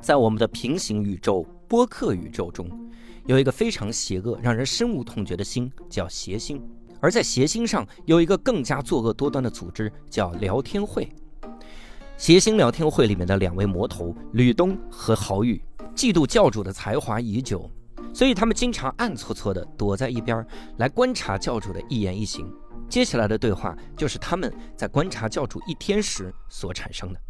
[0.00, 2.68] 在我们的平行宇宙播客宇宙中，
[3.26, 6.58] 有一个非常邪恶、让人深恶痛绝的星，叫邪星；
[7.00, 11.06] 而在邪星上有一个更加作恶多端的组织，叫聊天会。
[12.16, 15.62] 邪星聊天会里面的两位魔头吕东和郝宇，
[15.94, 17.70] 嫉妒教主的才华已久，
[18.14, 20.44] 所以他们经常暗搓搓的躲在一边
[20.78, 22.50] 来观察教主的一言一行。
[22.88, 27.20] 接下来的对话就是他们在观察教主一天时所产生的。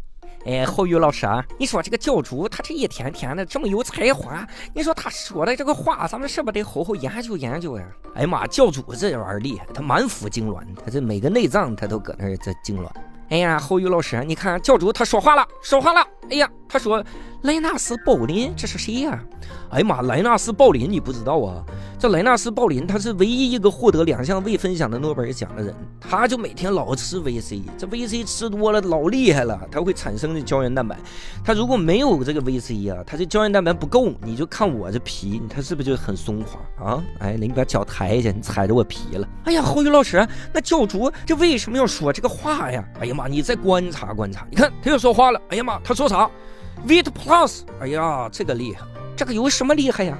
[0.45, 7.85] 哎，侯宇老师啊，你说这个教主他这一天天的这么有才华，你说他说的这个话，咱们是不是得好好研究研究呀？
[8.15, 12.87] 哎呀妈，教主这玩意儿厉害，他满腹痉挛，他这每个内脏他都搁那儿在痉挛。
[13.31, 16.05] 哎呀，侯宇老师，你看教主他说话了，说话了。
[16.29, 17.01] 哎呀，他说
[17.43, 19.23] 莱纳斯·鲍林，这是谁呀？
[19.69, 21.63] 哎呀妈，莱纳斯·鲍林，你不知道啊？
[21.97, 30.97] 这莱纳斯·鲍林他是唯一一个获得两项未分享的诺贝尔奖的人，他就每天老吃维 C，这维 C 吃多了老厉害了，它会产生的胶原蛋白。
[31.43, 37.03] 他如果没有这个维 C 啊，他这胶原蛋白不够，你就看我这皮，他是不是就很松垮啊？
[37.19, 39.27] 哎，你把脚抬一下，你踩着我皮了。
[39.45, 42.83] 哎呀，侯宇老师，那教主这为什么要说这个话呀？
[42.99, 45.41] 哎呀妈，你再观察观察，你看他又说话了。
[45.49, 46.29] 哎呀妈，他说啥
[46.87, 50.17] ？Vit Plus，哎呀，这个厉害，这个有什么厉害呀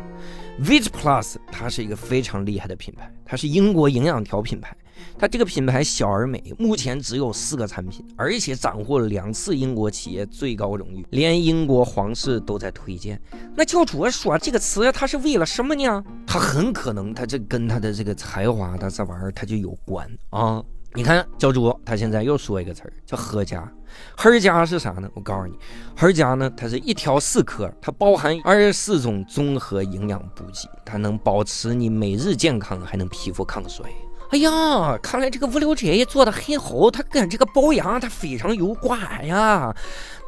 [0.62, 4.76] ？Vit Plus 它是一个非常厉害的品牌，它是英国营养条品牌。
[5.18, 13.20] 它这个品牌小而美，目前只有四个产品，而且斩获了两次英国企业最高荣誉，连英国皇室都在推荐。
[13.56, 16.04] 那教主说这个词，他是为了什么呢？
[16.28, 20.64] 他很可能他这跟他的这个才华，他这玩意儿他就有关啊。
[20.94, 23.72] 你看教主他现在又说一个词儿叫合家。
[24.16, 25.10] 黑加是啥呢？
[25.14, 25.54] 我告诉你，
[25.98, 33.86] 黑加呢，它是一条四颗，它包含二十四种综合营养补给，它能保持你每日健康，还能皮肤抗衰。
[34.32, 39.76] 哎呀，看来这个无聊斋也做的很好，他跟这个保养他非常有关呀。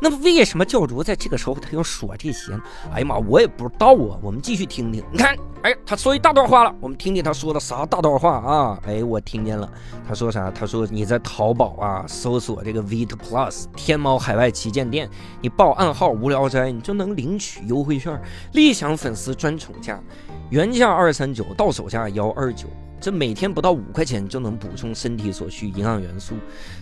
[0.02, 2.52] 那么为什么教主在这个时候他要说这些？
[2.94, 4.20] 哎呀妈，我也不知道啊。
[4.22, 5.02] 我们继续听听。
[5.10, 8.78] 你看，哎，他说一大段话了，我们听听他说的啥大段话啊？
[8.86, 9.72] 哎，我听见了，
[10.06, 10.52] 他说啥？
[10.52, 15.10] 他说你在淘宝啊搜索这个 Vit Plus，天猫海外旗舰店，
[15.40, 18.22] 你报暗号无聊斋，你就能领取优惠券，
[18.52, 19.98] 立享粉丝专宠价，
[20.50, 22.68] 原价二三九，到手价幺二九。
[23.04, 26.36] 这每天不到五块钱就能补充身体所需营养元素，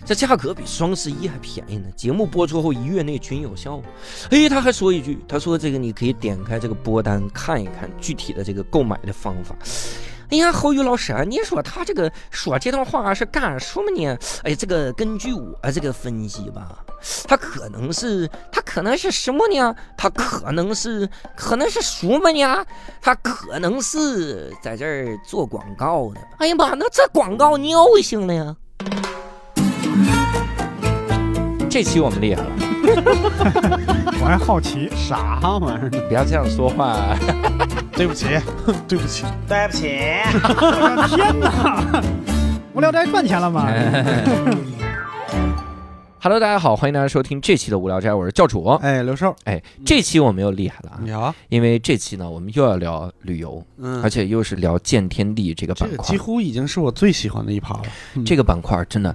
[0.04, 1.88] 这价格比双十一还便宜呢。
[1.96, 3.82] 节目播出后一月内均有效。
[4.30, 9.56] 哎，他还说一句，他说这个你可以点开这个播单看一看具体的这个购买的方法。
[10.32, 14.16] 哎呀，侯宇老师啊，你说他这个说这段话是干什么呢？
[14.44, 16.78] 哎，这个根据我这个分析吧，
[17.28, 19.76] 他可能是他可能是什么呢？
[19.94, 21.06] 他可能是
[21.36, 22.64] 可能是什么呢？
[23.02, 26.20] 他可能是在这儿做广告的。
[26.38, 28.56] 哎呀妈，那这广告尿性了呀！
[31.68, 32.50] 这期我们厉害了，
[34.22, 35.90] 我还好奇啥玩意儿？
[36.06, 36.96] 不要这样说话。
[37.92, 38.26] 对不起，
[38.86, 39.98] 对不起，对不起！
[40.48, 42.00] 我的天哪！
[42.72, 43.66] 无聊斋赚钱了吗
[46.20, 48.64] ？Hello，大家好，欢迎大家收听这期的无聊斋，我是教主。
[48.80, 49.34] 哎，刘寿。
[49.42, 51.00] 哎，这期我们又厉害了啊！
[51.04, 55.96] 有，因为这期呢，我们又要聊旅游，嗯而且又是聊见天地这个板块。
[55.96, 57.82] 这个几乎已经是我最喜欢的一趴了。
[58.14, 59.14] 嗯这个板块真的，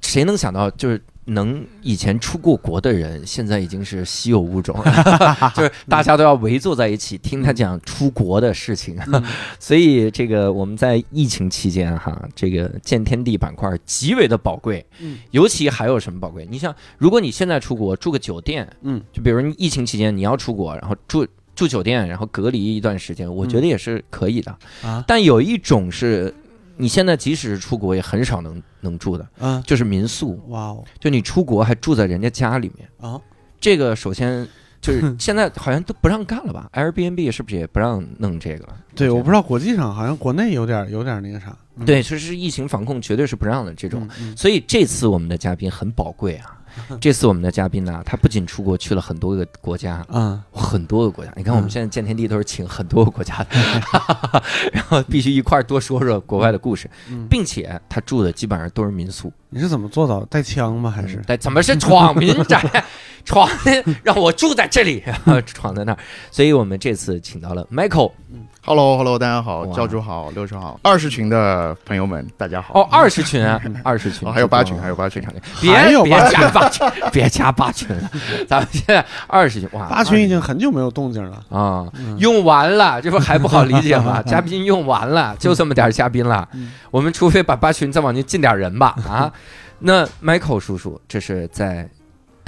[0.00, 1.00] 谁能想到就是。
[1.28, 4.74] 能以前出过国的人，现在已经是稀有物种，
[5.54, 8.96] 就是大家都要围坐在一起听他讲出国的事情。
[9.58, 14.84] 所以这个我们在疫情期间哈，这个见天地板块极为的宝贵。
[15.00, 16.46] 嗯，尤其还有什么宝贵？
[16.50, 24.56] 你像，如果你现在出国住个酒店，嗯，就比如你疫情期间你要出国，然后住住酒店，然后隔离一段时间，我觉得也是可以的。
[24.82, 26.34] 啊，但有一种是。
[26.78, 30.40] 你现在即使是出国，也很少能能住的，嗯，就是民宿。
[30.48, 33.20] 哇哦，就你出国还住在人家家里面啊？
[33.60, 34.46] 这个首先
[34.80, 36.70] 就是现在好像都不让干了吧？
[36.74, 38.76] Airbnb 是不是也不让弄这个了？
[38.94, 41.56] 对，我不知道国际上好像国内有点有点那个啥。
[41.76, 44.02] 嗯对，就是疫情防控绝对是不让的这种。
[44.18, 46.57] 嗯嗯所以这次我们的嘉宾很宝贵啊。
[47.00, 51.32] 这次我们的嘉宾呢，他不仅出国去了很多个国家，嗯，很多个国家。
[51.36, 53.48] 你看我们现在见天地都是请很多个国家的，
[54.72, 59.32] 然后必须一块儿多说说国外的故事，嗯并且他住的基本上都是民宿。
[59.50, 60.24] 你是怎么做到？
[60.26, 60.90] 带枪吗？
[60.90, 61.16] 还是？
[61.26, 62.84] 带，怎么是闯民宅？
[63.28, 65.04] 闯的让我住在这里，
[65.44, 65.98] 闯在那儿。
[66.30, 68.10] 所以我们这次请到了 Michael。
[68.64, 72.80] Hello，Hello，大家好，教主好，六叔好，二十群的朋友们，大家好。
[72.80, 75.22] 哦，二十群啊，二十群，哦还有八群，还有八群，
[75.60, 75.72] 别
[76.02, 78.10] 别加八群，别加八群了，
[78.48, 81.36] 咱们现在二十群，哇，八群已经很久没有动静了。
[81.50, 84.22] 啊、嗯用完了，这不还不好理解吗？
[84.26, 89.30] 嘉宾用完了，就这么点儿嘉宾了，嗯我们除非把八群再往进进点人吧啊。
[89.80, 91.88] 那 Michael 叔叔，这是在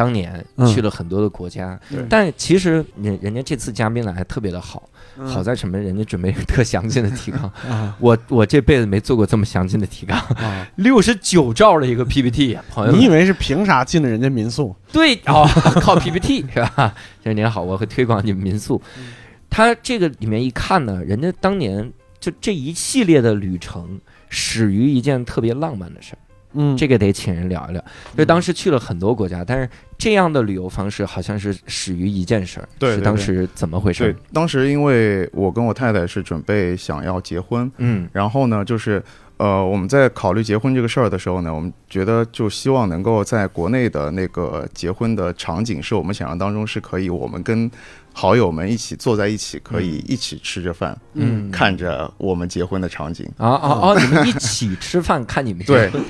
[0.00, 4.88] 当年嗯去了很多的国家，对但其实人人家这次嘉宾来还特别的好，
[5.19, 5.76] 嗯好在什么？
[5.76, 10.67] 人家准备特详尽的提纲， 啊我我这辈子没做过这么详尽的提纲，啊！
[10.76, 14.75] 六十九兆的一个 PPT，朋友你以为是凭啥进了人家民宿？
[14.91, 15.47] 对哦，
[15.82, 16.94] 靠 PPT 是吧？
[17.23, 18.81] 就是您好，我会推广你们民宿。
[19.50, 24.00] 他这个里面一看呢，人家当年就这一系列的旅程
[24.31, 26.19] 始于一件特别浪漫的事儿，
[26.55, 27.85] 嗯这个得请人聊一聊。
[28.17, 39.02] 就当时去了很多国家，但是这样的旅游方式好像是始于一件事儿，是对对对当时怎么回事对儿？，当时因为我跟我太太是准备想要结婚，嗯然后呢，就是
[39.40, 47.70] 呃，我们在考虑结婚这个事儿的时候呢，我们觉得就希望能够在国内的那个结婚的场景，是我们想象当中是可以我们跟
[48.12, 53.26] 好友们一起坐在一起，可以一起吃着饭，嗯，看着我们结婚的场景。
[53.38, 53.98] 啊啊啊！
[53.98, 56.04] 你们一起吃饭看你们结对婚，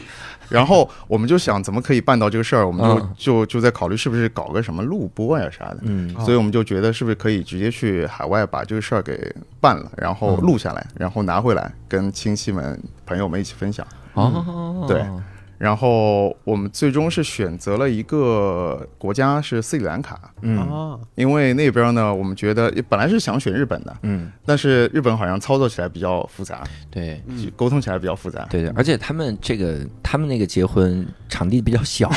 [0.51, 5.79] 然后我们就想怎么可以办到这个事儿，我们就、嗯就就在考虑是不是搞个什么录播呀啥的。
[6.25, 13.87] 所以我们就觉得是不是可以直接去海外把这个事儿给办了，然后嗯录下来，然后拿回来跟亲戚们、朋友们一起分享。
[14.15, 15.05] 哦，对
[15.61, 20.57] 然后我们最终是选择了一个国家是斯里兰卡，嗯。
[20.59, 27.23] 啊，因为那边呢，我们觉得本来是想选日本的，嗯，但是日本好像操作起来比较复杂，对。
[27.29, 28.47] 嗯沟通起来比较复杂。
[28.49, 32.09] 对对，而且他们这个他们那个结婚场地比较小，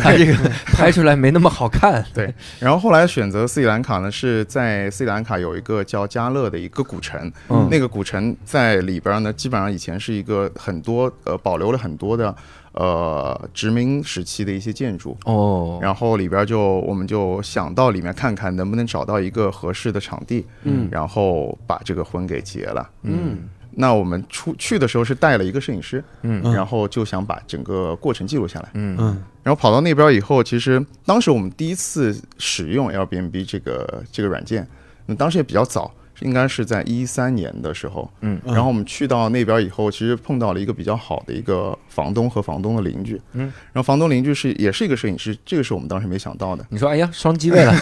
[0.00, 2.02] 他 这个拍出来没那么好看。
[2.14, 2.32] 对。
[2.58, 7.68] 然后后来选择斯里兰卡呢，是在斯里兰卡有一个叫加勒的一个古城，嗯。
[7.70, 12.34] 那个古城在里边呢，基本上以前是一个很多呃保留了很多的
[12.76, 15.16] 呃殖民时期的一些建筑。
[15.24, 20.88] 哦，然后里边就我们就想到里面看看能不能找到一个合适的场地，嗯。
[20.90, 22.88] 然后把这个婚给结了。
[23.02, 23.48] 嗯。
[23.78, 26.40] 那我们出去的时候是带了一个摄影师，嗯。
[26.44, 26.54] 嗯。
[26.54, 28.70] 然后就想把整个过程记录下来。
[28.74, 28.96] 嗯。
[28.98, 29.22] 嗯。
[29.42, 34.66] 然后跑到那边以后，其实当时我们第一次使用 Airbnb 这个这个软件，
[35.04, 38.10] 那当时也比较早，应该是在一三年的时候。
[38.20, 43.20] 嗯然后我们去到那边以后，其实碰到了一个比较好的一个房东和房东的邻居。
[43.32, 43.42] 嗯，
[43.72, 46.64] 然后房东邻居是也是一个摄影师，这个是我们当时没想到的。
[46.70, 47.74] 你说哎呀，双机位了，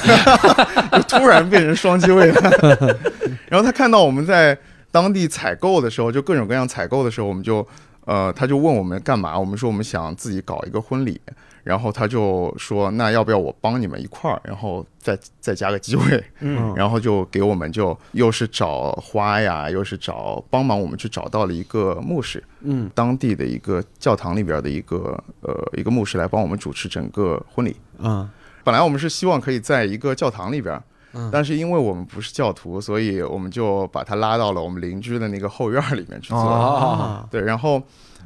[0.93, 2.99] 就突然变成双机位了。
[3.49, 4.57] 然后他看到我们在
[4.91, 7.67] 当地采购的时候，就各种各样采购的时候，我们就
[8.05, 9.39] 呃，他就问我们干嘛？
[9.39, 11.21] 我们说我们想自己搞一个婚礼。
[11.65, 27.75] 然后他就说：“那要不要我帮你们一块儿，然后再再加个机会？” 嗯然后就给我们就又是找花呀，又是找帮忙我们去找到了一个牧师，嗯当地的一个教堂里边的一个呃一个牧师来帮我们主持整个婚礼。
[28.01, 28.31] 啊
[28.63, 30.79] 本来我们是希望可以在一个教堂里边，
[31.13, 36.39] 嗯但是因为我们不是教徒，所以我们就把他拉到了我们邻居的那个后院里面去做。
[36.39, 37.83] 哦，对，然后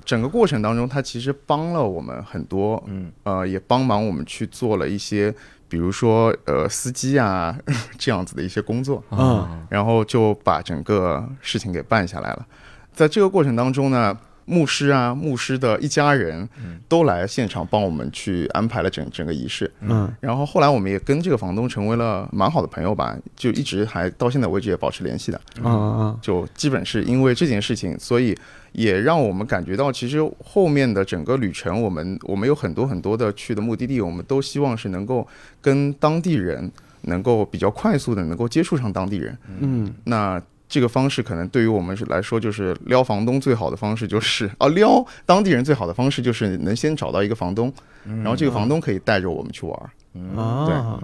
[0.08, 5.34] 整个过程当中，他其实帮了我们很多，嗯呃，也帮忙我们去做了一些，
[5.68, 7.54] 比如说呃司机啊
[7.98, 12.46] 这样子的一些工作，嗯然后就把整个事情给办下来了。
[12.94, 14.18] 在这个过程当中呢，
[14.48, 19.70] 牧师啊，牧师的一家人嗯都来现场帮我们去安排了整整个仪式。
[19.80, 25.38] 嗯然后后来我们也跟这个房东成为了蛮好的朋友吧，就一直还到现在为止也保持联系的。
[25.62, 28.36] 啊啊就基本是因为这件事情，所以
[28.72, 35.26] 也让我们感觉到，其实后面的整个旅程，我们我们有很多很多的去的目的地，我们都希望是能够
[35.60, 36.70] 跟当地人
[37.02, 39.36] 能够比较快速的能够接触上当地人。
[39.60, 47.72] 嗯那这个方式可能对于我们是来说，就是撩房东最好的方式就是 啊，撩当地人最好的方式就是能先找到一个房东，
[48.04, 49.90] 然后这个房东可以带着我们去玩儿。
[50.36, 51.00] 啊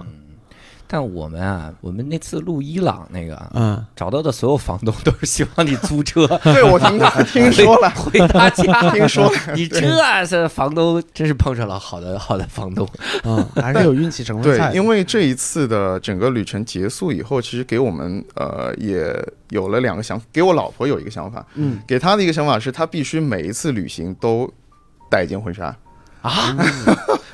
[0.95, 6.97] 但我们啊，我们那次录伊朗那个嗯找到的所有房东都是希望你租车 对，我听
[7.27, 9.33] 听说了， 回他家，听说了。
[9.57, 12.89] 你这是房东，真是碰上了好的好的房东。
[13.25, 14.73] 嗯，还是有运气成分对。
[14.73, 19.13] 因为这一次的整个旅程结束以后，其实给我们呃也
[19.49, 24.49] 有了两个想，给我老婆有一个想法，嗯给她的一个想法是，她必须每一次旅行都
[25.11, 25.77] 带一件婚纱。
[26.23, 26.55] 啊，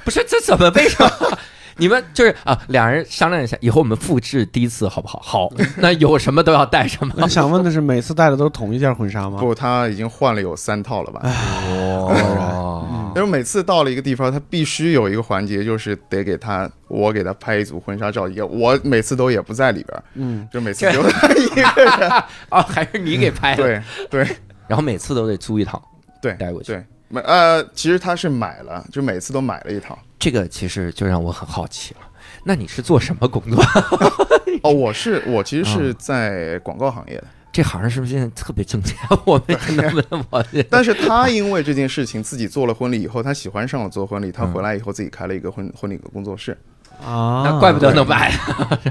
[0.02, 1.38] 不是这怎么为什么？
[1.76, 5.20] 你们就是啊，两人商量一下，以后我们复制第一次好不好？
[5.20, 7.14] 好， 那有什么都要带什么。
[7.22, 9.38] 我想问的是，每次带的都是同一件婚纱吗？
[9.38, 11.20] 不，他已经换了有三套了吧？
[11.24, 22.10] 哦，因为每次到了一个地方，他必须有一个环节，就是得给他我给他拍一组婚纱照，也我每次都也不在里边儿，嗯就每次只有她一个人。
[22.48, 23.62] 啊，还是你给拍的。
[23.62, 24.36] 对对
[24.68, 25.82] 然后每次都得租一套
[26.22, 26.72] 对，带过去。
[26.72, 29.98] 对，买呃，其实他是买了，就每次都买了一套。
[30.18, 32.00] 这个其实就让我很好奇了。
[32.44, 33.62] 那你是做什么工作？
[34.62, 37.24] 哦，我是我其实是在广告行业的。
[37.52, 38.96] 这行是不是现在特别挣钱？
[39.26, 46.56] 我们能不能我这但是他因为这件事情自己做了婚礼以后，他喜欢上了做婚礼，他嗯回来以后自己开了一个婚婚礼的工作室。
[47.04, 48.32] 啊，那怪不得能卖。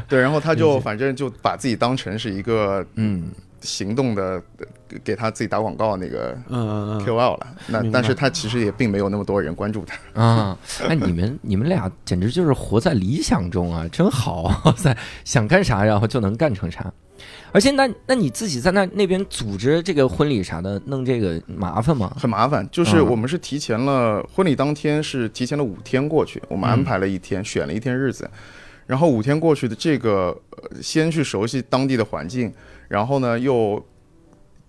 [0.10, 3.30] 对，然后他就反正就把自己当成是一个嗯，
[3.62, 4.66] 行动的，呃
[5.04, 7.48] 给他自己打广告那个嗯嗯嗯，KOL 了。
[7.68, 10.22] 那但是他其实也并没有那么多人关注他。
[10.22, 14.44] 啊，哎，你们你们俩简直就是活在理想中啊，真好！
[14.66, 16.92] 哇塞，想干啥然后就能干成啥。
[17.52, 22.16] 而且那那你自己在那那边组织这个婚礼啥的，弄这个麻烦吗？
[22.20, 28.30] 很麻烦，就是嗯我们是提前了婚礼当天是提前了五天过去，我们安排了一天，选了一天日子，
[28.88, 32.54] 然后五天过去的这个，呃，先去熟悉当地的环境，
[32.90, 33.82] 然后呢又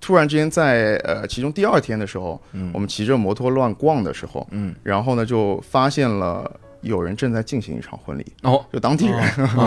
[0.01, 2.71] 突然之间在呃其中第二天的时候，嗯。
[2.73, 6.49] 我们骑着摩托乱逛的时候，嗯，然后呢就发现了
[6.83, 9.21] 有人正在进行一场婚礼，哦，就当地人，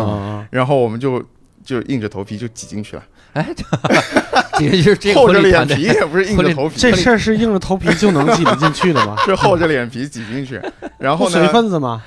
[0.50, 1.24] 然后我们就
[1.64, 3.04] 就硬着头皮就挤进去了，
[3.34, 3.48] 哎，
[5.00, 6.78] 这厚着脸皮也不是硬着头皮，？
[6.78, 9.16] 这事儿是硬着头皮就能挤得进去的吗？
[9.26, 10.62] 是厚着脸皮挤进去，
[11.00, 12.04] 然后呢 随呢，份子吗？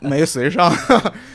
[0.00, 0.72] 没随上，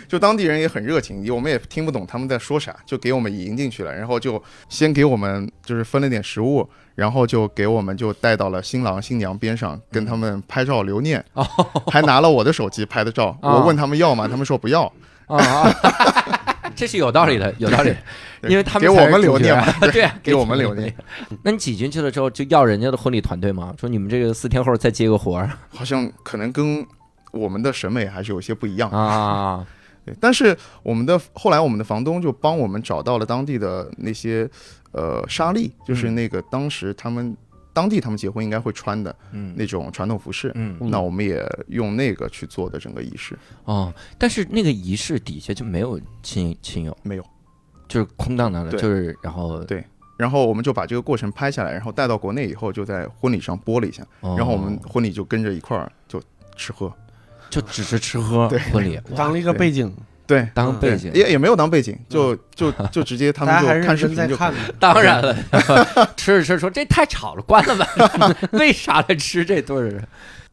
[0.08, 11.48] 就当地人也很热情，我们也听不懂他们在说啥，就给我们迎进去了，然后就先给我们就是分了点食物，然后就给我们就带到了新郎新娘边上，跟他们拍照留念，哦。
[11.88, 13.56] 还拿了我的手机拍的照，啊。
[13.56, 14.28] 我问他们要吗？
[14.28, 14.92] 他们说不要，
[16.76, 17.94] 这是有道理的，有道理
[18.44, 20.94] 因为他们给我们留念嘛，对啊，给我们留念。
[21.44, 23.74] 那你挤进去了之后，就要人家的婚礼团队吗？
[23.80, 26.86] 说你们这个四天后再接个活儿好像可能跟
[27.32, 28.90] 我们的审美还是有些不一样。
[28.90, 29.66] 啊？
[30.06, 34.50] 对，但是我们的后来我们的房东就帮我们找到了当地的那些
[34.92, 37.36] 呃沙粒，就是嗯那个当时他们
[37.74, 39.54] 当地他们结婚应该会穿的嗯。
[39.58, 40.52] 那种传统服饰。
[40.56, 40.78] 嗯。
[40.80, 47.26] 那我们也用那个去做的整个仪式，哦，但是那个仪式底下就没有亲亲友，没有。
[47.88, 48.80] 就是空荡荡的，对。
[48.80, 49.84] 就是然后对。
[50.16, 54.36] 然后我们就把这个过程拍下来，然后带到国内以后，就在婚礼上播了一下，哦。
[54.38, 56.22] 然后我们婚礼就跟着一块儿就
[56.56, 56.94] 吃喝。
[57.50, 58.58] 就只是吃喝对。
[58.72, 59.94] 婚礼， 当了一个背景，
[60.26, 64.60] 对，当背景，也也没有当背景，就就 就直接他们还就是看视频就看的。
[64.80, 65.36] 当然了，
[66.16, 68.36] 吃着吃着说这太吵了，关了吧。
[68.54, 70.04] 为啥来吃这对儿？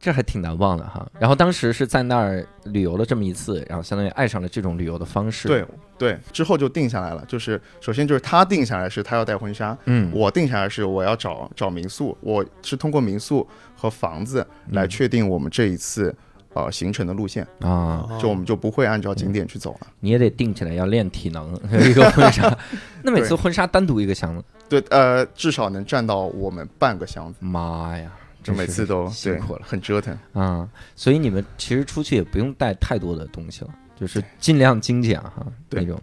[0.01, 1.07] 这还挺难忘的哈。
[1.19, 5.63] 然后当时是在那儿旅游了这么一次，然后相当于爱上了这种旅游的方式。，对
[5.99, 13.47] 对，之后就定下来了，就是首先就是他定下来是他要带婚纱，嗯，我定下来是我要找找民宿，我是通过民宿
[13.77, 16.15] 和房子来确定我们这一次
[16.55, 19.87] 呃行程的路线，啊，哦就我们就不会按照景点去走了。
[20.01, 21.55] 你也得定起来要练体能，
[21.89, 22.59] 一个婚纱。
[23.03, 28.11] 那每次婚纱单独一个箱子，对，呃，至少能占到我们半个箱子，妈呀，
[28.43, 30.17] 就每次都辛苦了很折腾。
[30.33, 30.69] 啊！
[30.97, 36.01] 所以你们其实出去也不用带太多的东西了，就是尽量精简哈对那种。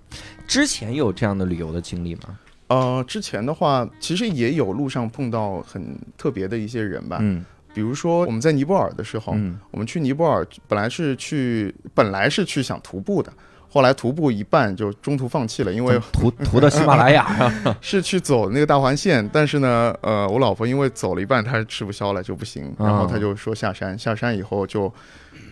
[0.47, 2.39] 之前有这样的旅游的经历吗？
[2.69, 7.45] 呃，之前的话，其实也有路上碰到很特别的一些人吧，嗯
[7.77, 9.55] 比如说我们在尼泊尔的时候，嗯。
[9.69, 13.31] 我们去尼泊尔本来是去本来是去想徒步的，
[13.69, 24.91] 后来徒步一半就中途放弃了，因为徒徒到喜马拉雅， 是去走那个大环线，但是呢，呃，我老婆因为走了一半，她吃不消了就不行，然后她就说下山，下山以后就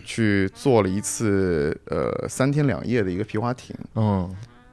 [0.04, 3.76] 去坐了一次呃三天两夜的一个皮划艇。
[3.94, 4.28] 嗯。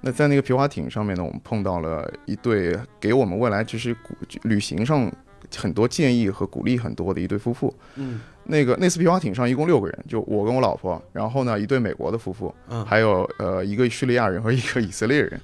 [0.05, 3.95] 那在那个皮划艇上面呢，我们碰到了一对给我们未来就是
[4.41, 5.09] 旅行上
[5.57, 7.73] 很多建议和鼓励很多的一对夫妇。
[7.95, 15.39] 嗯那个那次皮划艇上一共六个人，就我跟我老婆，然后呢一对美国的夫妇，嗯，还有呃一个叙利亚人和一个以色列人。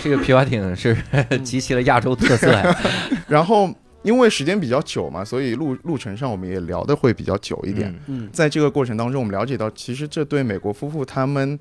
[0.00, 0.96] 这个皮划艇是
[1.42, 2.76] 集齐了亚洲特色呀。
[3.26, 3.68] 然后
[4.02, 7.90] 因为时间比较久嘛，所以路路程上我们也聊的会比较久一点。
[8.06, 11.58] 嗯嗯在这个过程当中，我们了解到，其实这对美国夫妇他们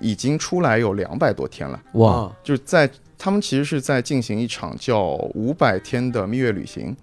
[0.00, 6.96] 已经出来有两百多天了，哇，啊就是在他们其实是在进行一场叫五百天的蜜月旅行，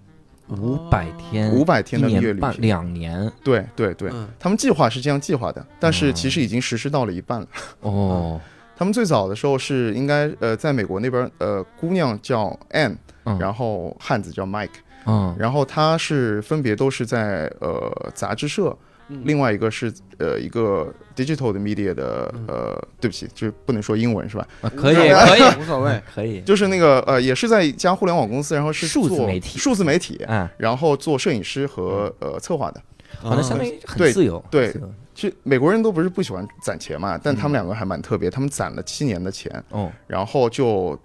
[0.48, 2.52] 五百天，五百天的蜜月旅行。
[2.60, 3.30] 两年。
[3.44, 4.26] 对对对，嗯。
[4.38, 7.46] 他们计划是这样计划的，但是其实已经实施到了一半了。
[7.80, 8.40] 哦，
[8.74, 13.38] 他们最早的时候是应该呃，在美国那边呃，姑娘叫 Anne，嗯。
[13.38, 14.70] 然后汉子叫 Mike，
[15.04, 15.36] 嗯。
[15.38, 18.76] 然后他是分别都是在呃杂志社，
[19.08, 19.22] 嗯。
[19.24, 22.44] 另外一个是呃一个 digital 的 media 的嗯。
[22.48, 24.46] 呃，对不起，就是不能说英文是吧？
[24.62, 25.42] 啊可以可以。
[25.60, 26.02] 无所谓。
[26.14, 29.58] 可以，就是那个呃，也是在一家互联网公司，然后是做数字媒体。
[29.58, 32.82] 数字媒体，嗯，然后做摄影师和呃策划的。
[33.18, 34.74] 好像相当于很自由，对
[35.14, 40.98] 其实美国人都不是不喜欢攒钱嘛，但他们两个还蛮特别，他们攒了七年的钱，哦，然后就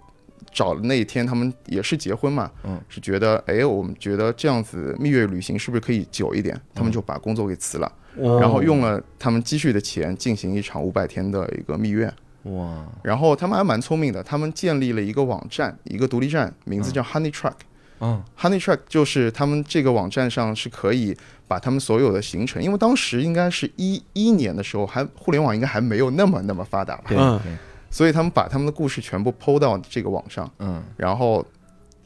[0.50, 2.80] 找了那一天，他们也是结婚嘛，嗯。
[2.88, 6.58] 是觉得哎，我们觉得这样子蜜月旅行是不是可以久一点？
[6.74, 12.12] 他们就把工作给辞了，哦然后用了他们积蓄的钱进行一场五百天的一个蜜月。
[12.44, 17.54] 哇，然后他们还蛮聪明的，他们建立了一个网站，一个独立站，名字叫 Honey Truck。
[18.00, 18.22] 嗯。
[18.38, 27.52] Honey Track 就是他们这个网站上是可以把他们所有的行程，因为当时应该是一一年的时候，还互联网应该还没有那么那么发达吧，对嗯对
[27.92, 30.82] 所以他们把他们的故事全部抛到这个网上，嗯。
[30.96, 31.46] 然后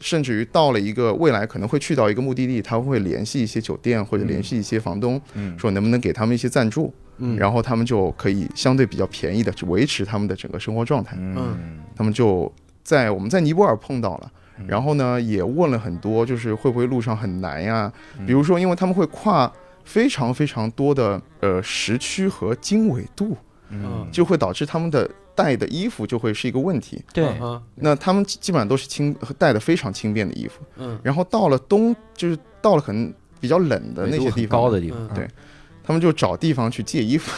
[0.01, 5.57] 甚至于到了一个未来可能会去到一个目的地，他会联系一些酒店或者联系一些房东，嗯。
[5.57, 7.37] 说能不能给他们一些赞助，嗯。
[7.39, 11.17] 然后他们就可以相对比较便宜的去维持他们的整个生活状态。
[11.19, 11.79] 嗯。
[11.95, 12.53] 他们就
[12.83, 14.67] 在我们在尼泊尔碰到了，嗯。
[14.67, 17.91] 然后呢也问了很多，就是会不会路上很难呀？
[18.19, 18.27] 嗯。
[18.27, 19.51] 比如说，因为他们会跨
[19.85, 23.37] 非常非常多的呃时区和经纬度，
[23.69, 27.03] 嗯，就会导致他们的带的衣服就会是一个问题。
[27.13, 30.99] 对，嗯那他们基基本上都是轻带的非常轻便的衣服，嗯。
[31.03, 34.99] 然后到了冬，就是到了可能比较冷的那些地方，高的地方。
[35.11, 35.29] 嗯，对。
[35.85, 37.31] 他们就找地方去借衣服。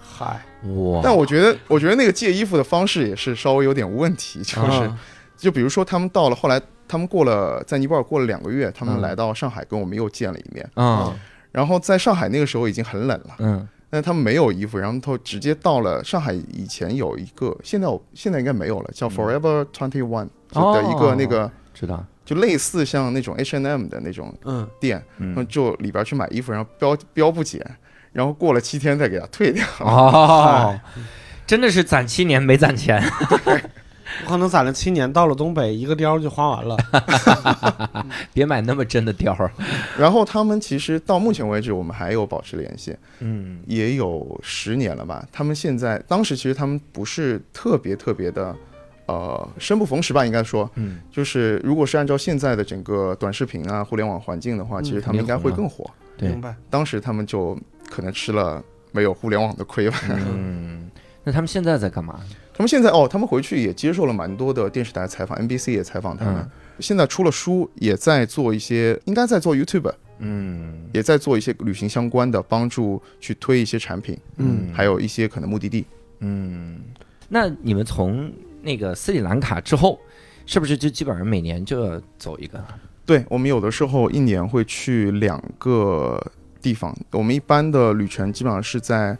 [0.00, 0.40] 嗨，
[0.74, 4.82] 哇，但我觉得，我觉得那个借衣服的方式也是稍微有点问题，就是。
[4.82, 4.98] 啊。
[5.36, 9.00] 就比如说，他们到了后来，他们过了在尼泊尔过了两个月，他们嗯。
[9.00, 10.68] 来到上海跟我们又见了一面。
[10.74, 11.14] 啊
[11.52, 13.66] 然后在上海那个时候已经很冷了，嗯
[13.96, 16.34] 但他们没有衣服，然后他直接到了上海。
[16.34, 25.02] 以前有一个，现在我现在应该没有了，叫 Forever Twenty One 哦的一个那个，知道，就类似像那种 hnm 的那种嗯店，
[25.48, 27.64] 就里边去买衣服，然后标标不减，
[28.12, 29.64] 然后过了七天再给它退掉。
[29.78, 30.78] 哦，
[31.46, 33.02] 真的是攒七年没攒钱，
[34.24, 36.76] 我可能攒了七年，到了东北一个貂就花完了。
[38.32, 39.50] 别买那么真的貂儿，
[39.98, 45.26] 然后他们其实到目前为止，我们还有保持联系，嗯也有十年了吧。
[45.32, 48.54] 他们现在当时其实他们不是特别特别的，
[49.06, 55.88] 呃，生不逢时吧，应该说，嗯就是如果是按照现在的整个短视频啊、互联网环境的话，嗯其实他们应该会更火。
[56.16, 56.54] 对明白。
[56.70, 57.58] 当时他们就
[57.90, 59.98] 可能吃了没有互联网的亏吧。
[60.08, 60.90] 嗯，
[61.24, 62.20] 那他们现在在干嘛？
[62.56, 66.36] 他们现在哦，他们回去也接受了蛮多的电视台采访，NBC 也采访他们。
[66.36, 75.86] 嗯现在出了书，也在做一些，应该在做 YouTube，嗯也在做一些旅行相关的，帮助去推一些产品，嗯还有一些可能目的地。
[76.18, 76.78] 嗯，
[77.30, 79.98] 那你们从那个斯里兰卡之后，
[80.44, 82.62] 是不是就基本上每年就要走一个？
[83.06, 86.22] 对我们有的时候一年会去两个
[86.60, 89.16] 地方，我们一般的旅程基本上是在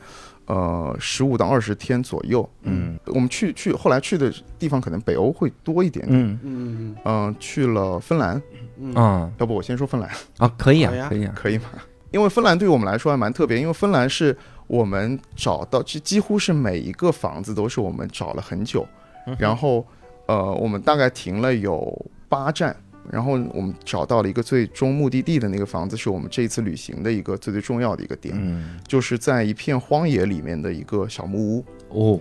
[0.47, 2.49] 呃十五到二十天左右。
[2.63, 2.99] 嗯。
[3.07, 6.39] 我们去去后来去的地方可能北欧会多一点，嗯。
[6.43, 8.41] 嗯嗯、去了芬兰，
[8.79, 8.95] 嗯。
[8.95, 9.31] 啊。
[9.39, 10.11] 要不我先说芬兰？
[10.39, 11.65] 啊，可以啊可以啊，可以吗？
[12.13, 14.35] 因为芬兰对于我们来说还蛮特别，因为芬兰是
[14.69, 18.87] 我们找到，几几乎是每一个房子都是我们找了很久，
[19.27, 19.85] 嗯然后
[20.27, 22.75] 呃，我们大概停了有八站，
[23.11, 28.79] 然后我们找到了一个最终目的地的那个房子，是我们这一次旅行的一个最最重要的一个点，嗯。
[28.87, 31.65] 就是在一片荒野里面的一个小木屋。
[31.89, 32.21] 哦，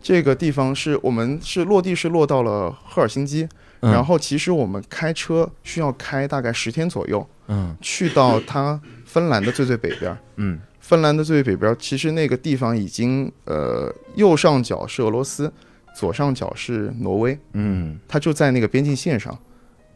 [0.00, 3.48] 这个地方是我们是落地是落到了赫尔辛基，
[3.80, 3.92] 嗯。
[3.92, 7.76] 然后其实我们开车需要开大概十天左右，嗯。
[7.80, 10.16] 去到它芬兰的最最北边。
[10.36, 10.60] 嗯。
[10.78, 15.52] 芬兰的最北边，其实那个地方已经呃右上角是俄罗斯，
[15.96, 19.36] 左上角是挪威，嗯，它就在那个边境线上，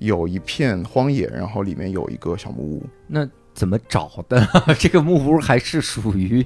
[0.00, 2.82] 有一片荒野，然后里面有一个小木屋。
[3.06, 4.48] 那怎么找的？
[4.78, 6.44] 这个木屋还是属于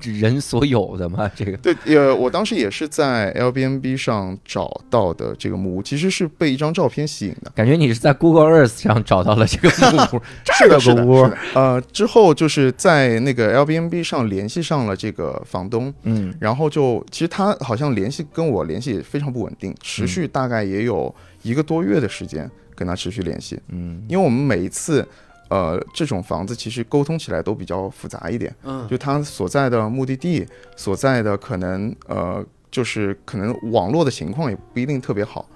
[0.00, 1.30] 人所有的吗？
[1.34, 7.50] 这个对，呃，我当时也是在 Airbnb 上找到的这个木屋，其实是被一张照片吸引的。
[7.54, 10.22] 感觉你是在 Google Earth 上找到了这个木屋，
[10.58, 11.38] 这个屋是，的。
[11.54, 25.04] 呃，之后就是在那个 Airbnb 上联系上了这个房东，嗯然后就其实他好像联系跟我联系也非常不稳定，持续大概也有一个多月的时间跟他持续联系，嗯因为我们每一次。
[25.48, 35.48] 呃，这种房子其实沟通起来都比较复杂一点，嗯就他所在的目的地，所在的可能呃，就是可能网络的情况也不一定特别好，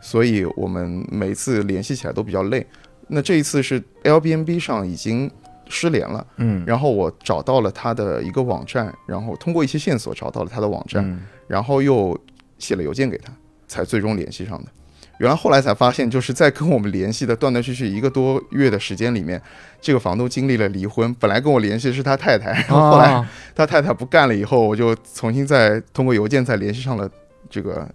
[0.00, 2.66] 所以我们每一次联系起来都比较累。
[3.06, 5.30] 那这一次是 Airbnb 上已经
[5.68, 12.18] 失联了，嗯，然后我找到了他的一个网站，然后通过一些线索找到了他的网站，嗯然后又
[12.58, 13.30] 写了邮件给他，
[13.68, 14.70] 才最终联系上的。
[15.18, 19.40] 原来后来才发现，就是在跟我们联系的断断续续一个多月的时间里面，
[19.80, 21.14] 这个房东经历了离婚。
[21.14, 27.08] 本来跟我联系的是他太太，然后后来 啊他太太不干了以后，我就重新再通过邮件再联系上了
[27.48, 27.88] 这个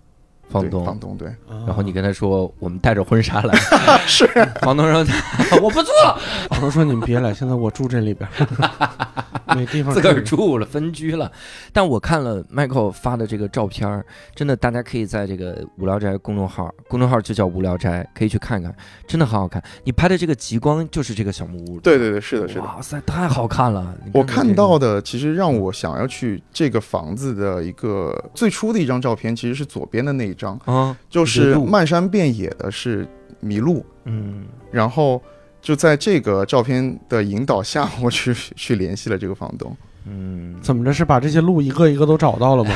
[0.50, 3.56] 房东房，东对，然然后你跟他说我们带着婚纱来，
[4.08, 4.26] 是
[4.62, 5.06] 房东说
[5.62, 11.32] 我不住了，房东说你们别来，现在我住这里边儿，没地方自个儿住了，分居了。
[11.72, 18.76] 但我看了 Michael 发的这个照片，真的大家可以在这个无聊斋公众号，公众号就叫无聊斋，可以去看看，
[19.08, 19.64] 真的很好看。
[19.84, 22.62] 你拍的这个极光就是这个小木屋，对对对，是的，是的。
[22.62, 23.96] 哇塞，太好看了！
[24.04, 33.08] 你我看看这个到的其实让我想要去这个房子的一个最初的一张照片，其实是左边的那一张，啊，就是漫山遍野的是
[33.44, 35.22] 麋鹿，嗯，然后
[35.62, 39.76] 就在这个照片的引导下， 我去去联系了这个房东。
[40.06, 42.76] 嗯，怎么着是把这些路一个一个都找到了吗？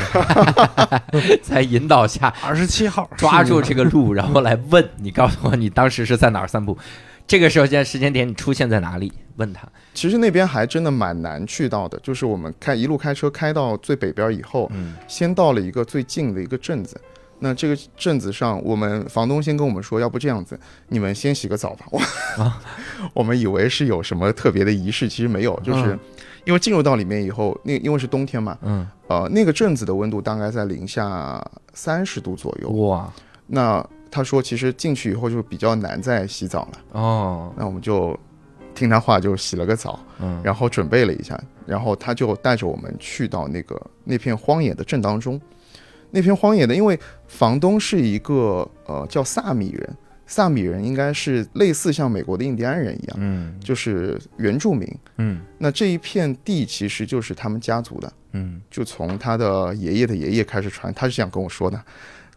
[1.41, 6.77] 在引导下二十七号抓住这个路，然后来问你，告诉我你当时是在哪儿散步？
[7.25, 9.11] 这个时候现在时间点你出现在哪里？
[9.37, 16.99] 问他，其实那边还真的蛮难去到的，就是我们开一路开车开到最北边以后，嗯先到了一个最近的一个镇子。
[17.39, 21.85] 那这个镇子上，我们房东先跟我们说，要不这样子，你们先洗个澡吧。
[21.91, 21.99] 我、
[22.41, 22.61] 啊
[23.13, 25.99] 我们以为是有什么特别的仪式，其实没有，就是嗯
[26.45, 31.41] 因为进入到里面以后，那因为是冬天嘛，嗯，呃，那个镇子的温度大概在零下
[31.73, 32.69] 三十度左右。
[32.71, 33.09] 哇
[33.47, 36.99] 那他说，其实进去以后就比较难再洗澡了。
[36.99, 38.17] 哦，那我们就
[38.75, 45.39] 听他话，就洗了个澡，嗯，然后准备了一下，然后他就带着我们去到那个那片荒野的镇当中。
[46.15, 46.97] 那片荒野的，因为
[47.27, 49.97] 房东是一个呃叫萨米人，
[50.27, 54.87] 萨米人应该是类似像美国的印第安人一样，嗯就是原住民。
[55.17, 61.83] 嗯那这一片地其实就是他们家族的，嗯就从他的爷爷的爷爷开始传，他是这样跟我说的，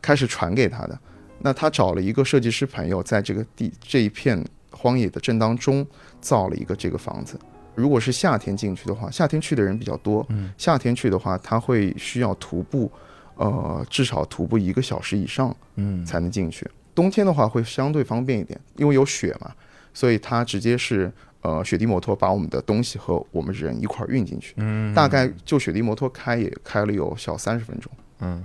[0.00, 0.98] 开始传给他的。
[1.38, 5.86] 那他找了一个设计师朋友，在这个地这一片荒野的镇当中
[6.18, 7.38] 造了一个这个房子。
[7.74, 12.90] 如果是夏天进去的话，夏天去的人比较多，嗯夏天去的话，他会需要徒步，
[13.36, 16.68] 呃，至少徒步一个小时以上嗯，才能进去。
[16.94, 19.52] 冬天的话会相对方便一点，因为有雪嘛，
[19.92, 24.54] 所以它直接是呃雪地摩托把我们的东西和我们人一块儿运进去。
[24.56, 27.92] 嗯大概就雪地摩托开也开了有小三十分钟。
[28.20, 28.42] 嗯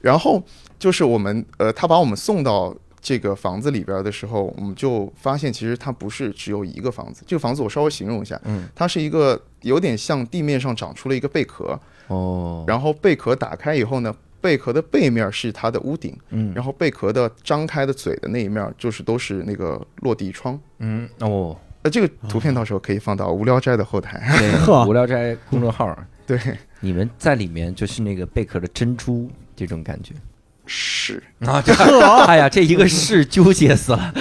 [0.00, 0.42] 然后
[0.78, 7.22] 就是我们呃，他把我们送到这个房子里边的时候，我们就发现其实它不是只有一个房子。
[7.26, 11.78] 这个房子我稍微形容一下，嗯它是一个有点像地面上长出了一个贝壳，
[12.12, 20.58] 哦，然后贝壳打开以后呢，贝壳的背面是它的屋顶，嗯然后贝壳的张开的嘴的那一面就是都是那个落地窗。
[20.78, 24.22] 嗯哦，呃，这个图片到时候可以放到无聊斋的后台。
[24.38, 25.96] 对，呵无聊斋公众号，
[26.26, 26.38] 对，
[26.80, 30.14] 你们在里面就是那个贝壳的珍珠这种感觉。
[30.64, 31.72] 是 啊，这
[32.24, 34.14] 哎呀，这一个是纠结死了。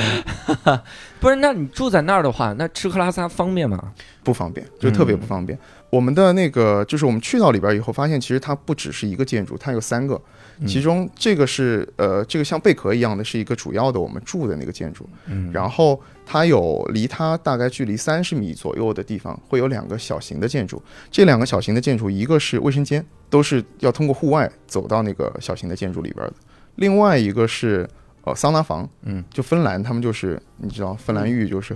[1.20, 3.94] 不是，那你住在那儿的话，那吃喝拉撒方便吗？
[4.24, 5.58] 不方便，就特别不方便。
[5.92, 10.20] 我们的那个就是我们去到里边以后，发现其实它不只是一个建筑，它有三个，
[10.60, 15.08] 嗯其中这个是呃这个像贝壳一样的，是一个主要的我们住的那个建筑。
[15.28, 20.82] 嗯然后它有离它大概距离三十米左右的地方，会有两个小型的建筑。
[21.12, 26.34] 这两个小型的建筑，一个是卫生间，都是要通过户外走到那个小型的建筑里边的；
[26.76, 27.86] 另外一个是
[28.24, 31.76] 呃桑拿房，嗯，就芬兰他们就是你知道芬兰浴就是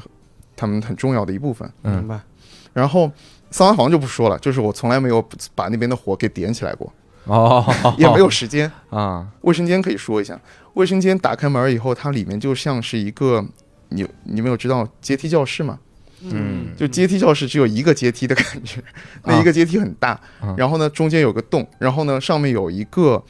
[0.56, 1.69] 他们很重要的一部分。
[1.84, 2.21] 嗯明白？
[2.71, 3.10] 然后
[3.55, 6.91] 桑拿房就不说了，就是我从来没有把那边的火给点起来过，
[7.23, 7.65] 哦，
[7.97, 8.69] 也没有时间。
[8.89, 10.37] 啊，卫生间可以说一下，
[10.73, 13.45] 卫生间打开门以后，它里面就像是一个，
[13.87, 15.79] 你你们有知道阶梯教室吗？
[16.19, 16.67] 嗯。
[16.75, 18.83] 就阶梯教室只有一个阶梯的感觉，
[19.23, 20.09] 那一个阶梯很大，
[20.41, 20.53] 啊。
[20.57, 23.23] 然后呢中间有个洞，然后呢上面有一个，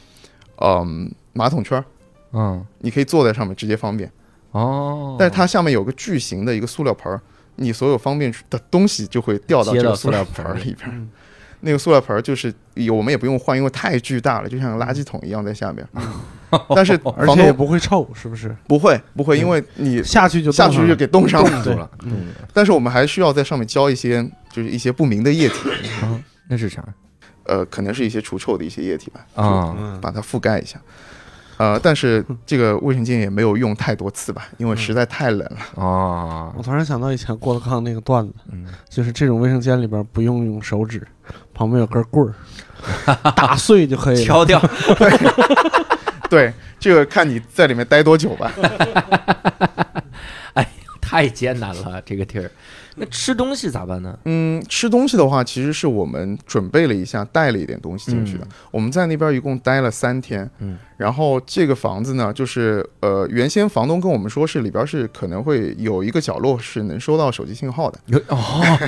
[0.59, 1.85] 嗯，马桶圈儿，
[2.33, 4.11] 嗯，你可以坐在上面直接方便，
[4.53, 7.21] 哦，但是它下面有个巨型的一个塑料盆儿，
[7.55, 11.09] 你所有方便的东西就会掉到这个塑料盆儿里边
[11.61, 12.53] 那个塑料盆儿就是
[12.91, 15.87] 我们也不用换，因为太巨大了，就像垃圾桶一样在下边。
[16.75, 18.55] 但是而且也不会臭，是不是？
[18.67, 21.49] 不会不会，因为你下去就下去就给冻上了。
[21.49, 22.47] 冻住了，冻住了。
[22.53, 25.55] 但是我们还需要在上面浇一些，就是一些不明的液体，
[26.47, 26.83] 那是啥
[27.45, 29.75] 呃，可能是一些除臭的一些液体吧，啊？
[29.77, 30.79] 嗯，把它覆盖一下。
[31.57, 35.57] 呃，但是这个卫生间也没有用太多次吧，因为实在太冷了。
[35.75, 41.07] 哦我，突然想到以前郭德纲那个段子，嗯，就是这种卫生间里边不用用手指，
[41.53, 42.33] 旁边有根棍儿，
[43.35, 44.23] 打碎就可以。
[44.23, 44.61] 敲掉。
[46.29, 48.51] 对，这个看你在里面待多久吧。
[50.55, 50.67] 哎
[50.99, 52.51] 太艰难了，这个地儿。
[52.95, 54.17] 那吃东西咋办呢？
[54.23, 58.47] 嗯，吃东西的话，其实是我们准备了一下，带了一点东西进去的。
[58.71, 68.79] 我们在那边一共待了三天，嗯，然后这个房子呢，就是呃，原先房东跟我们说是里边是可能会有一个角落是能收到手机信号的，有哦，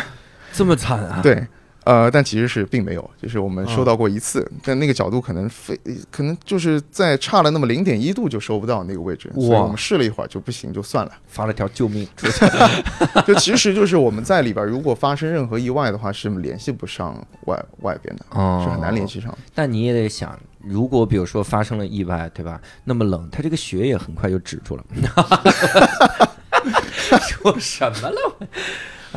[0.53, 1.45] 这么惨啊？， 对。
[1.87, 5.79] 呃，但其实是并没有，就是我们收到过一次，但那个角度可能非
[6.11, 11.11] 可能就是在差了那么零点一度就收不到那个位置，所以我们试了一会儿就不行，就算了。
[11.27, 12.45] 发了条救命出去。
[13.25, 19.37] 就其实就是我们在里边，如果发生任何意外的话，是联系不上外外边的，哦是很难联系上的。
[19.55, 22.59] 但你也得想，如果比如说发生了意外，对吧？
[22.83, 24.83] 那么冷，它这个血也很快就止住了。
[27.21, 28.17] 说什么了？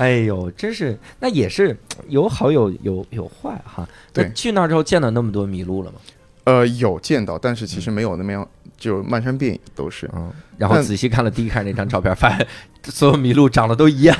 [0.00, 1.76] 哎呦，真是，那也是
[2.08, 3.86] 有好有有有坏哈。
[4.12, 5.98] 对去那儿之后见到那么多麋鹿了吗？
[6.44, 10.10] 呃，有见到，但是其实没有那么样就漫山遍野都是。
[10.14, 12.46] 嗯，然后仔细看了第一开始那张照片，发现
[12.84, 14.16] 所有麋鹿长得都一样，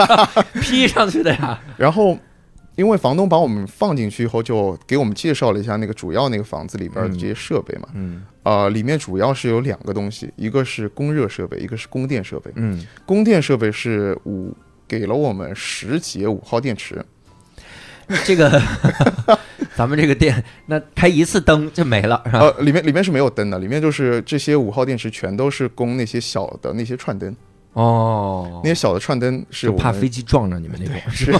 [0.60, 1.58] P 上去的呀。
[1.78, 2.16] 然后，
[2.76, 7.88] 因为房东把我们放进去以后，就给我们介绍了一下那个主要那个房子里边的这些设备嘛。
[7.94, 12.52] 嗯呃，里面主要是有两个东西，一个是供热设备，一个是供电设备。
[12.56, 14.54] 嗯，供电设备是五
[14.98, 17.04] 给了我们十节五号电池，
[18.24, 18.62] 这个
[19.74, 22.38] 咱们这个电，那开一次灯就没了，是吧？
[22.40, 27.34] 呃，里面里面是没有灯的，里面就是这些五号电池全都是供那些小的那些串灯，
[27.72, 28.60] 哦。
[28.62, 31.32] 那些小的串灯是我怕飞机撞着你们那种， 是？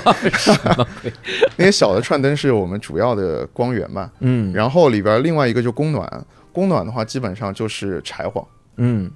[1.56, 4.10] 那些小的串灯是我们主要的光源嘛。
[4.20, 4.52] 嗯。
[4.52, 9.10] 然后里边另外一个就供暖，供暖的话基本上就是柴火，嗯。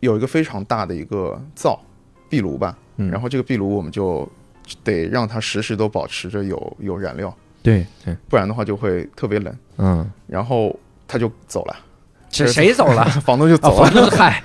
[0.00, 1.80] 有一个非常大的一个灶
[2.28, 4.28] 壁炉吧，嗯，然后这个壁炉我们就
[4.82, 9.56] 得让它时时都保持着有有燃料，对对，不然的话就会特别冷。
[9.78, 11.76] 嗯，然后他就走了，
[12.30, 13.04] 是谁走了？
[13.24, 14.10] 房东就啊，走了。
[14.10, 14.42] 嗨，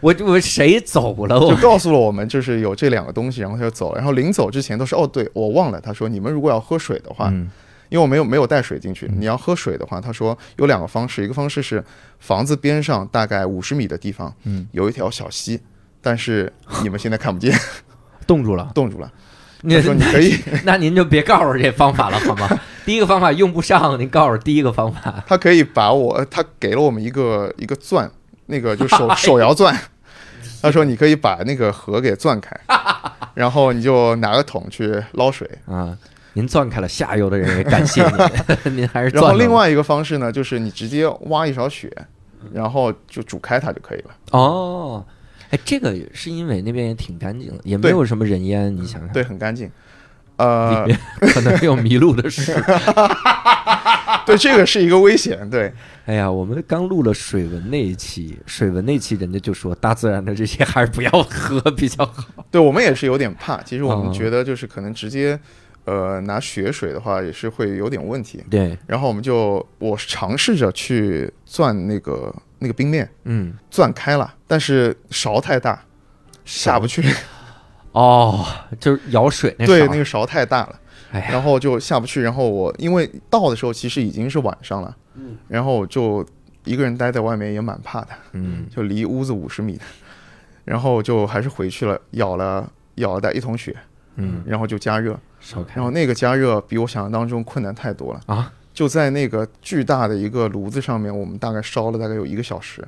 [0.00, 1.38] 我我谁走了？
[1.38, 3.96] 就我告诉了我们，就是有这两个东西，然后他就走了。
[3.96, 7.50] 然后临走之前都是哦，对我忘了，他说你们如果要喝水的话，嗯。
[7.90, 9.16] 因为我没有没有带水进去，嗯。
[9.18, 11.84] 你要喝水的话，他说有两个方式，一个方式是
[12.20, 15.60] 房子边上大概五十米的地方嗯，有一条小溪，
[16.00, 16.52] 但是
[16.84, 17.52] 你们现在看不见，
[18.30, 18.70] 冻住了。
[18.72, 19.10] 冻住了。
[19.62, 22.48] 你他说 你可以， 那您就别告诉这方法了，好吗？
[22.86, 25.22] 第一个方法用不上，您告诉第一个方法。
[25.26, 28.08] 他可以把我，他给了我们一个一个钻，
[28.46, 29.76] 那个就手手摇钻。
[30.62, 32.56] 他说你可以把那个河给钻开，
[33.34, 35.50] 然后你就拿个桶去捞水。
[35.66, 35.96] 啊，
[36.34, 38.02] 您钻开了，下游的人也感谢
[38.64, 41.90] 您，您还是然钻另外一个方式呢，就是你直接挖一勺雪，
[42.52, 44.10] 然后就煮开它就可以了。
[44.32, 45.04] 哦，
[45.50, 49.70] 哎，这个是因为那边也挺干净的，也没有什么人烟，你想想，对，很干净。
[50.36, 50.88] 呃
[51.20, 52.54] 可能有迷路的事。
[54.24, 55.48] 对，这个是一个危险。
[55.50, 55.70] 对，
[56.06, 62.46] 哎呀，我们刚录了水文那一期，水文那期人家就说大自然的这些还是不要喝比较好。
[62.50, 63.60] 对我们也是有点怕。
[63.62, 65.38] 其实我哦们觉得就是可能直接，
[65.84, 68.42] 呃，拿雪水的话也是会有点问题。
[68.48, 75.82] 对，然后我们就我尝试着去钻那个那个冰面，嗯，钻开了，但是勺太大，
[76.44, 77.02] 下不去。
[77.92, 78.46] 哦，
[78.78, 80.80] 就是舀水那对，那个勺太大了。
[81.10, 82.22] 哎，然后就下不去。
[82.22, 86.24] 然后我因为到的时候其实已经是晚上了，嗯然后我就
[86.62, 89.82] 一个人待在外面也蛮怕的，嗯，就离屋子五十米的，
[90.64, 93.74] 然后就还是回去了，舀了舀了带一桶血，
[94.14, 98.20] 嗯，然后就加热，烧开然后那个加热比我想象当中困难太多了。
[98.26, 102.82] 啊，就在那个巨大的一个炉子上面，我们大概烧了大概有一个小时。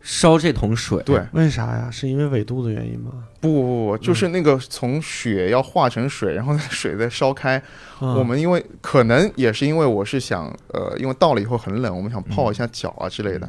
[0.00, 1.90] 烧这桶水，对，为啥呀？
[1.90, 3.12] 是因为纬度的原因吗？
[3.38, 7.62] 不不不，就是那个从雪要化成水，然后水再烧开。
[8.00, 13.40] 嗯我们因为可能也是因为我是想，呃，因为到了以后很冷，我们想泡一下脚啊之类的，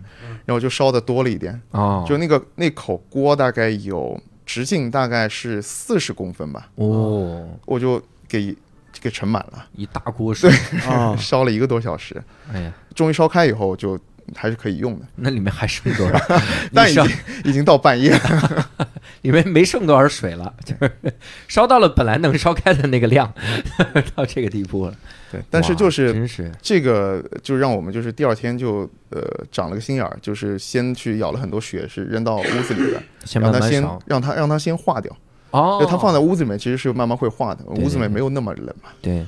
[0.43, 1.57] 然后就烧的多了一点。
[1.71, 8.53] 哦，就那个那口锅大概有直径大概是四十公分吧，哦，我就给
[9.07, 10.51] 给盛满了，一大锅水，
[10.87, 13.97] 啊， 烧了一个多小时，哎呀，终于烧开以后就
[14.35, 16.19] 还是可以用的，那里面还剩多少？
[16.73, 17.05] 但已经
[17.45, 18.11] 已经到半夜。
[18.11, 18.69] 了。
[19.21, 20.91] 里面没剩多少水了，就是
[21.47, 23.33] 烧到了本来能烧开的那个量，
[24.15, 24.93] 到这个地步了。
[25.31, 35.15] 对，但是就是真是，这个就让我们就是第二天就呃长了个心眼儿，就是先去舀了很多血，是扔到屋子里边，先让它先让它让它先化掉。
[35.51, 38.89] 哦就，它放在屋子里面其实是慢慢会化的，屋子里面没有那么冷嘛。
[39.01, 39.25] 对，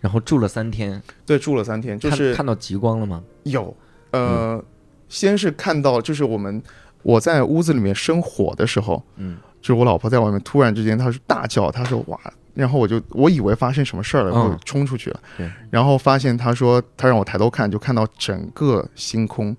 [0.00, 3.22] 然后住了三天，对，住了三天，就是看看到极光了吗？
[3.44, 3.74] 有
[4.10, 4.62] 呃，
[5.08, 6.62] 先是看到就是我们
[7.02, 12.18] 我在屋子里面生火的时候，嗯，就是我老婆在外面突然之间她是大叫，她说哇。
[12.54, 15.18] 然后我就我以为发生什么事儿了，嗯我冲出去了。
[15.38, 19.56] 对然后发现她说她让我抬头看，就看到整个星空，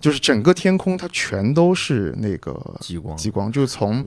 [0.00, 4.04] 就是整个天空它全都是那个极光，极光，就是从，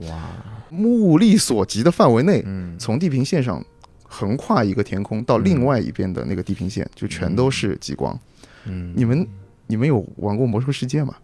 [0.70, 3.62] 目力所及的范围内，嗯，从地平线上
[4.04, 8.18] 横跨一个天空到另外一边的那个地平线，就全都是极光。
[8.64, 9.26] 嗯，你们
[9.66, 11.14] 你们有玩过魔兽世界吗？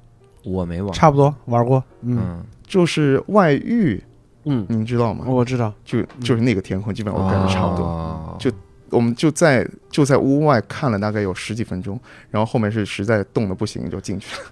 [0.45, 1.83] 我没玩，差不多玩过。
[2.03, 4.03] 嗯嗯，就是外域，
[4.45, 5.25] 嗯，您知道吗？
[5.27, 5.73] 我知道。
[5.85, 7.85] 就就是那个天空，基本上我感觉差不多。
[7.87, 8.51] 哦就
[8.95, 14.43] 我们就在就在屋外看了大概有十几分钟，然后后面是实在冻得不行就进去了。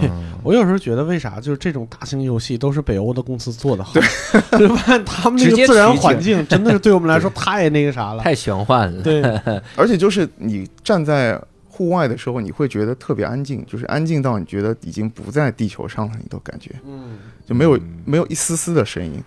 [0.00, 0.08] 对
[0.44, 3.92] 我有时候觉得，为啥就是这种大型游戏都是北欧的公司做的好？
[4.56, 4.76] 对吧？
[5.04, 8.22] 他们那个自然环境真的是对我们来说太那个啥了。
[8.22, 9.02] 太玄幻了。
[9.02, 9.20] 对，
[9.74, 19.20] 而且就是你站在户外的时候，你会觉得特别安静，就是安静到你觉得已经不在地球上了，你都感觉嗯，就没有嗯没有一丝丝的声音。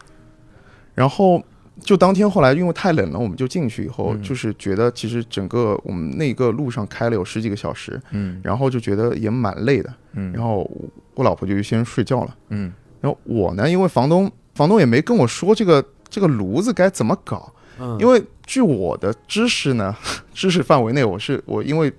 [0.94, 1.44] 然后
[1.82, 4.22] 就当天后来因为太冷了，我们就进去以后，嗯。
[4.22, 8.40] 就是觉得其实整个我们那个路上开了有十几个小时，嗯。
[8.44, 10.32] 然后就觉得也蛮累的，嗯。
[10.34, 10.70] 然后
[11.14, 12.72] 我老婆就先睡觉了，嗯。
[13.02, 19.96] 然后我呢，因为房东房东也没跟我说这个这个炉子该怎么搞，嗯，因为据我的知识呢，
[20.34, 21.92] 知识范围内，我是我因为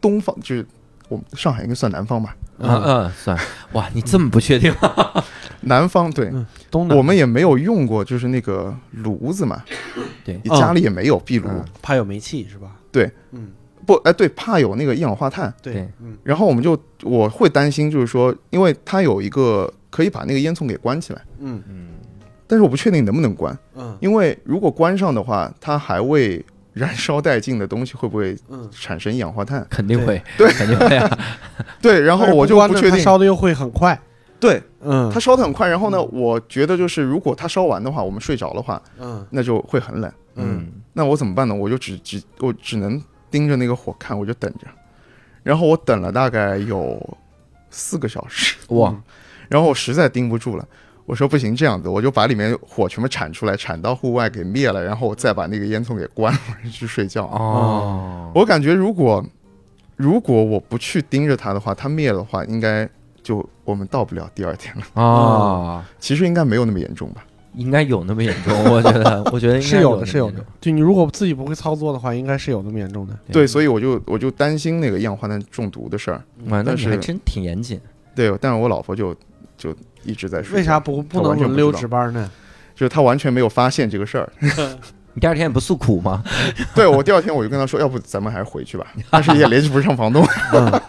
[0.00, 0.66] 东方就是
[1.08, 2.68] 我们上海应该算南方吧，嗯。
[2.82, 3.38] 嗯，算。
[3.72, 4.72] 哇，你这么不确定？
[5.62, 6.26] 南方对。
[6.32, 6.96] 嗯东南。
[6.96, 9.62] 我们也没有用过，就是那个炉子嘛，
[10.24, 10.40] 对。
[10.42, 11.64] 你家里也没有壁炉，嗯。
[11.80, 12.76] 怕有煤气是吧？
[12.92, 13.48] 对，嗯，
[13.86, 16.16] 不，哎，对，怕有那个一氧化碳，对对，嗯。
[16.22, 21.62] 然后我们就我会担心，就是说，因为它有一个可以把那个烟囱给关起来，嗯。
[21.68, 21.88] 嗯。
[22.48, 23.96] 但是我不确定能不能关，嗯。
[24.00, 26.44] 因为如果关上的话，它还未
[26.76, 29.66] 燃烧殆尽的东西会不会嗯，产生一氧化碳？
[29.70, 31.18] 肯定会，对肯定会啊。
[31.80, 33.98] 对，然后我就不确定，烧的又会很快。
[34.38, 40.12] 对，嗯，它烧的很快，然后呢，我觉得就是如果它烧完的话，我们睡着的话，嗯那就会很冷。
[40.34, 41.54] 嗯那我怎么办呢？
[41.54, 44.66] 我就只只我只能盯着那个火看，我就等着。
[45.42, 47.00] 然后我等了大概有
[47.70, 48.94] 四个小时，哇，
[49.48, 50.68] 然后我实在盯不住了，
[51.06, 56.40] 我说不行，这样子我就把里面火全部铲出来，铲到户外给灭了，然后我再把那个烟囱给关了，
[56.70, 57.24] 去睡觉。
[57.26, 59.24] 哦，我感觉如果
[59.96, 62.88] 如果我不去盯着它的话，它灭了的话，应该
[63.22, 65.02] 就我们到不了第二天了。
[65.02, 67.24] 啊， 其实应该没有那么严重吧？
[67.54, 70.44] 应该有那么严重，我觉得，我觉得应该是有的，是有的。。
[70.60, 73.18] 就你如果自己不会操作的话，应该是有那么严重的。
[73.32, 76.16] 对，所以我就我就担心那个一氧化碳中毒的事儿。
[76.18, 77.80] 啊，那但是你还真挺严谨。
[78.14, 79.16] 对，但是我老婆就
[79.56, 79.74] 就
[80.06, 80.56] 一直在睡觉。
[80.56, 82.30] 为啥不不能轮流值班呢？
[82.74, 84.30] 就是他完全没有发现这个事儿。
[85.14, 86.22] 你第二天也不诉苦吗？
[86.74, 88.86] 对我第二天我就跟他说，要不咱们还是回去吧。
[89.10, 90.26] 但是也联系不上房东。
[90.52, 90.80] 嗯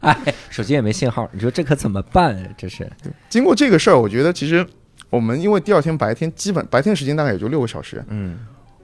[0.00, 0.16] 哎，
[0.50, 2.48] 手机也没信号，你说这可怎么办啊？
[2.56, 2.88] 这是，
[3.28, 4.64] 经过这个事儿，我觉得其实
[5.10, 8.38] 我们因为第二天白天基本白天时间大概也就六个小时，嗯，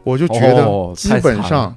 [0.05, 1.77] 我就觉哦得基本上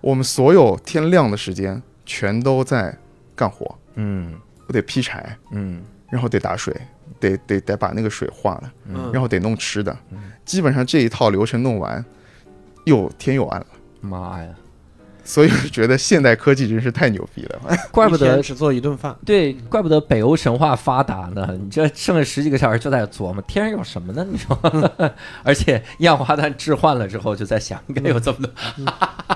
[0.00, 2.96] 我们所有天亮的时间全都在
[3.36, 4.34] 干活，嗯
[4.66, 5.82] 我得劈柴，嗯
[6.14, 6.72] 然后得打水，
[7.18, 12.04] 得得得把那个水化了，嗯然后得弄吃的嗯，基本上这一套流程弄完，
[12.84, 13.66] 又天又暗了。
[14.00, 14.48] 妈呀，
[15.24, 17.60] 所以我觉得现代科技真是太牛逼了。
[17.90, 19.16] 怪不得只做一顿饭。
[19.26, 21.48] 对，怪不得北欧神话发达呢。
[21.58, 24.24] 你这剩了十几个小时就在琢磨天上有什么呢？
[24.30, 24.56] 你说，
[25.42, 29.33] 而且一氧化碳置换了之后，就在想应该有这么多，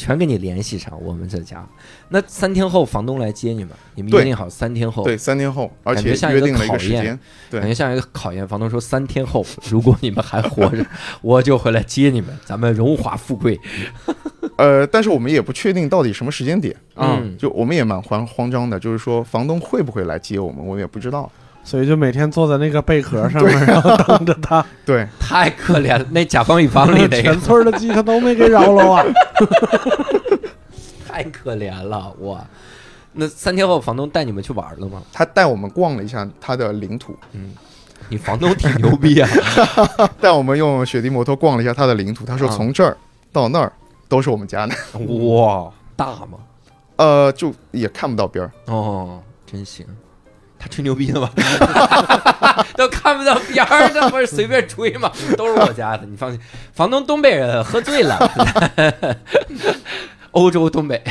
[0.00, 0.98] 全给你联系上。
[1.02, 1.66] 我们这家，
[2.08, 7.18] 那三天后房东来接你们，你们约定好三天后，对，三天后，而且约定了一个时间。
[7.50, 8.48] 对感觉像一个考验。
[8.48, 10.84] 房东说三天后， 如果你们还活着，
[11.20, 13.60] 我就回来接你们，咱们荣华富贵。
[14.56, 21.30] 呃，但是我们也不确定到底什么时间点，嗯，就我们也蛮慌慌张的，就是说房东会不会来接我们，我们也不知道。
[21.62, 24.64] 所以就每天坐在那个贝壳上面， 然后等着他。
[24.84, 26.04] 对，太可怜了。
[26.10, 29.04] 那甲方乙方里那个 全村的鸡他都没给饶了啊！
[31.08, 32.44] 太可怜了，哇！
[33.12, 35.02] 那三天后房东带你们去玩了吗？
[35.12, 37.52] 他带我们逛了一下他的领土，嗯
[38.08, 39.28] 你房东挺牛逼啊！
[40.20, 42.24] 带我们用雪地摩托逛了一下他的领土。
[42.24, 42.96] 他说啊从这儿
[43.32, 43.72] 到那儿
[44.08, 44.74] 都是我们家的，
[45.34, 46.38] 哇，大吗？
[46.96, 48.50] 呃，就也看不到边儿。
[48.66, 49.86] 哦，真行。
[50.60, 51.30] 他吹牛逼的吗？
[52.76, 55.10] 都看不到边儿，这不是随便吹吗？
[55.36, 56.38] 都是我家的，你放心。
[56.74, 58.18] 房东东北人，喝醉了，
[60.32, 61.02] 欧洲东北，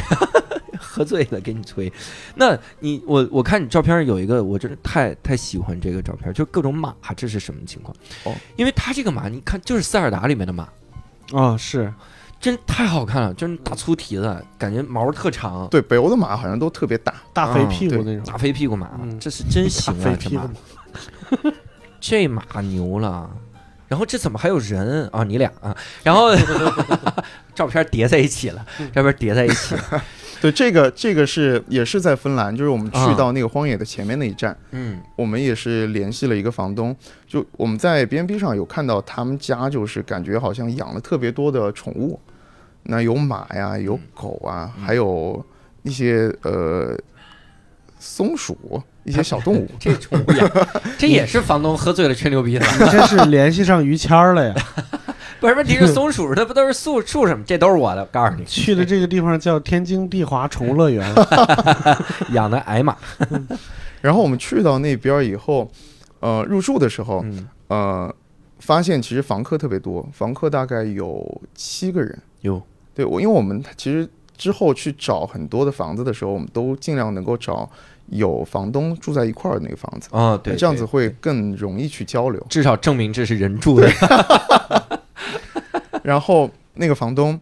[0.79, 1.91] 喝醉了给你吹。
[2.35, 7.95] 那你我我看你照片上有一个，我真的太太喜欢这个照片，就各种马，这是什么情况？
[8.25, 10.69] 哦，因为它这个马，你看就是塞尔达里面的马，
[11.33, 11.91] 啊，是
[12.39, 17.13] 真太好看了，就是大粗蹄子，感觉毛特长，对，北欧的马好像都特别大。
[17.33, 18.23] 大肥屁股那种。
[18.23, 20.03] 大肥屁股马，嗯这是真行啊！
[20.05, 20.43] 大肥屁股
[21.29, 21.51] 这马，
[21.99, 23.29] 这马牛了。
[23.89, 25.23] 然后这怎么还有人啊？
[25.23, 25.75] 你俩啊？
[26.03, 26.29] 然后
[27.55, 30.03] 照片叠在一起了，照片叠在一起了。
[30.39, 36.95] 对，这个这个是也是在芬兰，就是我们去啊到那个荒野的前面那一站，嗯我们也是联系了一个房东，
[37.27, 42.17] 就我们在 B N B 上有看到他们家就是感觉好像养了特别多的宠物，
[42.83, 45.43] 那有马呀，有狗啊，嗯还有
[45.83, 46.97] 一些呃
[47.99, 49.69] 松鼠，一些小动物。
[49.79, 50.51] 这宠物养，
[50.97, 52.71] 这也是房东喝醉了吹牛逼的吧。
[52.85, 54.55] 你这是联系上于谦儿了呀？
[55.39, 57.41] 不是问题是松鼠，它不都是树树什么？
[57.47, 61.13] 这都是我的，告诉你，去的这个地方叫天津地华宠物乐园。
[62.33, 62.97] 养的矮马。
[64.01, 65.69] 然后我们去到那边以后，
[66.19, 68.15] 呃，入住的时候，嗯，呃，
[68.59, 72.17] 发现其实房客特别多，房客大概有七个人。
[72.41, 72.61] 有
[72.93, 74.07] 对我，因为我们其实
[74.37, 77.69] 之后去找很多的房子的时候，我们都尽量能够找
[78.07, 82.45] 有房东住在一块儿的那个房子，哦，对，这样子会更容易去交流。
[82.49, 83.89] 至少证明这是人住的。
[86.03, 87.39] 然后那个房东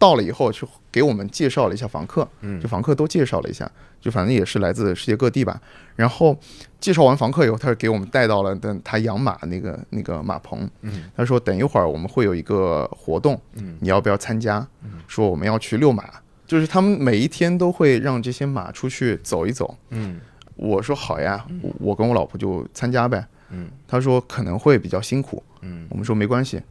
[0.00, 3.70] 到了以后，就给我们介绍了一下房客，嗯就房客都介绍了一下，
[4.00, 5.60] 就反正也是来自世界各地吧。
[5.94, 6.34] 然后
[6.80, 10.68] 介绍完房客以后，他就给我们带到了等他养马那个那个马棚。
[10.80, 14.66] 嗯他说等一会儿我们会有一个活动，嗯你要不要参加？
[15.06, 16.04] 说我们要去遛马，
[16.46, 19.76] 就是他们每一天都会让这些马出去走一走。
[19.90, 20.18] 嗯
[20.56, 23.22] 我说好呀，我我跟我老婆就参加呗。
[23.50, 26.62] 嗯他说可能会比较辛苦，嗯我们说没关系，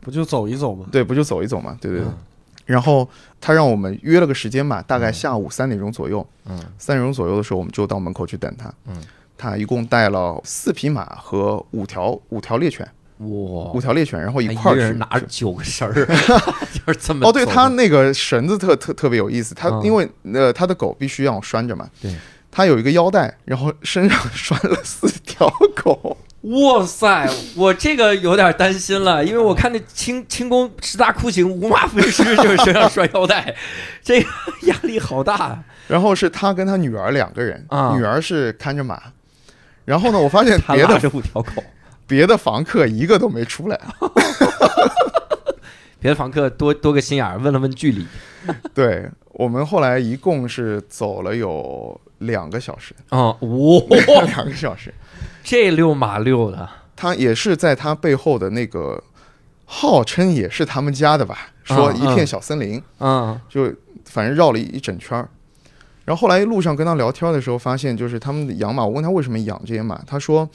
[0.00, 0.86] 不就走一走吗？
[0.92, 2.06] 对，不就走一走嘛，对对对。
[2.06, 2.18] 嗯
[2.68, 3.08] 然后
[3.40, 6.24] 他让我们约了个时间吧，大概下午三点钟左右。
[6.44, 6.58] 嗯。
[6.76, 8.70] 三点钟左右的时候，我们就到门口去等他。
[8.86, 9.02] 嗯，
[9.38, 12.86] 他一共带了四匹马和五条五条猎犬，
[13.20, 13.26] 哇。
[13.72, 16.06] 五，条猎犬，然后一块儿去拿着九个绳儿，
[16.86, 19.82] 就是这么哦，对他那个绳子特特特别有意思，他嗯。
[19.82, 22.14] 因为呃他的狗必须要拴着嘛，对，
[22.50, 26.16] 他有一个腰带，然后身上 拴了四条狗。
[26.48, 33.54] 哇塞，我这个有点担心了，因为我看那轻轻功十大酷刑五马分尸，就是身上拴腰带，
[34.02, 34.28] 这个
[34.62, 35.62] 压力好大。
[35.86, 39.00] 然后是他跟他女儿两个人，啊女儿是看着马。
[39.84, 41.62] 然后呢，我发现别的这五条狗，
[42.06, 43.78] 别的房客一个都没出来。
[46.00, 48.06] 别的房客多多个心眼儿，问了问距离。
[48.72, 54.94] 对我们后来一共是走了有两个小时，哦，哇，两个小时。
[55.48, 59.02] 这遛马遛的，他也是在他背后的那个，
[59.64, 63.72] 号称也是他们家的吧，说一片小森林，嗯就
[64.04, 65.26] 反正绕了一一整圈儿。
[66.04, 70.46] 然后后来路上跟他聊天的时候，发现就是他们养马，我问他为什么养这些马，他说，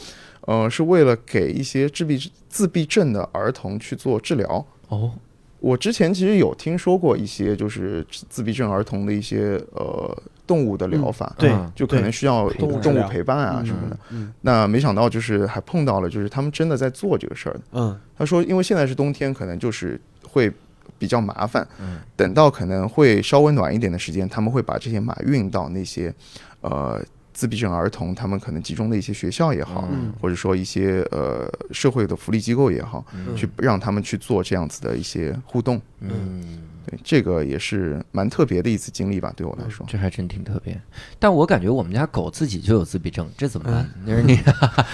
[0.42, 4.64] 呃，是为了给一些自闭自闭症的儿童去做治疗。
[4.90, 5.12] 哦，
[5.60, 10.16] 我之前其实有听说过一些就是自闭症儿童的一些呃
[10.46, 13.98] 动物的疗法，对嗯，就可能需要动物陪伴啊什么的。
[14.10, 17.62] 嗯那没想到就是还碰到了，就是他们真的在做这个事儿的。
[17.72, 20.52] 嗯他说，因为现在是冬天，可能就是会
[20.98, 21.66] 比较麻烦。
[21.80, 26.14] 嗯，等到可能会稍微暖一点的时间，他们会把这些马运到那些
[26.62, 27.02] 呃
[27.34, 35.82] 自闭症儿童他们可能集中的一些学校也好，嗯或者说一些呃社会的福利机构也好，嗯去让他们去做这样子的一些互动。
[36.02, 39.86] 嗯，对，这个也是蛮特别的一次经历吧，对我来说。
[39.90, 40.80] 这还真挺特别。
[41.20, 43.90] 但我感觉我们家狗自己就有自闭症，这怎么办？
[44.06, 44.40] 你说 你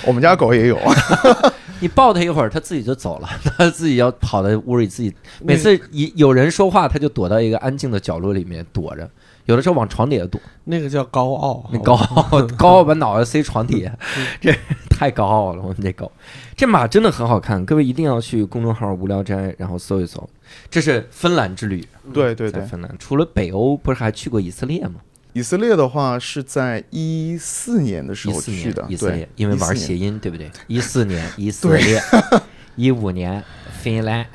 [0.06, 0.80] 我们家狗也有
[1.82, 5.14] 你抱它一会儿，它自己就走了，它自己要跑到屋里自己。
[5.42, 9.10] 每次一有人说话，它就躲到一个安静的角落里面躲着。
[9.50, 12.24] 有的时候往床底下躲，那个叫高傲，那高傲
[12.56, 13.92] 高傲把脑袋塞床底下，
[14.40, 14.54] 这
[14.92, 15.64] 太高傲了。
[15.64, 16.12] 我们这狗，
[16.56, 20.30] 这马真的很好看，各位一定要去公众号“无聊斋”，然后搜一搜。
[20.70, 21.84] 这是芬兰之旅，
[22.14, 22.62] 对对对。
[22.62, 22.96] 在芬兰。
[23.00, 25.00] 除了北欧，不是还去过以色列吗？
[25.34, 30.52] 以色列的话是在一四年的时一四年候去的，对以色列，，因为玩谐音，对不对？
[30.68, 32.00] 一四年以色列，
[32.76, 33.44] 一五年
[33.82, 34.28] 芬兰，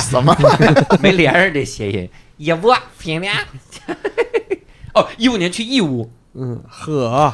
[0.00, 0.34] 什么？
[1.02, 2.08] 没连着这谐音，
[2.38, 3.46] 义乌芬兰。
[4.94, 7.32] 哦，一五年去义乌，嗯，呵，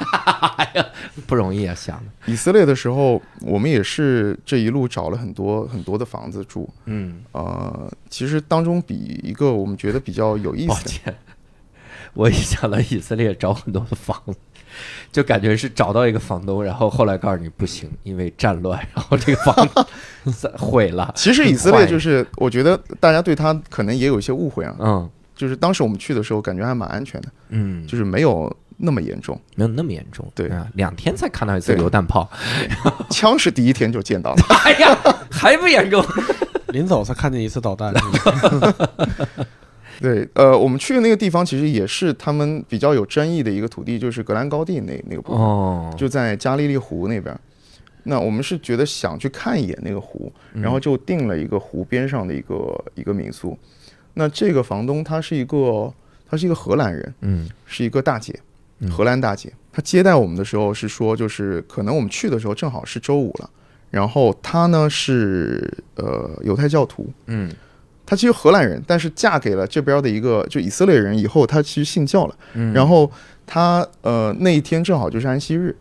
[0.57, 0.87] 哎 呀
[1.27, 2.33] 不容易啊，想的。
[2.33, 6.69] 以色列的时候，我们也是这一路找了很多很多的房子住。
[6.87, 11.17] 嗯，呃，其实当中比一个我们觉得比较有意思的，抱歉，
[12.15, 14.35] 我一想到以色列找很多的房子，
[15.13, 19.69] 就感觉是找到一个房东，然后后来告诉你不行，因为战乱，然后这个房
[20.33, 21.13] 子 毁了。
[21.15, 24.75] 其实以色列就是我觉得大家对他可能也有一些误会啊。
[24.79, 25.11] 嗯
[25.41, 29.41] 就是当时我们去的时候，感觉还蛮安全的，嗯，就是没有那么严重。
[29.57, 30.31] 没有那么严重。
[30.35, 32.31] 对啊，两天才看到一次榴弹炮。
[33.09, 34.43] 枪是第一天就见到了。
[34.67, 34.95] 哎呀，
[35.31, 36.05] 还不严重？
[36.75, 37.95] 临走才看见一次导弹，
[39.99, 45.41] 对，呃，我们去的那个地方其实也是他们比较有争议的一个土地，就是格兰高地那那个部分。
[45.41, 47.35] 哦，就在加利利湖那边。
[48.03, 53.59] 那我们是觉得想去看一眼那个湖，嗯然后就订了一个湖边上的一个一个民宿。
[54.15, 55.93] 那这个房东她是一个，
[56.29, 58.39] 她是一个荷兰人，嗯是一个大姐
[58.81, 59.53] 嗯，荷兰大姐。
[59.73, 63.49] 她接待我们的时候是说，就是可能我们去的时候正好是周五了，
[63.91, 67.51] 然后她呢是呃犹太教徒，嗯
[68.05, 72.35] 她其实荷兰人，但是嫁给了这边的一个就以色列人以后，她其实信教了。
[72.55, 73.09] 嗯，然后
[73.47, 75.77] 她呃那一天正好就是安息日，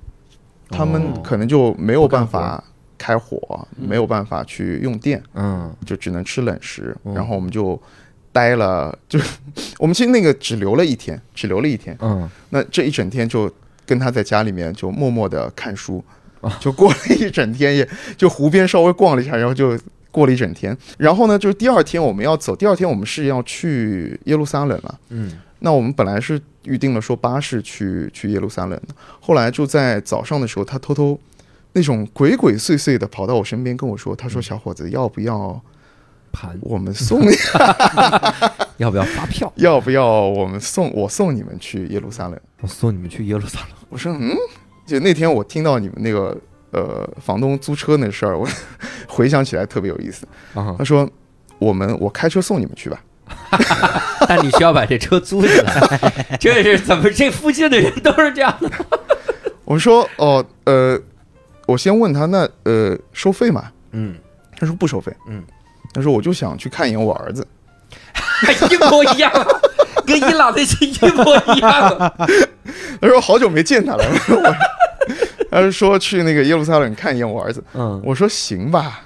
[0.70, 2.64] 他们哦可能就没有办法
[3.00, 6.96] 开火，没有办法去用电，嗯就只能吃冷食。
[7.02, 7.82] 哦然后我们就
[8.40, 9.20] 待了，就
[9.78, 11.98] 我们其实那个只留了一天，只留了一天。
[12.02, 13.52] 嗯那这一整天就
[13.86, 16.04] 跟他在家里面就默默的看书
[16.42, 19.78] 啊，就过了一整天，也就湖边稍微逛了一下，然后就。
[20.12, 22.56] 过了一整天，然后呢，就是第二天我们要走。
[22.56, 25.00] 第二天我们是要去耶路撒冷了。
[25.10, 31.18] 嗯那我们本来是预定了说巴士去去耶路撒冷的，后来就在早上的时候，他偷偷
[31.74, 35.62] 那种鬼鬼祟祟的跑到我身边跟我说，他说：“小伙子，要不要
[36.32, 37.34] 盘，我们送你，
[38.78, 39.52] 要不要发票？
[39.58, 42.40] 要不要我们送我送你们去耶路撒冷？
[42.62, 43.70] 我送你们去耶路撒冷。
[43.90, 44.36] 我说嗯，
[44.86, 46.36] 就那天我听到你们那个
[46.72, 48.48] 呃房东租车那事儿，我
[49.08, 50.28] 回想起来特别有意思。
[50.54, 51.10] 啊他，说
[51.58, 53.00] 我们我开车送你们去吧。
[54.28, 56.38] 但你需要把这车租下来。
[56.40, 57.10] 这是怎么？
[57.12, 58.70] 这附近的人都是这样的。
[59.66, 61.00] 我说哦呃，
[61.68, 63.72] 我先问他那呃收费吗？
[63.92, 64.16] 嗯，
[64.58, 65.12] 他说不收费。
[65.28, 65.44] 嗯，
[65.94, 67.46] 他说我就想去看一眼我儿子。
[68.72, 69.32] 一模一样，
[70.06, 72.14] 跟伊朗那是一模一样。
[73.02, 74.04] 他说好久没见他了。
[74.30, 74.56] 我
[75.52, 77.64] 他就说去那个耶路撒冷看一眼我儿子。
[77.74, 79.02] 嗯，我说行吧，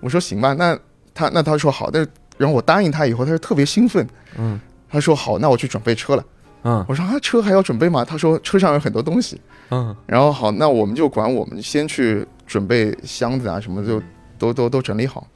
[0.00, 0.54] 我说行吧。
[0.54, 0.78] 那
[1.12, 4.06] 他那他说好，但是然后我答应他以后，他就特别兴奋。
[4.38, 4.58] 嗯
[4.90, 6.24] 他说好，那我去准备车了。
[6.62, 8.04] 嗯我说啊，车还要准备吗？
[8.04, 9.40] 他说车上有很多东西。
[9.70, 14.00] 嗯然后好，那我们就管我们先去准备箱子啊什么，就
[14.38, 15.26] 都都都整理好。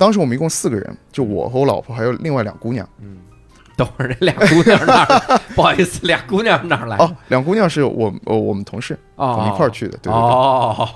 [0.00, 2.88] 当时我们一共四个人，就我和我老婆还有另外两姑娘。
[3.00, 3.18] 嗯，
[3.76, 5.38] 等会儿这俩姑娘哪儿？
[5.54, 6.96] 不好意思，俩姑娘哪儿来？
[6.96, 10.12] 哦，两姑娘是我呃我们同事，哦，我们一块儿去的，对对对。
[10.12, 10.88] 哦，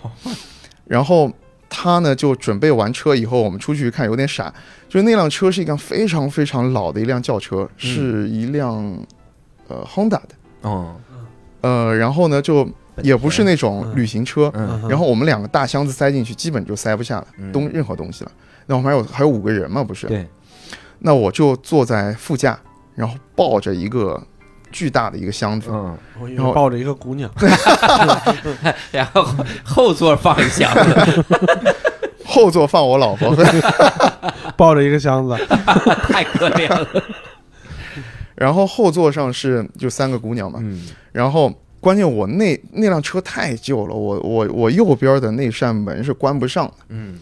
[0.87, 1.31] 然后
[1.69, 4.51] 他呢就准备完车以后，我们出去看有点傻，
[4.89, 8.75] 就是那辆车是一辆非常非常老的一辆轿车，是一辆
[9.69, 10.29] 呃 Honda 的，
[10.63, 10.97] 哦，
[11.61, 12.67] 呃，然后呢就
[13.03, 18.33] 也不是那种旅行车，嗯然后我们两个大箱子塞进去，基本就塞不下了嗯东任何东西了。
[18.67, 20.07] 那我们还有还有五个人嘛，不是？
[20.07, 20.27] 对，
[21.01, 22.59] 那我就坐在副驾，
[22.95, 24.23] 然后抱着一个
[24.73, 25.97] 巨大的一个箱子，嗯，
[26.35, 27.31] 然后抱着一个姑娘，
[28.91, 29.27] 然后
[29.65, 31.25] 后座放一箱子，
[32.25, 33.35] 后座放我老婆，
[34.57, 35.37] 抱着一个箱子，
[36.09, 36.87] 太可怜了。
[38.35, 46.75] 然后后座上是就三个姑娘嘛，嗯然后关键我那那辆车太旧了，我我我右边的那扇门是关不上的。
[46.89, 47.17] 嗯，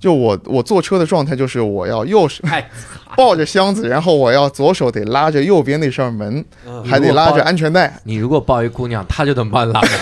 [0.00, 2.42] 就我我坐车的状态就是我要右手
[3.16, 8.00] 抱着箱子，然后我要左手得拉着右边那扇门，嗯还得拉着安全带。
[8.04, 9.90] 你如果抱一姑娘，她就能帮你拉门。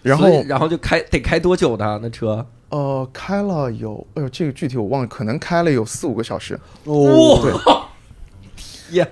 [0.00, 1.98] 然后然后就开得开多久呢？
[2.00, 2.46] 那车？
[2.68, 6.54] 呃开了有，哎呦这个具体我忘了，可能开了有四五个小时。
[6.84, 7.52] 哦，对，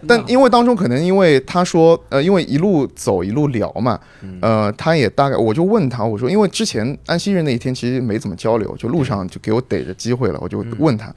[0.06, 4.38] 但因为当中可能因为他说呃因为一路走一路聊嘛，嗯。
[4.42, 11.14] 呃他也大概我就问他我说因为之前安息日那一天其实没怎么交流，就路上就给我逮着机会了，我就问他，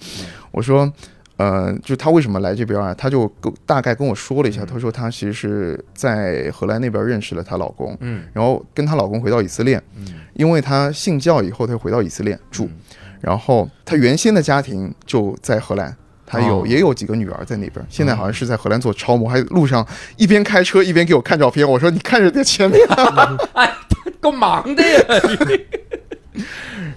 [0.51, 0.91] 我说。
[1.37, 2.93] 呃，就他为什么来这边啊？
[2.93, 8.23] 他就跟大概跟我说了一下，他说他其实是在荷兰那边认识了她老公，嗯。
[8.31, 10.05] 然后跟她老公回到以色列，嗯。
[10.35, 12.71] 因为她信教以后，她就回到以色列住，嗯。
[13.19, 15.93] 然后她原先的家庭就在荷兰，
[16.25, 19.85] 她有、哦也有几个女儿在那边，现在好像是在荷兰做超模，还路上
[20.17, 22.79] 一边开车一边给我看照片，我说你看着点前面，
[23.53, 23.71] 哎，
[24.19, 24.99] 够忙的呀！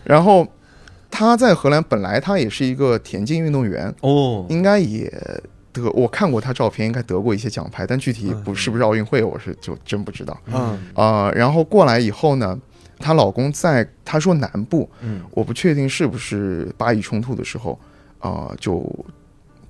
[0.05, 0.47] 然后
[1.11, 5.13] 她在荷兰本来她也是一个田径运动员，哦，应该也。
[5.71, 10.37] 得我看过她照片，应该得过一些奖牌，但具体不是不是奥运会，我是就真不知道。
[10.47, 12.59] 嗯啊，然后过来以后呢，
[12.99, 17.79] 她老公在她说南部，嗯我不确定是不是巴以冲突的时候，
[18.19, 18.83] 啊、就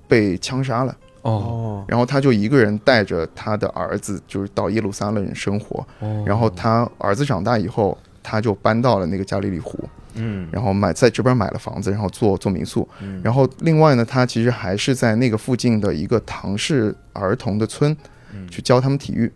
[0.08, 0.96] 被枪杀了。
[1.22, 1.30] 哦。
[1.30, 5.86] 哦，然后他就一个人带着他的儿子，就是到耶路撒冷生活。
[6.00, 9.78] 哦，然后他儿子长大以后，他就搬到了那个加利利湖，
[10.14, 12.88] 嗯，然后买在这边买了房子，然后做做民宿。
[13.00, 13.20] 嗯。
[13.22, 17.96] 然后另外呢，他其实还是在那个附近的一个唐氏儿童的村
[18.32, 18.48] 嗯。
[18.48, 19.30] 去教他们体育，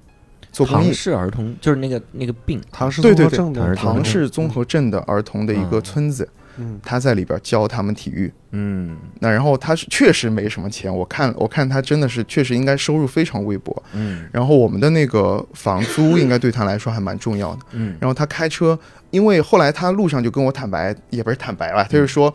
[0.51, 0.83] 做唐。
[0.93, 5.83] 氏儿童就是那个那个病，唐氏对对对综合症的唐氏唐氏综合症的儿童的一个嗯。
[5.83, 6.42] 村子，嗯
[6.83, 8.33] 她在里边教他们体育。
[8.51, 8.97] 嗯。
[9.21, 13.83] 那然后他是确实没什么钱，我看我看他真的是确实应该收入非常微薄。
[13.95, 14.29] 嗯。
[14.33, 17.61] 然后我们的那个房租应该对他来说还蛮重要的。
[17.73, 17.97] 嗯。
[18.01, 18.79] 然后他开车，
[19.11, 22.33] 因为后来他路上就跟我坦白，也不是坦白吧，他就说，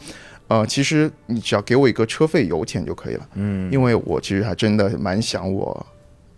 [0.47, 5.86] 呃，其实你只要给我一个车费油钱就可以了，嗯，因为我其实还真的蛮想我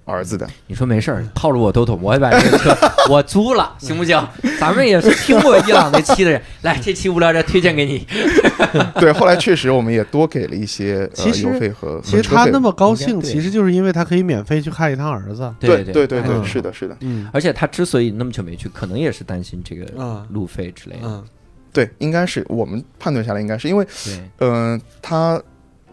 [0.10, 0.48] 儿子的。
[0.68, 2.76] 你说没事儿，套路我都懂，我也把这个车
[3.10, 4.20] 我租了，行不行？
[4.60, 8.06] 咱们也是听过伊朗那期的人，来这期无聊斋推荐给你。
[9.00, 15.54] 对，后来确实我们也多给了一些呃其实油费和其实他那么高兴，其实就是因为他可以免费去看一趟儿子。
[15.60, 21.02] 对对对对对，嗯是的，是的，嗯而且他之所以那么久没去，可能也是担心这个嗯路费之类的。
[21.04, 21.24] 嗯
[21.72, 25.40] 对，应该是我们判断下来应该是因为，对，嗯、他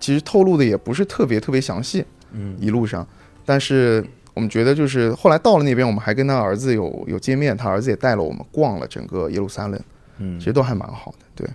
[0.01, 2.03] 其实透露的也不是特别特别详细，
[2.33, 3.07] 嗯一路上，
[3.47, 9.81] 但是我们觉得就是后来到了那边，我们还跟他儿子有有见面，他儿子也带了我们逛了整个耶路撒冷，
[10.19, 11.19] 嗯其，实都还蛮好的。
[11.35, 11.49] 对，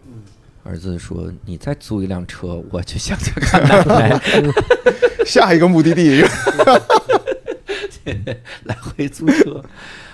[0.64, 4.20] 儿子说：“你再租一辆车，我去想想看
[5.26, 6.24] 下一个目的地，
[8.64, 9.64] 来回租车。”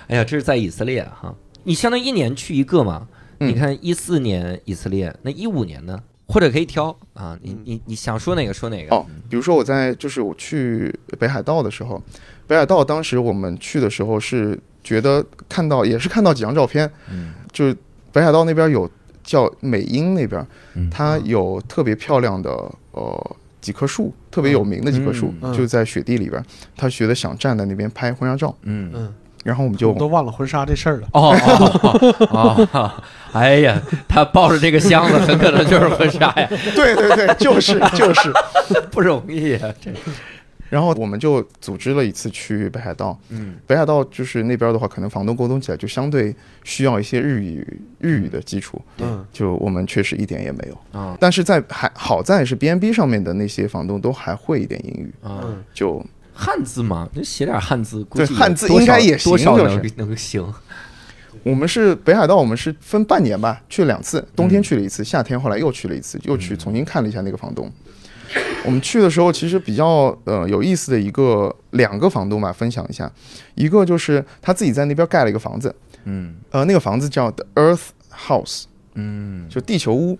[0.08, 3.06] 哎呀，这是在以色列哈，你相当于一年去一个嘛？
[3.40, 6.02] 嗯你看一四年以色列，那一五年呢？
[6.28, 7.58] 或者可以挑啊，你嗯。
[7.64, 8.94] 你你想说哪个说哪个。
[8.94, 12.00] 哦，比如说我在就是我去北海道的时候，
[12.46, 17.32] 北海道当时我们去的时候是觉得看到也是看到几张照片，嗯。
[17.52, 17.76] 就是
[18.12, 18.88] 北海道那边有
[19.24, 22.50] 叫美瑛那边，嗯它有特别漂亮的
[22.92, 26.42] 呃几棵树，特别有名的几棵树，就在雪地里边，
[26.76, 28.90] 他觉得想站在那边拍婚纱照，嗯。
[28.94, 29.12] 嗯，
[29.44, 31.08] 然后我们就都忘了婚纱这事儿了。
[31.12, 31.80] 哦哦
[32.30, 32.92] 哦哦，
[33.32, 38.32] 哎呀，他抱着这个箱子，很可能就是婚纱呀， 对对对，就是就是，
[38.90, 39.90] 不容易啊，这。
[40.70, 43.54] 然后我们就组织了一次去北海道，嗯。
[43.66, 47.66] 北海道就是那边的话，可能房东沟通起来就相对需要一些日语
[48.00, 49.24] 日语的基础，嗯。
[49.32, 51.00] 就我们确实一点也没有。
[51.00, 55.64] 啊但是在还好在是 B N B 上面的那些房东都还会一点英语，啊，嗯。
[55.72, 56.04] 就
[56.40, 60.54] 汉字嘛，就写点汉字，估计对汉字应该也行多少就是能能行。
[61.42, 67.68] 我们是北海道，我们是分半年吧，去了两次，冬天去了一次，夏天后来又去了一次，又去重新看了一下那个房东。
[68.64, 73.10] 我们去的时候，其实比较呃有意思的一个两个房东吧，分享一下。
[73.56, 75.74] 一个就是他自己在那边盖了一个房子，
[76.04, 78.64] 嗯呃，那个房子叫 The Earth House，
[78.94, 80.16] 嗯就地球屋。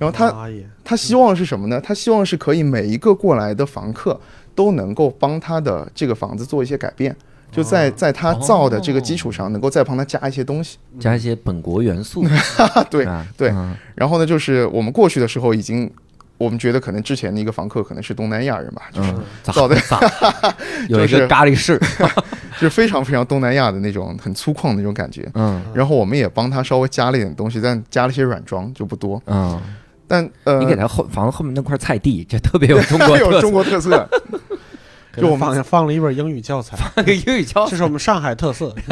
[0.00, 0.48] 然后他
[0.82, 1.78] 他希望是什么呢？
[1.80, 4.18] 他希望是可以每一个过来的房客
[4.54, 7.14] 都能够帮他的这个房子做一些改变，
[7.52, 10.78] 就在在他造的这个基础上，能够再帮他加一些东西。
[10.98, 12.24] 加一些本国元素。
[12.90, 15.90] 对啊对嗯然后呢，就是我们过去的时候已经，
[16.38, 20.00] 我们觉得可能之前的一个房客可能是东南亚人吧，就是造的咋
[20.88, 21.78] 有一就是个咖喱式，
[22.58, 25.30] 就是非常非常东南亚的那种很粗犷的那种感觉。
[25.34, 29.22] 嗯然后我们也帮他稍微加了一点东西，但加了一些软装，就不多。
[29.26, 29.60] 嗯，
[30.10, 33.40] 但呃，你给他后房子后面那块菜地，这特别有中国有特色。
[33.40, 34.08] 中国特色，
[35.16, 38.74] 就我们他放放了一本英语教材，放个英语教材这是我们上海特色。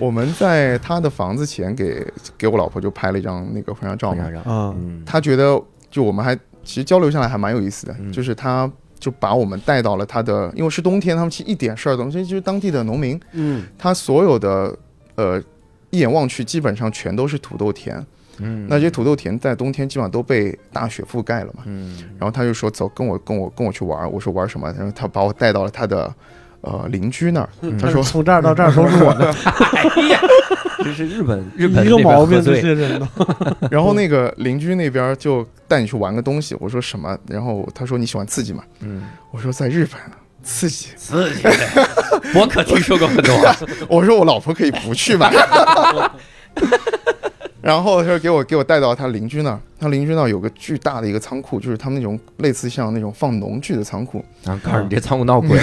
[0.00, 2.06] 我们在他的房子前给
[2.38, 6.34] 给我老婆就拍了一张那个婚纱照嘛，嗯嗯他觉得就我们还
[6.64, 14.74] 其实交流下来还蛮有意思的，嗯就是他就把我们带到了他的，因为是冬天，他们其实一点事儿都没有，就是当地的农民，嗯他所有的
[15.16, 15.42] 呃
[15.90, 18.04] 一眼望去基本上全都是土豆田，
[18.38, 24.72] 嗯那些土豆田在冬天基本上都被大雪覆盖了嘛，嗯然后他就说走，跟我跟我跟我去玩，我说玩什么？
[24.76, 26.12] 然后他把我带到了他的
[26.60, 27.48] 呃邻居那儿，
[27.80, 29.30] 他说从这儿到这儿都是我的，
[29.76, 30.20] 哎呀，
[30.78, 33.06] 这是日本日本一个毛病，这些人都。
[33.70, 37.16] 然后那个邻居那边就带你去玩个东西，我说什么？
[37.28, 38.62] 然后他说你喜欢刺激吗？
[38.80, 39.98] 嗯，我说在日本
[40.42, 41.50] 刺激，刺激的，
[42.34, 43.34] 我可听说过很多。
[43.88, 45.30] 我说我老婆可以不去吧。
[47.66, 54.24] 然后他就给我给我带到他邻居那儿，他邻居那儿有个巨大的一个仓库，就是他们那种类似像那种放农具的仓库。
[54.44, 55.58] 然后告诉你这仓库闹鬼，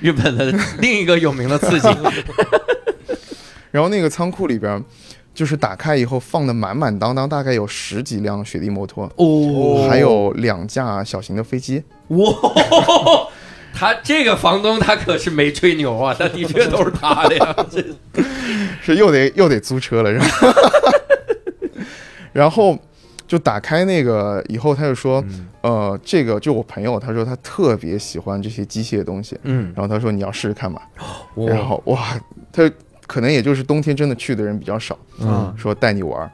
[0.00, 1.88] 日本的另一个有名的刺激。
[3.70, 4.82] 然后那个仓库里边，
[5.34, 11.84] 就是打开以后放的满满当当，大概有十几辆雪地摩托，哦还有两架小型的飞机。
[12.08, 12.16] 哇，
[13.74, 17.54] 他这个房东他可是没吹牛啊，他的确都是他的呀。
[17.70, 17.84] 这
[18.80, 20.26] 是又得又得租车了，是吧？
[22.32, 22.78] 然后
[23.26, 25.48] 就打开那个以后，他就说，嗯。
[25.64, 30.82] 呃，这个就我朋友，他说他特别喜欢这些机械的东西，嗯，然后他说你要试试看吧，
[31.36, 31.48] 哇。
[31.48, 32.20] 然后哇，
[32.52, 32.70] 他
[33.06, 35.54] 可能也就是冬天真的去的人比较少，嗯。
[35.56, 36.30] 说带你玩儿，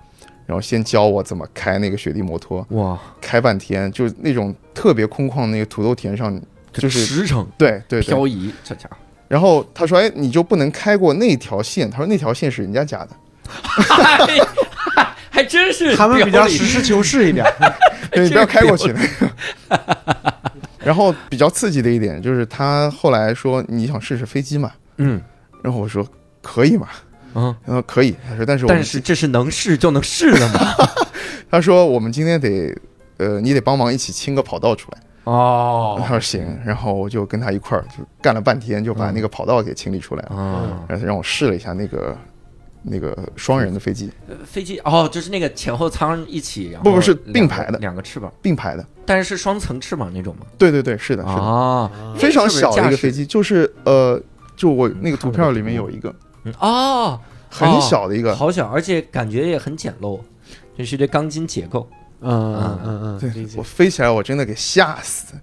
[0.46, 6.36] 然后先教我怎么开那个雪地摩托，哇，开半天，就是那种特别空旷那个土豆田上，
[6.80, 8.96] 就是驰骋对对对，漂移，这家伙。
[9.28, 13.10] 然后他说，哎，你就不能开过那条线，他说那条线是人家家的。
[13.48, 14.26] 还
[15.30, 17.44] 还真是他们比较实事求是一点。
[18.10, 19.30] 对，你不要开过去那个。
[20.82, 24.72] 然后比较刺激的一点就是，他后来说你想试试飞机嘛？
[24.96, 25.20] 嗯
[25.62, 26.06] 然后我说
[26.42, 26.88] 可以嘛？
[27.34, 28.16] 嗯，他说可以。
[28.28, 30.74] 他说但是我们但是这是能试就能试的吗？
[31.50, 32.74] 他说我们今天得
[33.18, 34.98] 呃，你得帮忙一起清个跑道出来。
[35.30, 42.16] 哦他说行，然后我就跟他一块儿就干了半天，就把那个跑道给清理出来了，啊，然后让我试了一下那个
[42.82, 48.84] 那个双人的飞机呃飞机哦，就是那个前后舱一起，然后不不是并排的两个翅膀，并排的。
[49.04, 50.46] 但是是双层翅膀那种吗？
[50.56, 51.42] 对对对，是的，是的。
[51.42, 54.20] 啊，非常小的一个飞机，就是呃，
[54.56, 56.14] 就我那个图片里面有一个
[56.44, 60.20] 嗯哦，很小的一个，好小，而且感觉也很简陋，
[60.78, 61.88] 就是这钢筋结构。
[62.22, 65.34] 嗯嗯嗯嗯，对我飞起来我真的给吓死，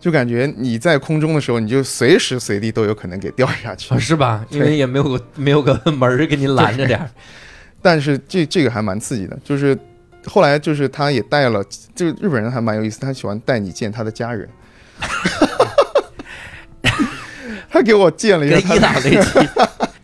[0.00, 3.98] 就感觉你在空中的时候，你就随时随地都有可能给掉下去啊，。
[3.98, 4.44] 是吧？
[4.50, 7.10] 因为也没有个没有个门儿给你拦着点儿。
[7.82, 9.78] 但是这这个还蛮刺激的，就是
[10.26, 11.64] 后来就是他也带了，
[11.94, 14.48] 这个日本人还蛮有意思，他喜欢带你见他的家人。
[17.70, 19.48] 他给我见了一个伊下他的，朗那期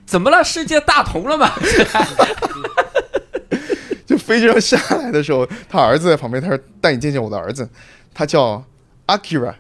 [0.05, 0.45] 怎么了？
[0.45, 1.51] 世界大同了吗？
[4.33, 7.69] 飞机上下来的时候，他儿子在旁边，他说：“带你见见我的儿子，
[8.15, 8.65] 他叫
[9.07, 9.53] Akira。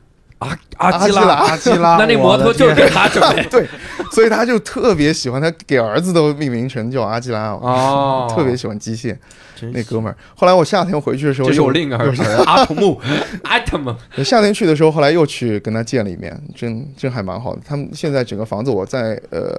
[0.78, 3.66] 阿阿基基拉，阿基拉， 那那摩托就是给他准备” 对，
[4.10, 9.16] 所以他就特别喜欢，他给儿子都命名成叫阿基拉，哦 特别喜欢机械
[9.72, 10.16] 那哥们儿。
[10.34, 13.00] 后来我夏天回去的时候又，这是我另一个儿子，阿童木
[13.44, 17.62] ，atom，夏天去的时候，后来又去跟他见了一面，真真还蛮好的。
[17.64, 19.56] 他们现在整个房子，我在呃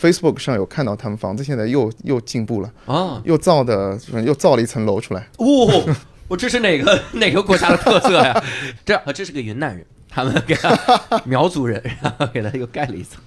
[0.00, 5.28] Facebook 上有看到，他们房子现在又又进步了，啊，又造的又造了一层楼出来。
[5.36, 5.94] 哦，
[6.26, 8.42] 我这是哪个哪个国家的特色呀？
[8.86, 13.20] 这啊这是个云南人，他们给他苗族人， 然后给他又盖了一层。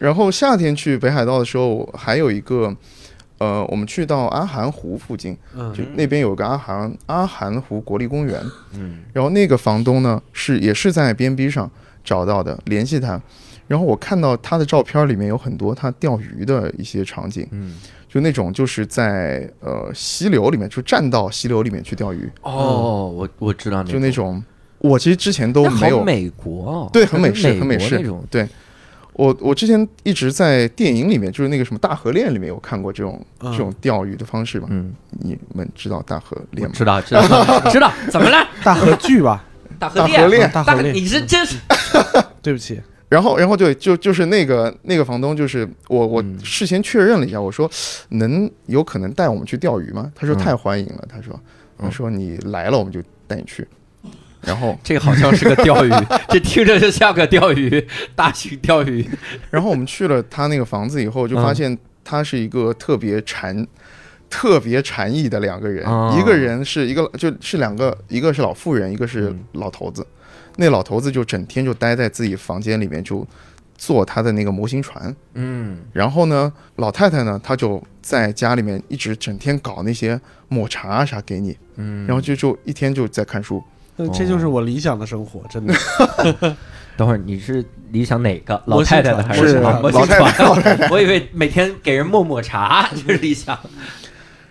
[0.00, 2.74] 然后夏天去北海道的时候，还有一个，
[3.38, 5.72] 呃，我们去到阿寒湖附近，嗯。
[5.74, 8.40] 就那边有个阿寒阿寒湖国立公园，
[8.72, 11.70] 嗯，然后那个房东呢是也是在边逼上
[12.02, 13.20] 找到的，联系他，
[13.66, 17.76] 然后我看到他的照片里面有很多他钓鱼的一些场景，嗯，
[18.08, 24.42] 就那种就是在呃溪流里面，就站到溪流里面去钓鱼，哦，我我知道那就那种，
[24.88, 28.46] 我其实之前都没有美国哦，对很美式美很美式那种，对，
[29.14, 34.66] 我我之前一直在电影里面，就是那个什么大河恋里面有看过这种、嗯这种钓鱼的方式吧。
[34.70, 36.74] 嗯，你们知道大河恋吗？
[36.76, 37.22] 知道知道
[37.70, 38.46] 知道， 怎么了？
[38.62, 39.42] 大河剧吧？
[39.78, 41.56] 大河恋，大河恋大大河恋你是真是
[42.42, 42.78] 对不起，
[43.08, 47.70] 然后然后对，就就是那个那个房东，就是我我嗯事先确认了一下，我说
[48.10, 50.12] 能有可能带我们去钓鱼吗？
[50.14, 51.32] 他说嗯太欢迎了，他说
[51.78, 53.66] 嗯他说你来了我们就带你去。
[54.46, 55.90] 然后这个好像是个 钓鱼，
[56.28, 59.06] 这听着就像个钓鱼，大型钓鱼。
[59.50, 63.66] 然后我们去了他那个房子以后，就发嗯现他是一个特别禅、
[64.28, 65.86] 特别禅意的两个人。
[65.86, 70.06] 哦一个人是一个就是两个，一个是老妇人，一个是嗯老头子。
[70.56, 73.26] 那老头子就整天就待在自己房间里面，就
[73.76, 75.14] 做他的那个模型船。
[75.32, 83.60] 嗯，然后呢，老太太呢，她就在家里面一直整天搞那些抹茶啊啥给你，嗯，然后就就一天就在看书。
[83.96, 85.74] 嗯这就是我理想的生活，真的。
[86.96, 90.90] 等会儿你是理想哪个老太太的还是是啊模型老太太船？
[90.92, 93.58] 我以为每天给人抹抹茶 就是理想。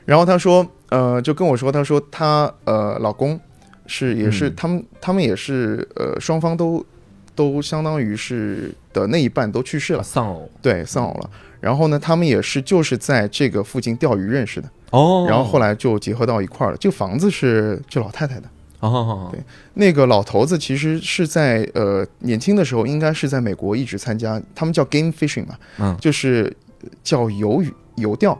[0.06, 3.40] 然后她说，呃，就跟我说，她说她呃老公
[3.88, 6.86] 是也是、嗯他们他们也是呃双方都
[7.34, 11.30] 都相当于是的那一半都去世了，丧偶对丧偶了。
[11.62, 16.78] 然后呢，他们也是就是在这个附近钓鱼认识的，哦然后后来就结合到一块儿了。
[16.78, 18.50] 这个房子是这老太太的，
[18.90, 19.42] 哦，对
[19.76, 25.96] 那个老头子其实是在呃年轻的时候应该是在美国一直参加，他们叫 game fishing 嘛，嗯。
[26.00, 26.56] 就是
[27.04, 28.40] 叫游鱼游钓，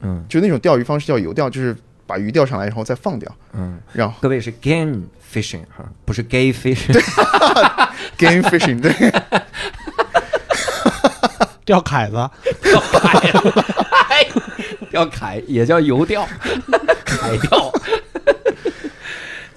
[0.00, 0.24] 嗯。
[0.28, 1.74] 就那种钓鱼方式叫游钓，就是
[2.06, 5.02] 把鱼钓上来然后再放掉，嗯，然后各位是 game
[5.32, 6.92] fishing 哈，不是 gay fishing。
[8.18, 8.92] game fishing 对，
[11.64, 12.16] 钓凯子，
[12.62, 13.64] 钓凯子，
[14.90, 16.26] 钓凯也叫游钓，
[17.04, 17.72] 凯钓，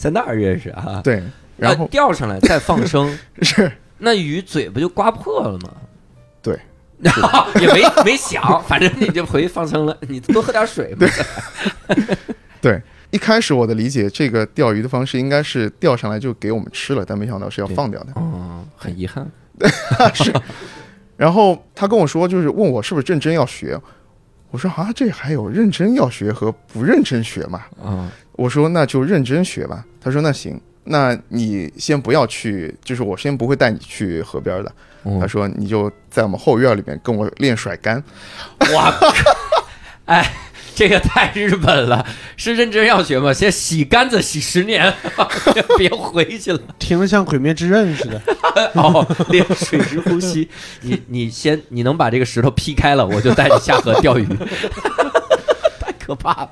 [0.04, 1.00] 在那儿认识啊。
[1.04, 1.24] 对，
[1.56, 5.70] 然后钓上来再放生， 是那鱼嘴不就刮破了吗？
[6.42, 6.60] 对，
[7.62, 11.08] 也没没想，反正你就回去放生了，你多喝点水嘛。
[12.60, 12.82] 对。
[13.12, 18.12] 一开始我的理解，这个钓鱼的方式应该是钓上来就给我们吃了，但没想到是要放掉的。
[18.16, 19.30] 哦，很遗憾。
[20.16, 20.34] 是
[21.16, 23.80] 然后他跟我说，就是问我是不是认真要学。
[24.50, 27.62] 我说啊，这还有认真要学和不认真学嘛？
[27.80, 29.86] 啊，我说那就认真学吧。
[30.04, 34.72] 他说那行，那你先不要去，就是我先不会带你去河边的。
[35.06, 38.02] 嗯他说你就在我们后院里面跟我练甩竿。
[38.74, 38.94] 哇，
[40.06, 40.32] 哎，
[40.74, 42.06] 这个太日本了，
[42.38, 43.34] 是认真要学吗？
[43.34, 44.94] 先洗杆子洗十年，
[45.78, 46.60] 别回去了。
[46.80, 48.22] 听着像《鬼灭之刃》似的。
[48.76, 50.50] 哦，练水之呼吸。
[50.82, 54.26] 你你先，你能把这个石头劈开了，我就带你下河钓鱼。
[55.82, 56.50] 太可怕了。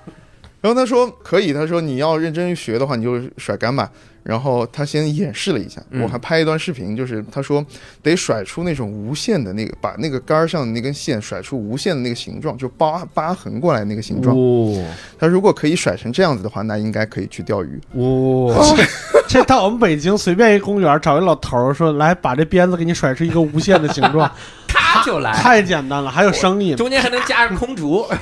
[0.62, 3.90] 然后他说可以，他说你要认真学的话，你就甩竿吧。
[4.24, 7.66] 然后他先演示了一下，嗯我还拍一段视频，就是他说
[8.04, 14.38] 得甩出那种无限的那个，把那个杆儿上的那根线甩出无限的那个形状，就疤疤痕过来那个形状。
[14.38, 14.86] 哦
[15.18, 17.82] 他如果可以甩成这样子的话，那应该可以去钓鱼。
[17.94, 18.54] 哦，
[19.28, 24.32] 这到我们北京随便一公园找一老头儿说来把这鞭子给你甩出一个无限的形状，
[24.70, 26.76] 咔就来，太简单了，还有生意。
[26.76, 28.06] 中间还能加上空竹。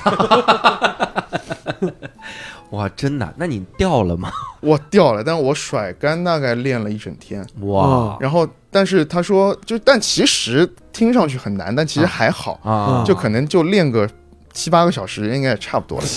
[2.70, 3.32] 哇，真的？
[3.36, 4.30] 那你掉了吗？
[4.60, 7.44] 我掉了，但是我甩干大概练了一整天。
[7.62, 13.04] 哇然后，但是他说，就但其实听上去很难，但其实还好，啊！
[13.06, 14.08] 就可能就练个
[14.52, 16.06] 七八个小时，应该也差不多了。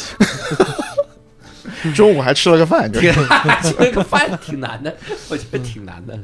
[1.95, 4.93] 中午还吃了个饭，就是挺这 个饭挺难的，
[5.29, 6.17] 我觉得挺难的。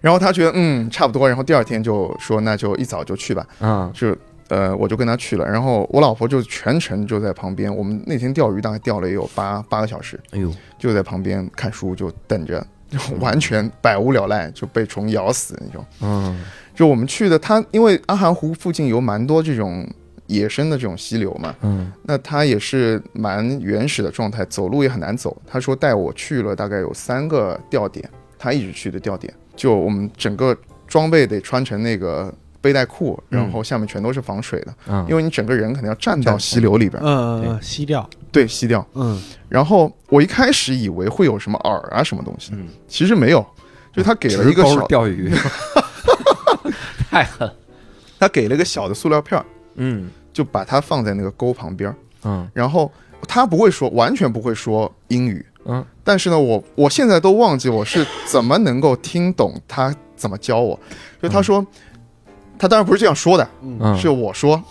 [0.00, 4.14] 然后他觉得嗯差不多，然后第二天就说那就一早就去吧，嗯就
[4.48, 7.74] 呃，我就跟他去了，然后我老婆就全程就在旁边。
[7.74, 15.84] 我们那天钓鱼大概钓了也有八八个小时，哎呦，就在旁边看书，就等着， 就完全百无聊赖，就被虫咬死的那种。
[16.02, 16.44] 嗯
[16.74, 19.88] 就我们去的，它因为阿寒湖附近有蛮多这种
[20.26, 25.34] 野生的这种溪流嘛，嗯那它也是蛮原始的状态，走路也很难走。
[25.46, 28.06] 他说带我去了大概有三个钓点，
[28.38, 30.54] 他一直去的钓点，就我们整个
[30.86, 32.30] 装备得穿成那个
[32.66, 38.84] 背带裤，然后下面全都是防水的，嗯，因为你整个人肯定要站到溪流里边，呃，吸掉，对，吸掉。
[38.94, 43.46] 嗯，然后我一开始以为会有什么饵啊什么东西，嗯其实没有，
[43.94, 45.32] 就他给了一个小，钓鱼，
[47.08, 47.48] 太狠，
[48.18, 49.46] 他给了一个小的塑料片儿，
[49.76, 51.94] 嗯就把它放在那个钩旁边，
[52.24, 52.48] 嗯。
[52.52, 52.90] 然后
[53.28, 55.84] 他不会说，完全不会说英语，嗯。
[56.02, 60.78] 但是呢，我我现在都忘记我是怎么能够听懂他怎么教我，
[61.20, 61.64] 就他说，
[62.58, 64.62] 他当然不是这样说的，嗯，是我说，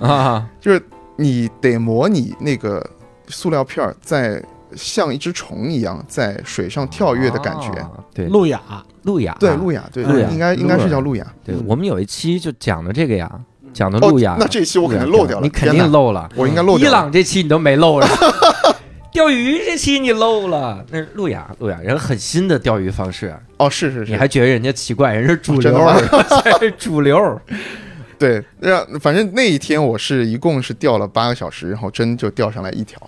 [0.60, 0.82] 就是
[1.16, 2.84] 你得模拟那个
[3.28, 4.42] 塑料片儿在
[4.74, 7.68] 像一只虫一样在水上跳跃的感觉。
[7.80, 8.60] 啊对，路亚，
[9.02, 11.24] 路亚，对，路亚，对，路亚应该应该是叫路亚。
[11.26, 13.30] 嗯对我们有一期就讲的这个呀，
[13.72, 16.28] 讲的哦路亚，那这一期我肯定漏掉了，你肯定漏了。
[16.36, 16.98] 我应该漏伊掉了。
[16.98, 18.06] 伊朗这期你都没漏着，
[19.14, 20.84] 钓鱼这期你漏了。
[20.90, 26.26] 那是路亚，路亚人很新的钓鱼方式，哦，是是是，你还觉得人家奇怪，人是主流的，
[26.58, 27.40] 这是主流。
[28.18, 33.00] 对，让反正那一天我是一共是钓了八个小时，然后真就钓上来一条。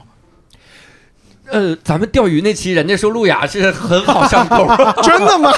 [1.49, 4.65] 呃，咱们钓鱼那期，人家说路亚是很好上钩，
[5.03, 5.51] 真的吗？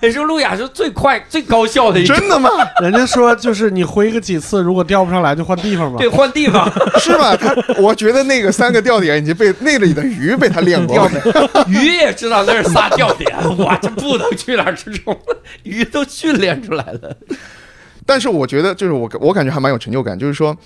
[0.08, 2.48] 人说路亚是最快、最高效的一种，真的吗？
[2.80, 6.08] 人家说就是你回个几次，如果钓不上来就换地方嘛对，。
[6.08, 7.36] 换地方 是吧？
[7.36, 11.66] 他，我觉得那个三个钓点已经被那里的鱼被他练过了。
[11.68, 17.16] 鱼也知道那是仨钓点，我这不能去哪儿吃虫了，鱼都训练出来了。
[18.06, 20.56] 但是我觉得，就是我我感觉还蛮有成就感，就是说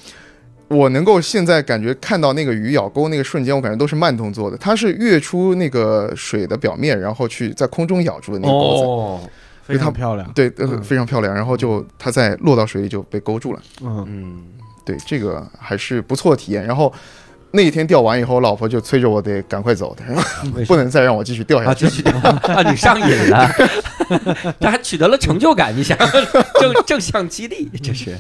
[0.69, 8.85] 我能够现在感觉看到那个鱼咬钩那个瞬间，我感觉都是慢动作的，它是跃出那个水的表面，然后去在空中咬住的那个钩子。
[8.85, 9.21] 哦，
[9.63, 10.31] 非常漂亮。
[10.35, 10.51] 对，
[10.83, 11.35] 非常漂亮。
[11.35, 13.61] 然后就它在落到水里就被勾住了。
[13.83, 14.43] 嗯，嗯，
[14.85, 16.65] 对，这个还是不错的体验。
[16.65, 16.93] 然后
[17.53, 21.97] 那一天钓完以后，我老婆就催着我得赶快走，她说不能再让我继续钓下啊，去继。
[21.97, 23.51] 续 啊，你上瘾了，
[24.61, 25.97] 这还取得了成就感，你想
[26.61, 28.17] 正正向激励，这是，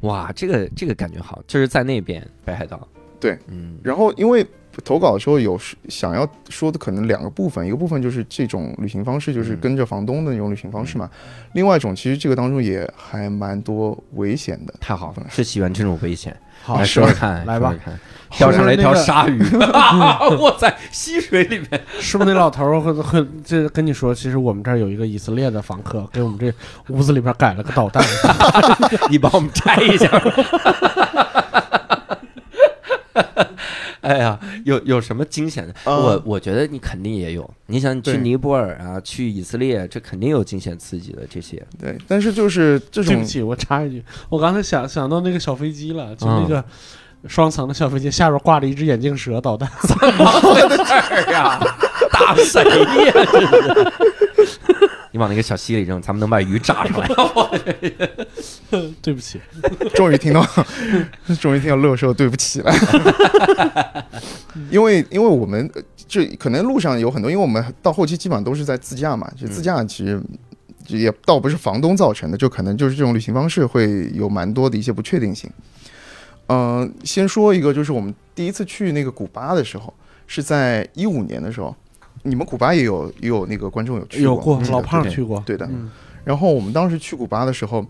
[0.00, 2.86] 哇，这个这个感觉好，就是在那边北海道，
[3.18, 3.78] 对，嗯。
[3.82, 4.46] 然后因为
[4.84, 5.58] 投稿的时候有
[5.88, 9.60] 想要说的可能两个部分，一个部分就是这种旅行方式，就是嗯。
[9.60, 11.08] 跟着房东的那种旅行方式嘛。
[11.52, 14.74] 另外一种其实这个当中也还蛮多危险的。
[14.80, 17.74] 太好了，是喜欢这种危险，好来，说说看，来吧。
[18.36, 26.52] 钓上来一条鲨鱼，哇塞， 溪水里面，是不是那老头儿会会这跟你说，其实我们这儿有一个以色列的房客，给我们这
[26.88, 28.04] 屋子里边改了个导弹。
[29.08, 30.06] 你帮我们拆一下。
[34.08, 35.74] 哎呀，有有什么惊险的？
[35.84, 37.48] 啊我我觉得你肯定也有。
[37.66, 41.62] 你想你去尼泊尔啊，去以色列，这肯定有惊险刺激的这些。
[41.78, 46.64] 对，但是就是这种对不起，我插一句，我刚才想想到那个小飞机了，就嗯那个
[47.26, 49.68] 双层的小飞机，下边挂着一只眼镜蛇导弹。
[49.82, 51.60] 怎么回事呀？
[52.10, 53.12] 打谁呀？
[53.14, 54.07] 这是。
[55.12, 57.08] 你往那个小溪里扔，咱们能把鱼炸出来。
[59.00, 59.40] 对不起，
[59.94, 60.44] 终于听到，
[61.40, 62.72] 终于听到乐说对不起了，
[64.70, 70.20] 因为因为我们呃这可能路上有很多，因为我们到后期基本上都是在自驾嘛，就自驾其实
[70.86, 75.50] 也倒不是房东造成的，就可能就是这种旅行方式会有蛮多的一些不确定性。
[76.50, 79.92] 嗯、先说一个，就是我们第一次去那个古巴的时候，
[80.26, 81.76] 是在一五年的时候，
[82.22, 85.90] 你们古巴也有也有那个观众有去有过过老胖去过，对的，嗯。
[86.24, 87.84] 然后我们当时去古巴的时候，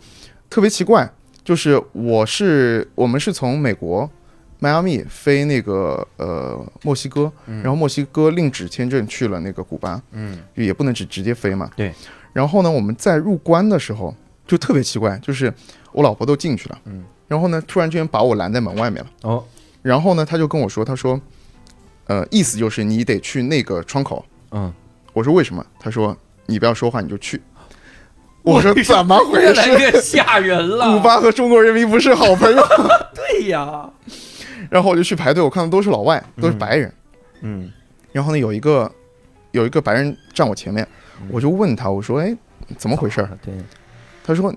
[0.48, 1.10] 特别奇怪，
[1.42, 4.08] 就是我是我们是从美国
[4.58, 10.38] 迈阿密飞那个呃墨西哥，然后墨西哥另纸签证去了那个古巴，嗯。
[10.54, 11.70] 也不能只直接飞嘛。
[11.76, 11.92] 对。
[12.32, 14.14] 然后呢，我们在入关的时候
[14.46, 15.52] 就特别奇怪，就是
[15.92, 19.10] 我老婆都进去了，嗯，然后呢，突然之间把我拦在门外面了。
[19.22, 19.44] 哦，
[19.82, 21.20] 然后呢，他就跟我说，他说，
[22.08, 24.24] 呃，意思就是你得去那个窗口。
[24.50, 24.72] 嗯，
[25.12, 25.64] 我说为什么？
[25.78, 27.40] 他说你不要说话，你就去。
[28.42, 29.70] 我说 怎么回来事？
[29.78, 30.92] 越吓人了。
[30.92, 32.62] 古巴和中国人民不是好朋友。
[33.14, 33.88] 对呀，
[34.70, 36.92] 然后我就去排队，我看到都是老外，都是白人。
[37.42, 37.70] 嗯
[38.10, 38.90] 然后呢，有一个
[39.52, 40.86] 有一个白人站我前面，
[41.20, 42.34] 嗯我就问他，我说：“哎，
[42.78, 43.54] 怎么回事？”对，
[44.24, 44.52] 他说：“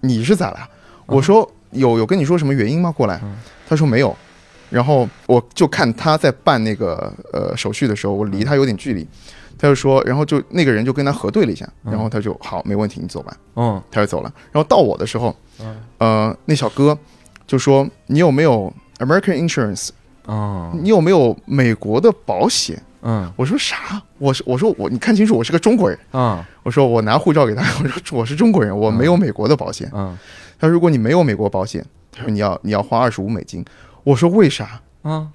[0.00, 0.68] 你是咋了？”
[1.06, 2.92] 我说：“有有跟你说什么原因吗？
[2.92, 3.18] 过来。
[3.22, 3.34] 嗯”
[3.66, 4.14] 他说：“没有。”
[4.72, 9.06] 然后我就看他在办那个呃手续的时候，我离他有点距离。
[9.58, 14.32] 他就说，然后就那个人就跟他核对了一下，嗯然后他就好，没问题，你走吧，嗯他就走了。
[14.50, 16.98] 然后到我的时候，嗯呃，那小哥
[17.46, 19.90] 就说你有没有 American Insurance？
[20.26, 22.82] 哦你有没有美国的保险？
[23.02, 24.02] 嗯我说啥？
[24.18, 25.96] 我是我说我你看清楚，我是个中国人。
[26.12, 29.88] 嗯我说我拿护照给他， 我说我是中国人，我没有美国的保险。
[29.94, 30.18] 嗯
[30.58, 33.64] 他说如果你没有美国保险，他说你要你要花二十五美金。
[34.04, 34.80] 我说为啥？
[35.04, 35.30] 嗯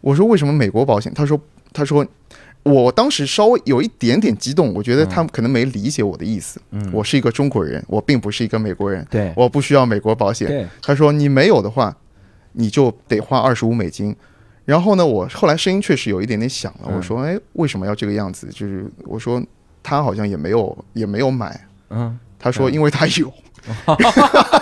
[0.00, 1.12] 我说为什么美国保险？
[1.14, 1.40] 他说
[1.72, 2.04] 他说
[2.64, 6.60] 我当时稍微有一点点激动，我觉得他可能没理解我的意思。
[6.72, 10.48] 嗯，我是一个中国人，我并不是一个美国人，对我不需要美国保险。
[10.48, 11.96] 对他说你没有的话，
[12.52, 14.14] 你就得花二十五美金。
[14.64, 16.88] 然后呢，我后来声音确实有一点点响了。
[16.88, 18.48] 嗯我说，哎，为什么要这个样子？
[18.48, 19.40] 就是我说
[19.82, 21.60] 他好像也没有也没有买。
[21.90, 23.32] 嗯他说嗯因为他有。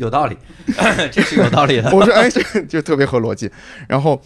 [0.00, 0.36] 有道理，
[1.12, 1.90] 这是有道理的。
[1.94, 3.50] 我说，哎， 这就特别合逻辑。
[3.86, 4.20] 然后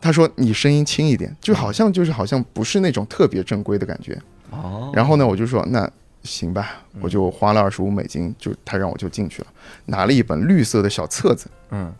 [0.00, 4.20] 他说你声音轻一点，就好像就是好像不是那种特别正规的感觉。
[4.50, 5.88] 哦然后呢，我就说那
[6.24, 9.48] 行吧，嗯我就花了二十五美金，就他让我就进去了，
[9.86, 11.46] 拿了一本绿色的小册子。
[11.70, 11.92] 嗯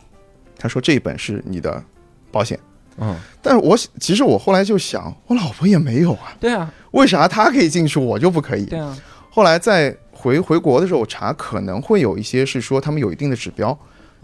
[0.59, 1.81] 他说这一本是你的
[2.31, 2.59] 保险。
[2.97, 8.65] 嗯，但是我其实我后来就想，我老婆也没有啊，对啊为啥她可以进去，我就不可以？
[8.65, 8.95] 对啊，
[9.31, 13.77] 后来在回回国的时候，我查可能会有一些是说他们有一定的指标，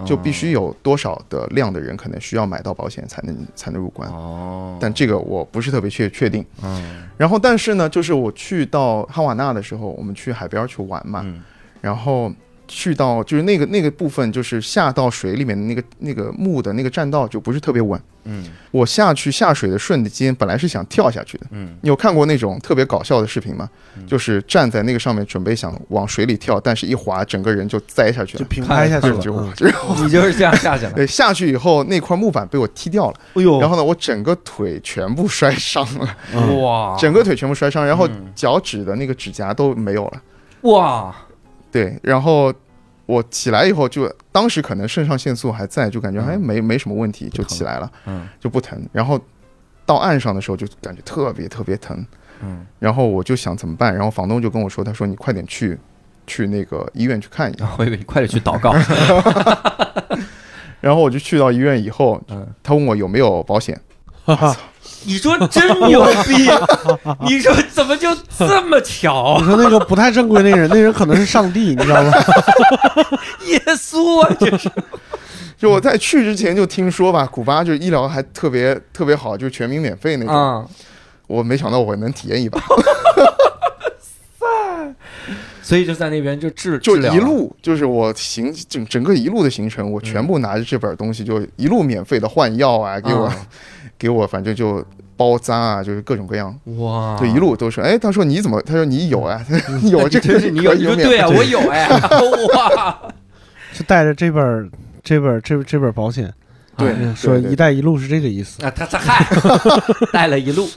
[0.06, 4.10] 就必须有多少的量的人可能需要买到保险才能才能入关。
[4.10, 6.46] 哦，但这个我不是特别确确定。
[6.64, 11.44] 嗯然后，但是呢，就是我去到哈瓦那的时候，我们去海边去玩嘛，嗯
[11.82, 12.32] 然后
[12.70, 18.00] 去到就是那个那个部分，就是下到水里面的那个那个木的那个栈道就不是特别稳。
[18.26, 21.48] 嗯我下去下水的瞬间，本来是想跳下去的。
[21.52, 23.68] 嗯你有看过那种特别搞笑的视频吗？
[24.06, 28.46] 就是站在那个上面准备想往水里跳，但是一滑，整个人就栽下去了就。
[28.46, 29.18] 平拍下去了。
[29.18, 29.66] 就嗯就
[30.04, 30.92] 你就是这样下去了。
[30.96, 40.22] 对下去以后，那块木板被我踢掉了，哎呦然后呢，我整个腿全部摔伤了，嗯哇，整个腿全部摔伤，然后嗯脚趾的那个指甲都没有了。
[40.62, 41.16] 哇，
[41.72, 42.54] 对，然后
[43.06, 46.28] 我起来以后就，当时可能肾上腺素还在，就感觉嗯。
[46.28, 48.28] 哎没没什么问题，就起来了，嗯。
[48.40, 48.80] 就不疼。
[48.92, 49.20] 然后
[49.86, 52.06] 到岸上的时候就感觉特别特别疼，
[52.42, 55.78] 嗯，然后我就想怎么办，然后房东就跟我说，他说你快点去
[56.28, 57.68] 去那个医院去看一下。
[57.78, 58.72] 我以为你快点去祷告。
[60.80, 63.80] 然后我就去到医院以后，嗯，他问我有没有保险，
[64.24, 64.56] 哈哈，
[65.06, 66.50] 你说真牛逼，
[67.26, 69.46] 你说怎么就这么巧你？
[69.46, 72.12] 说那个不太正规那人，那人可能是上帝，你知道吗？
[73.48, 74.70] 耶稣啊，这是
[75.58, 80.36] 就我在去之前就听说吧，古巴就医疗还特别特别好，就全民免费那种。
[80.36, 80.66] 啊，
[81.28, 82.62] 我没想到我能体验一把，
[85.62, 93.36] 所以就在那边就治就一路就是我行整整个一路的行程，我全部拿着这本东西，就一路免费的换药啊，给我、啊
[94.00, 94.84] 给我反正就
[95.18, 97.82] 包扎啊，就是各种各样，哇，就一路都是。
[97.82, 98.60] 哎，他说你怎么？
[98.62, 99.46] 他说你有啊，
[99.84, 101.88] 你 有这个真是你有，对啊，我有哎，
[102.56, 103.02] 哇，
[103.74, 104.70] 就带着这本儿
[105.04, 106.34] 这本儿这这本儿保险，
[106.78, 108.64] 对嗯说对对“一带一路”是这个意思。
[108.66, 109.26] 啊，他他嗨，
[110.14, 110.70] 带了一路，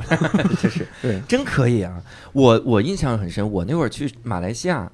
[0.60, 1.94] 这是对真可以啊！
[2.32, 4.90] 我我印象很深，我那会儿去马来西亚，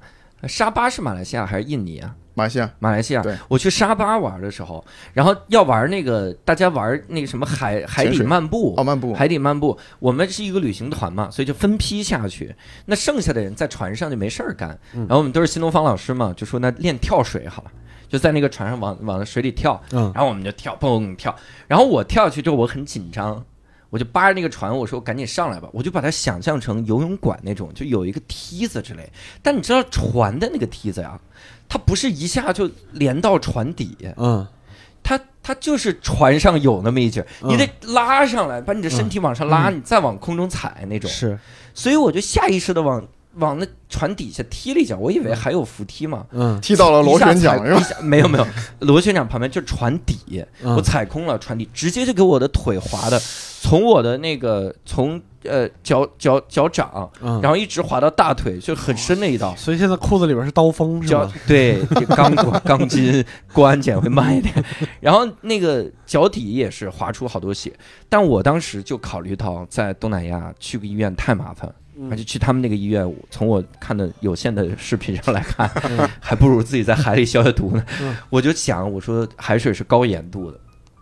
[0.47, 2.13] 沙巴是马来西亚还是印尼啊？
[2.39, 2.71] 马来西亚。
[2.79, 3.21] 马来西亚。
[3.21, 4.83] 对，我去沙巴玩的时候，
[5.13, 8.73] 然后要玩那个大家玩那个什么海海底漫步。
[8.77, 12.55] 哦，漫步，海底漫步，我们是一个旅行团嘛，所以就分批下去。
[12.85, 15.01] 那剩下的人在船上就没事儿干，嗯。
[15.01, 17.71] 然后我们都是新东方老师嘛，就说那练跳水好了，
[18.07, 20.11] 就在那个船上往往水里跳，嗯。
[20.15, 21.35] 然后我们就跳，蹦跳。
[21.67, 23.43] 然后我跳下去之后，我很紧张，
[23.89, 29.09] 我就扒着那个船，我说赶紧上来吧，我就把它想象成游泳馆那种，就有一个梯子之类。
[29.41, 31.19] 但你知道船的那个梯子呀，
[31.67, 34.47] 它不是一下就连到船底，嗯
[35.01, 41.09] 它它就是船上有那么一截你得拉上来，把你的身体往上拉，嗯你再往空中踩那种。
[41.09, 41.39] 是
[41.73, 43.03] 所以我就下意识的往
[43.39, 46.25] 往那船底下踢了一脚，我以为还有扶梯嘛。
[46.31, 47.79] 嗯踢到了螺旋桨是吧？
[47.79, 48.45] 一下没有没有，
[48.79, 53.19] 螺旋桨旁边就是船底，嗯我踩空了船底，直接就给我的腿划的，
[53.61, 59.55] 从我的那个从呃脚脚脚掌，嗯，然后一直滑到大腿，就很深的一道。
[59.55, 61.33] 所以现在裤子里边是刀锋是脚吧？
[61.47, 63.23] 对这钢管钢筋
[63.53, 64.53] 过安检会慢一点，
[64.99, 67.71] 然后那个脚底也是划出好多血，
[68.09, 78.15] 但我当时就考虑到在东南亚去个医院太麻烦，嗯而且去他们那个医院，从我看的有限的视频上来看，嗯 还不如自己在海里消消毒呢嗯。
[78.29, 80.59] 我就想，我说海水是高盐度的，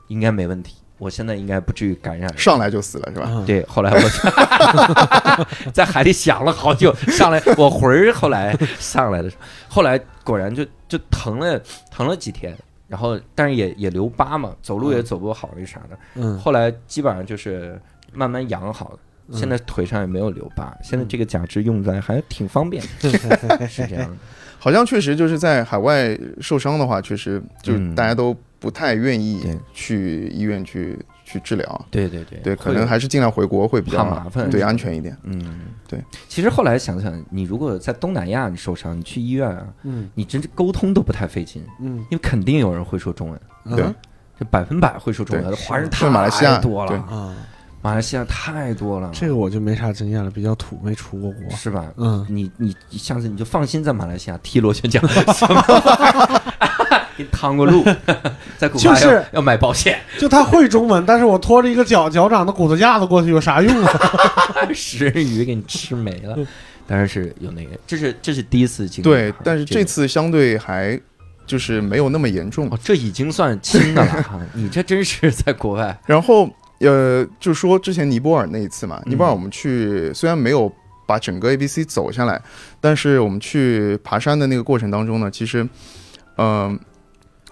[0.08, 2.32] 应该没问题，我现在应该不至于感染。
[2.38, 3.26] 上来就死了是吧？
[3.30, 9.36] 嗯，对，后来我就 在海里想了好久，上来我魂儿后来上来的时
[9.70, 12.56] 候，后来果然就就疼了疼了几天，
[12.88, 15.98] 然后但是也也留疤嘛，走路也走不好那啥的。
[16.16, 17.80] 嗯后来基本上就是
[18.14, 19.00] 慢慢养好的，
[19.32, 22.82] 现在腿上也没有留疤，现在这个假肢用在还挺方便，
[23.68, 24.18] 是这样的。
[24.60, 31.86] 好像确实就是在海外受伤的话，确实就大家都不太愿意去医院去去治疗。
[31.92, 35.16] 对对对对，可能还是尽量回国会比较怕麻烦对，安全一点。
[35.24, 36.04] 嗯，对。
[36.28, 43.40] 其实后来想想，你如果在东南亚你受伤，你去医院啊，嗯你真是沟通都不太费劲，嗯，因为肯定有人会说中文，
[43.76, 43.96] 对嗯
[44.40, 47.36] 这百分百会说中文的华人是马来西亚太多了对，啊，
[47.82, 51.56] 马来西亚太多了，这个我就没啥经验了，比较土，没出过国。
[51.56, 51.86] 是吧？
[51.98, 55.02] 嗯，你你你下次你就放心在马来西亚踢螺旋桨，
[57.16, 57.84] 给你趟过路，
[58.58, 63.92] 在古巴要就是要买保险，就他会中文，但是我拖着一个脚脚掌的骨头架子过去有啥用啊？
[64.74, 66.38] 食人鱼给你吃没了。
[66.86, 71.00] 当然是有那个，这是这是第一次经历对但是这次相对还
[71.46, 72.70] 就是没有那么严重。
[72.70, 76.50] 哦，这已经算轻的了哈，你这真是在国外，然后
[76.80, 79.12] 呃，就说之前尼泊尔那一次嘛，嗯。
[79.12, 80.72] 尼泊尔我们去虽然没有
[81.08, 82.42] 把整个 A B C 走下来，
[82.82, 85.68] 但是我们去爬山的那个过程当中呢，其实，
[86.36, 86.78] 嗯、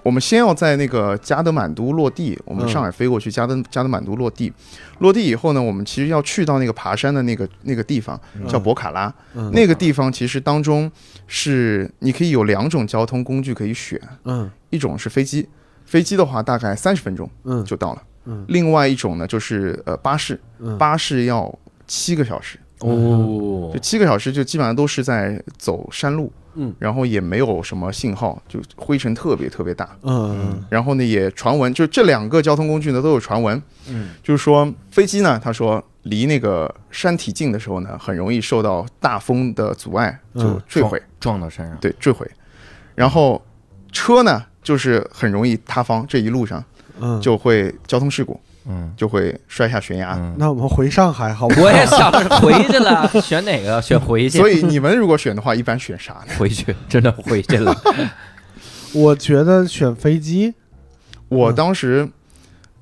[0.04, 4.52] 我们先要在那个加德满都落地，我们嗯上海飞过去加德加德满都落地，
[5.00, 9.12] 落地以后呢，我们其实要去到那个爬山的那个那个地方，叫博卡拉。
[9.34, 9.50] 嗯。
[9.52, 10.92] 那个地方其实当中
[11.26, 14.52] 是你可以有两种交通工具可以选，嗯。
[14.70, 15.48] 一种是飞机，
[15.86, 17.64] 飞机的话大概三十分钟嗯。
[17.66, 18.02] 就到了。
[18.02, 18.06] 嗯
[18.48, 20.78] 另外一种呢，就是呃巴士，嗯。
[20.78, 21.54] 巴士要
[21.88, 23.72] 七个小时，哦。
[23.74, 29.98] 就七个小时就基本上都是在走山路，嗯，然后也没有什么信号，就灰尘特别特别大。
[30.04, 42.30] 嗯然后呢，也传闻，就这两个交通工具呢都有传闻，嗯，就是说飞机呢，他说离那个山体近的时候呢，很容易受到大风的阻碍，就嗯坠毁，撞到山上，对，坠毁。
[42.96, 43.44] 然后
[43.92, 46.64] 车呢，就是很容易塌方，这一路上
[47.00, 50.14] 嗯，就会交通事故，嗯就会摔下悬崖。
[50.18, 51.62] 嗯，那我们回上海好不好？
[51.64, 53.82] 我也想着回去了， 选哪个？
[53.82, 56.34] 选回去，所以你们如果选的话，一般选啥呢？
[56.38, 57.76] 回去真的回去了，
[58.94, 60.54] 我觉得选飞机，
[61.28, 62.08] 我当时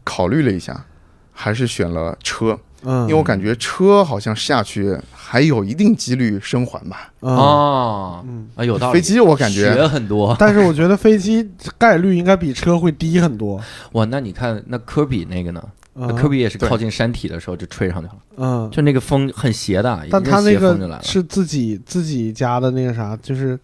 [0.04, 0.86] 考虑了一下，
[1.32, 7.12] 还是选了车，嗯，因为我感觉车好像下去还有一定几率生还吧。
[7.22, 8.94] 嗯哦，嗯，啊，有道理。
[8.94, 13.60] 飞机我感觉学很多 但是我觉得飞机概率应该比车会低很多。
[13.94, 15.64] 哇，那你看那科比那个呢？
[15.96, 20.56] 那嗯科比也是靠近山体的时候就吹上去了，嗯，就那个风很斜的，但他那。
[20.56, 23.58] 个是自己自己家的那个啥，就是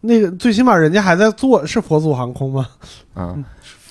[0.00, 2.66] 那个最起码人家还在做，是佛祖航空吗？
[3.14, 3.44] 嗯，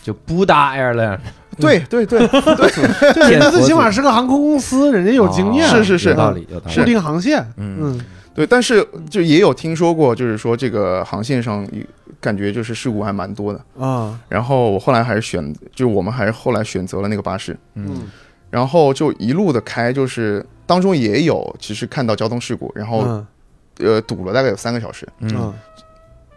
[0.03, 1.19] 就布达 Airline
[1.59, 6.09] 对对对，对，人家最起码是个航空公司，人家有经验，哦是是是。
[6.09, 6.75] 有道理，有道理。
[6.75, 6.85] 固理。
[6.85, 7.39] 定航线。
[7.57, 8.05] 嗯，嗯。
[8.33, 11.67] 对，但是就也有听说过，就是说这个航线上
[12.21, 13.59] 感觉就是事故还蛮多的。
[13.77, 14.17] 啊。
[14.29, 18.09] 然后我后来还是选，就我们还是后来选择了那个巴士，嗯。
[18.49, 23.27] 然后就一路的开，就是当中也有其实看到交通事故，然后、嗯。
[23.81, 25.31] 呃堵了大概有三个小时，嗯。
[25.37, 25.53] 嗯。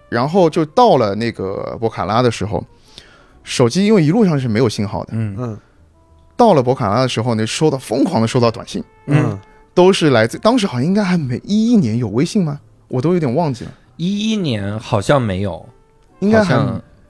[0.09, 2.63] 然后就到了那个博卡拉的时候，
[3.43, 5.37] 手机因为一路上是没有信号的，嗯。
[5.39, 5.59] 嗯。
[6.37, 9.39] 到了博卡拉的时候呢，收到疯狂的收到短信，嗯。
[9.75, 12.61] 都是来自当时好像应该还没一一年有微信吗？
[12.89, 15.67] 我都有点忘记了，一一年好像没有，
[16.21, 16.55] 应该还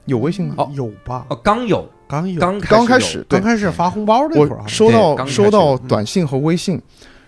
[0.05, 0.55] 有微信吗？
[0.57, 0.69] 哦。
[0.73, 1.25] 有吧？
[1.29, 2.39] 哦刚有，刚有。
[2.39, 5.87] 刚刚开开始刚开始发红包那会儿收到收到嗯。
[5.87, 6.81] 短信和微信，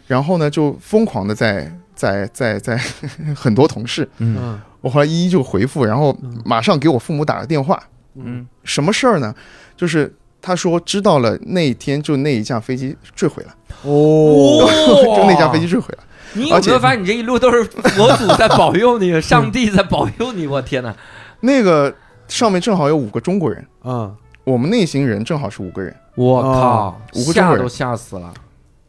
[0.07, 2.77] 然后呢就疯狂的在在在在
[3.35, 4.37] 很多同事，嗯。
[4.39, 4.61] 嗯。
[4.79, 6.41] 我后来一一就回复，然后嗯。
[6.45, 7.81] 马上给我父母打个电话，
[8.15, 9.33] 嗯什么事儿呢？
[9.75, 14.65] 就是他说知道了那一天就那一架飞机坠毁了，哦，
[15.17, 16.03] 就那架飞机坠毁了。
[16.33, 20.45] 你有没有发现你这一路都是佛祖在保佑你，上帝在保佑你？
[20.47, 20.93] 我天哪！
[21.41, 21.93] 那个
[22.27, 25.95] 上面正好有五个中国人，嗯我们那行人正好是五个人。
[26.15, 28.33] 我靠哦，五个中国人吓都吓死了。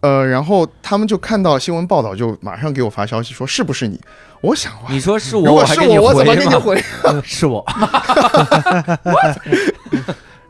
[0.01, 3.99] 呃，然后他们就看到新闻报道，就马上给我发消息说是不是你？
[4.43, 6.61] 我想哇，你说是如我，果是我，我怎么给你吗？
[6.61, 6.85] 回？
[7.25, 7.65] 是我。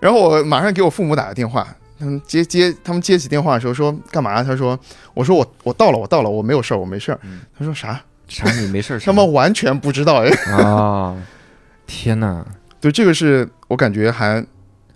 [0.01, 1.67] 然后我马上给我父母打个电话，
[1.99, 4.43] 他们接接他们接起电话的时候说干嘛？
[4.43, 4.79] 他说
[5.15, 7.19] 我说我我到了，我到了，我没有事儿，我没事儿。
[7.23, 8.01] 嗯他说啥？
[8.29, 8.51] 啥？
[8.51, 9.01] 你没事儿？
[9.01, 10.31] 他们完全不知道哎。
[10.63, 11.17] 啊！
[11.87, 12.45] 天哪，
[12.81, 14.45] 对，这个是我感觉还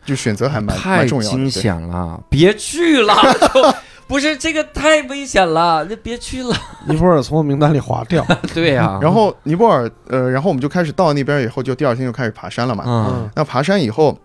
[0.05, 1.37] 就选择还蛮太蛮重要的。
[1.37, 2.21] 惊对险了！
[2.29, 3.15] 别去了，
[3.55, 3.75] 就
[4.11, 6.53] 不是这个太危险了，那别去了。
[6.85, 8.27] 尼泊尔从我名单里划掉。
[8.53, 12.83] 对呀，然后尼泊尔，呃，然后我们就开始到那边以后，就第二天就开始爬山了嘛。
[12.89, 14.19] 嗯那爬山以后，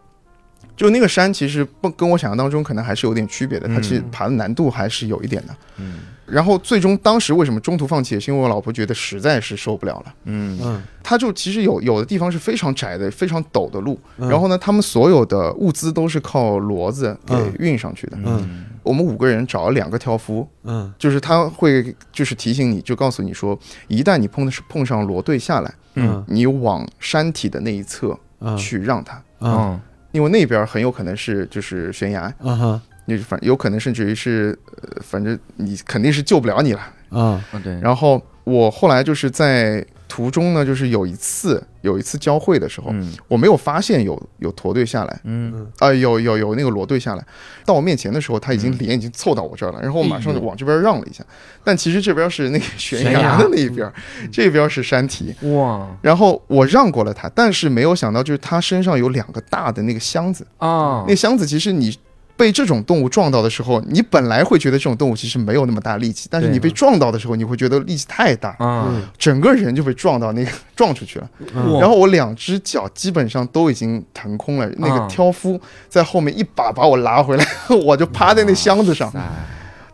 [0.75, 5.55] 就那个山其实不跟我想象当中可能还是有点区别的，它其实嗯爬的难度还是有一点的。
[5.77, 10.13] 嗯然后最终当时为什么中途放弃，也是因为我老婆觉得实在是受不了了。
[10.23, 10.59] 嗯。
[10.61, 14.27] 嗯，它就其实有有的地方是非常窄的、非常陡的路，嗯。
[14.29, 18.17] 然后呢，他们所有的物资都是靠骡子给嗯运上去的。
[18.23, 18.65] 嗯。
[18.83, 20.91] 我们五个人找了两个挑夫，嗯。
[20.97, 23.57] 就是他会就是提醒你，就告诉你说，
[23.87, 26.23] 一旦你碰的是碰上骡队下来，嗯。
[26.27, 28.57] 你往山体的那一侧嗯。
[28.57, 29.81] 去让他，嗯嗯。
[30.11, 36.81] 因为那边很有可能是就是悬崖，嗯哼你反有可能甚至于是，呃，反正你肯定是救不了你了。
[37.11, 47.25] 嗯嗯对，然后我后来就是在途中呢，就是有一次有一次交汇的时候，嗯我没有发现有有驼队下来，嗯啊、有有有那个骡队下来，
[47.65, 51.23] 到我面前的时候，他已经嗯脸已经凑到我这儿了，然后我马上就往这边让了一下，
[51.63, 53.91] 但其实这边是那个悬崖的那一边，
[54.31, 55.87] 这边是山体，哇。
[56.01, 61.05] 然后我让过了他，但是没有想到就是他身上有两个大的那个箱子，啊。
[61.07, 61.97] 那箱子其实你。
[62.37, 69.03] 被这种动物撞到的时候，你本来会觉得这种动物其实没有那么大力气，但是你被撞到的时候，你会觉得力气太大，啊嗯。
[69.17, 71.29] 整个人就被撞到那个撞出去了。
[71.53, 71.79] 嗯。
[71.79, 77.45] 然后我两只脚基本上都已经腾空了，那啊个挑夫在后面一把把我拉回来，
[77.85, 79.21] 我就趴在那箱子上，哎，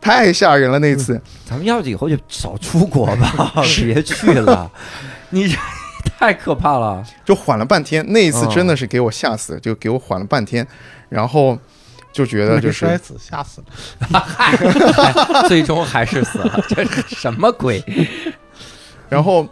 [0.01, 1.21] 太吓人了那次。
[1.45, 4.71] 咱们要是以后就少出国吧， 别去了，
[5.29, 5.55] 你这
[6.17, 7.03] 太可怕了。
[7.23, 8.49] 就缓了半天，那一次嗯。
[8.49, 10.65] 真的是给我吓死，就给我缓了半天，
[11.09, 11.57] 然后
[12.11, 13.61] 就觉得就是摔死，吓死
[14.09, 15.45] 了。
[15.47, 17.83] 最终还是死了，这是什么鬼
[19.09, 19.47] 然后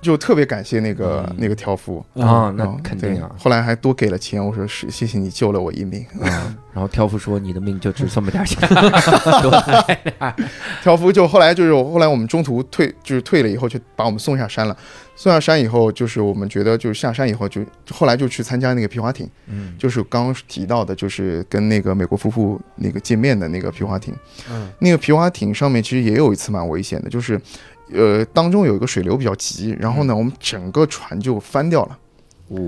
[0.00, 2.04] 就特别感谢那个、嗯那个挑夫。
[2.14, 2.52] 啊？
[2.56, 3.30] 那嗯肯定啊。
[3.38, 6.04] 后来还多给了钱，我说是谢谢你救了我一命。
[6.20, 8.68] 啊，然后挑夫说：“你的命就值这么点钱。
[8.68, 10.34] 多来点
[10.82, 14.76] 挑夫就后来就是后来我们中途退就是退了以后就把我们送下山了，
[15.16, 17.60] 送下山以后就是我们觉得就是下山以后就
[17.90, 24.14] 后来就去参加那个皮划艇，嗯就是刚刚提到的，就是跟那个美国夫妇那个见面的那个皮划艇。
[24.50, 27.40] 嗯那个皮划艇上面其实也有一次蛮危险的，就是
[27.92, 31.98] 呃当中有一个水流比较急，然后呢我们整个船就翻掉了。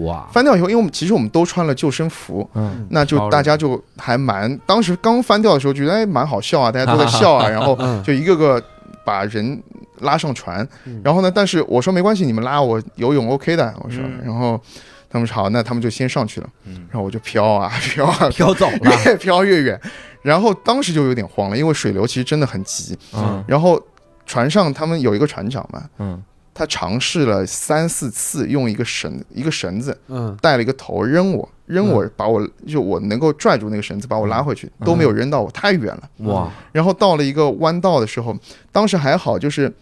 [0.04, 2.86] 哇，翻掉以后，因为我们其实我们都穿了救生服，嗯。
[2.90, 8.02] 那就大家就还蛮，当时刚翻掉的时候觉得哎蛮好笑啊， 大家都在笑啊， 然后嗯。
[8.02, 8.62] 就一个个
[9.06, 9.62] 把人
[10.00, 10.68] 拉上船。
[10.84, 14.60] 嗯，然后呢，但是我说没关系，你们拉我游泳 OK 的，我说嗯，然后
[15.08, 18.78] 他们说好，那他们就先上去了，嗯，然后我就飘啊 飘啊，飘走了。
[19.06, 19.80] 越飘越远，
[20.20, 23.42] 然后当时就有点慌了，因为水流其实真的很急，嗯。
[23.46, 23.82] 然后
[24.30, 26.22] 船上他们有一个船长嘛，嗯。
[26.52, 30.36] 他尝试了三四次用一个绳一个绳子嗯。
[30.40, 36.08] 带了一个头扔我，扔我把我就我能够拽住那个绳子把我拉回去，都没有扔到我，太远了。
[36.18, 36.48] 哇。
[36.70, 38.36] 然后到了一个弯道的时候，
[38.70, 39.72] 当时还好，就是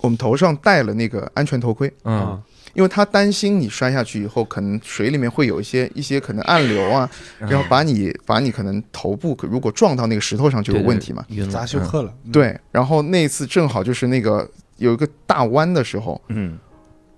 [0.00, 2.42] 我们头上戴了那个安全头盔，嗯
[2.80, 7.08] 因为他担心你摔下去以后，可能水里面会有一些一些可能暗流啊，
[7.38, 11.22] 然后把你把你可能头部如果撞到那个石头上就有问题嘛。
[11.52, 12.10] 砸休克了。
[12.24, 16.58] 嗯，对，然后那一次正好就是那个有一个大弯的时候，嗯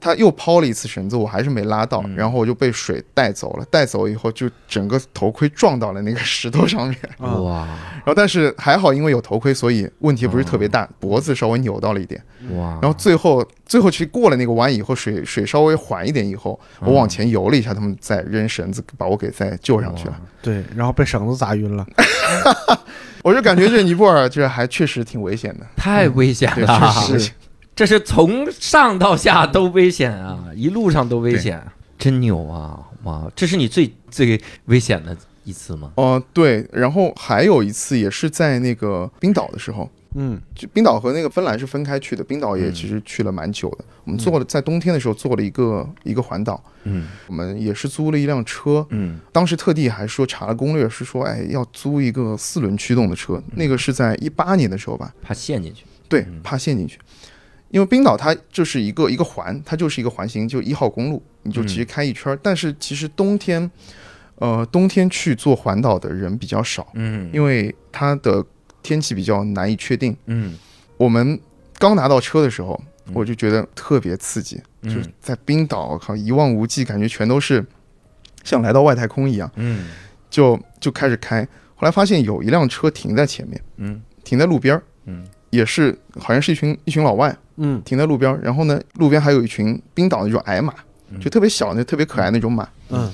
[0.02, 3.64] 他又抛了一次绳子，我还是没拉到，嗯然后我就被水带走了。
[3.70, 6.98] 带走以后，就整个头盔撞到了那个石头上面。
[7.18, 7.68] 啊哇
[8.04, 12.20] 然后但是还好，因为有头盔，所以问题不是特别大，脖子稍微扭到了一点。
[12.50, 20.20] 哇，然后最后最后其实过了那个弯以后，水水稍微缓一点以后，我往前游了一下，他们再扔绳子把我给再救上去了。
[20.42, 21.86] 对，然后被绳子砸晕了。
[23.22, 27.30] 我就感觉这尼泊尔这还确实挺危险的，太危险对，了，确实
[27.74, 31.60] 这是从上到下都危险啊，一路上都危险，
[31.98, 32.78] 真牛啊！
[33.04, 35.90] 哇，这是你最最危险的一次吗？
[35.96, 40.40] 哦、对，然后还有一次也是在那个冰岛的时候，嗯。
[40.54, 43.84] 就冰岛和那个芬兰是分开去的，冰岛也嗯其实去了蛮久的。
[44.04, 47.08] 我们做了在冬天的时候做了一个一个环岛，嗯。
[47.26, 49.18] 我们也是租了一辆车，嗯。
[49.32, 55.84] 当时特地还说查了攻略，是说哎要租一个四轮驱动的车，那个是在一八年的时候吧，怕陷进去。
[56.08, 56.98] 对嗯，怕陷进去。
[57.72, 62.38] 因为冰岛它就是一个一个环，它就是一个环形，就一号公路，你就直接开一圈儿。
[62.42, 63.68] 但是其实冬天，
[64.36, 67.30] 呃，冬天去做环岛的人比较少，嗯。
[67.32, 68.44] 因为它的
[68.82, 70.14] 天气比较难以确定。
[70.26, 70.54] 嗯。
[70.98, 71.40] 我们
[71.78, 74.94] 刚拿到车的时候嗯，我就觉得特别刺激，嗯。
[74.94, 77.64] 就是在冰岛，我靠，一望无际，感觉全都是
[78.44, 79.86] 像来到外太空一样，嗯。
[80.28, 81.42] 就就开始开。
[81.74, 84.02] 后来发现有一辆车停在前面，嗯。
[84.22, 90.74] 停在路边儿，嗯也是好像是一群一群老外嗯停在路边，然后呢，路边还有一群冰岛那种矮马，
[91.10, 92.68] 嗯就特别小那特别可爱那种马。
[92.88, 93.12] 嗯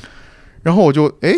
[0.63, 1.35] 然后我就哎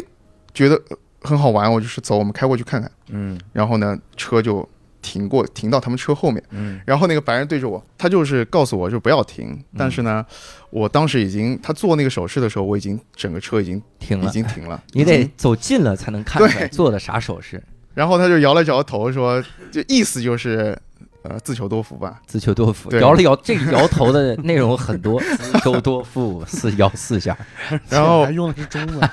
[0.55, 2.91] 觉得呃很好玩，我就是走，我们开过去看看。
[3.09, 4.67] 嗯然后呢，车就
[5.03, 6.43] 停过，停到他们车后面。
[6.51, 9.59] 嗯然后那个白人对着我，他就是告诉我就不要停。
[9.79, 10.25] 但是呢，
[10.71, 14.83] 我当时已经他做那个手势的时候，我已经整个车已经停了，已经停了。
[14.93, 15.31] 你得。
[15.37, 17.63] 走近了才能看出来对做的啥手势。
[17.95, 20.77] 然后他就摇了摇头说，就意思就是
[21.23, 22.21] 呃自求多福吧。
[22.27, 27.37] 自求多福，摇了摇，这个摇头的内容很多，自求多福，四摇四下。
[27.89, 29.11] 然后还用的是中文。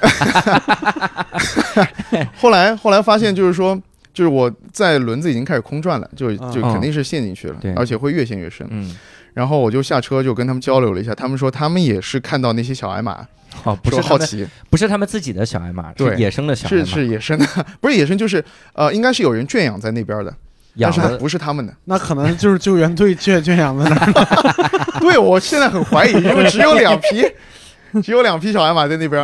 [2.37, 3.79] 后来后来发现就是说，
[4.13, 8.65] 就是我在轮子已经开始空转了，就嗯就肯定是陷进去了，对而且会越陷越深。
[8.69, 8.95] 嗯，
[9.33, 13.25] 然后我就下车就跟他们交流了一下，他们说他们也是看到那些小矮马，
[13.63, 17.45] 哦，不是好奇，不是他们自己的小矮马，是对野生的小矮是，是野生的，
[17.79, 18.43] 不是野生，就是
[18.73, 20.33] 呃，应该是有人圈养在那边的，
[20.79, 21.17] 但是。
[21.17, 21.73] 不是他们的。
[21.85, 24.99] 那可能就是救援队圈圈养在那儿。
[24.99, 29.21] 对我现在很怀疑， 因为只有两匹，只有两匹小海马在那边，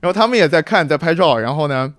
[0.00, 1.38] 然后他们也在看，在拍照。
[1.38, 1.92] 然后呢，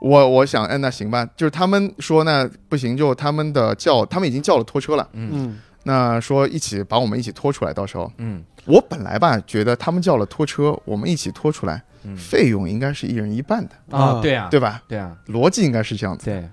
[0.00, 14.82] 我我想，哎，那行吧，就是他们说那不行，就他们的叫，他们已经叫了拖车了，嗯嗯那说一起把我们一起拖出来，到时候嗯我本来吧觉得他们叫了拖车，我们一起拖出来，嗯费用应该是一人一半的，啊，啊对啊，对吧？
[14.86, 16.26] 对啊，逻辑应该是这样子。
[16.26, 16.46] 对，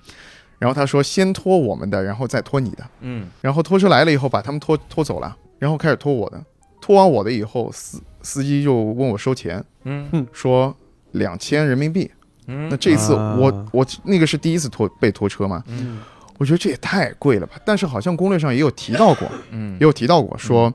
[0.59, 2.83] 然后他说先拖我们的，然后再拖你的。
[3.01, 3.27] 嗯。
[3.41, 6.43] 然后拖车来了以后，把他们拖拖走了，然后开始拖我的。
[6.81, 10.25] 拖完我的以后，司司机就问我收钱，嗯。
[10.31, 10.75] 说
[11.11, 12.09] 两千人民币。
[12.47, 13.35] 嗯，那这一次啊。
[13.37, 15.99] 我我那个是第一次拖被拖车嘛，嗯。
[16.37, 17.55] 我觉得这也太贵了吧。
[17.65, 19.73] 但是好像攻略上也有提到过，嗯。
[19.73, 20.73] 也有提到过说，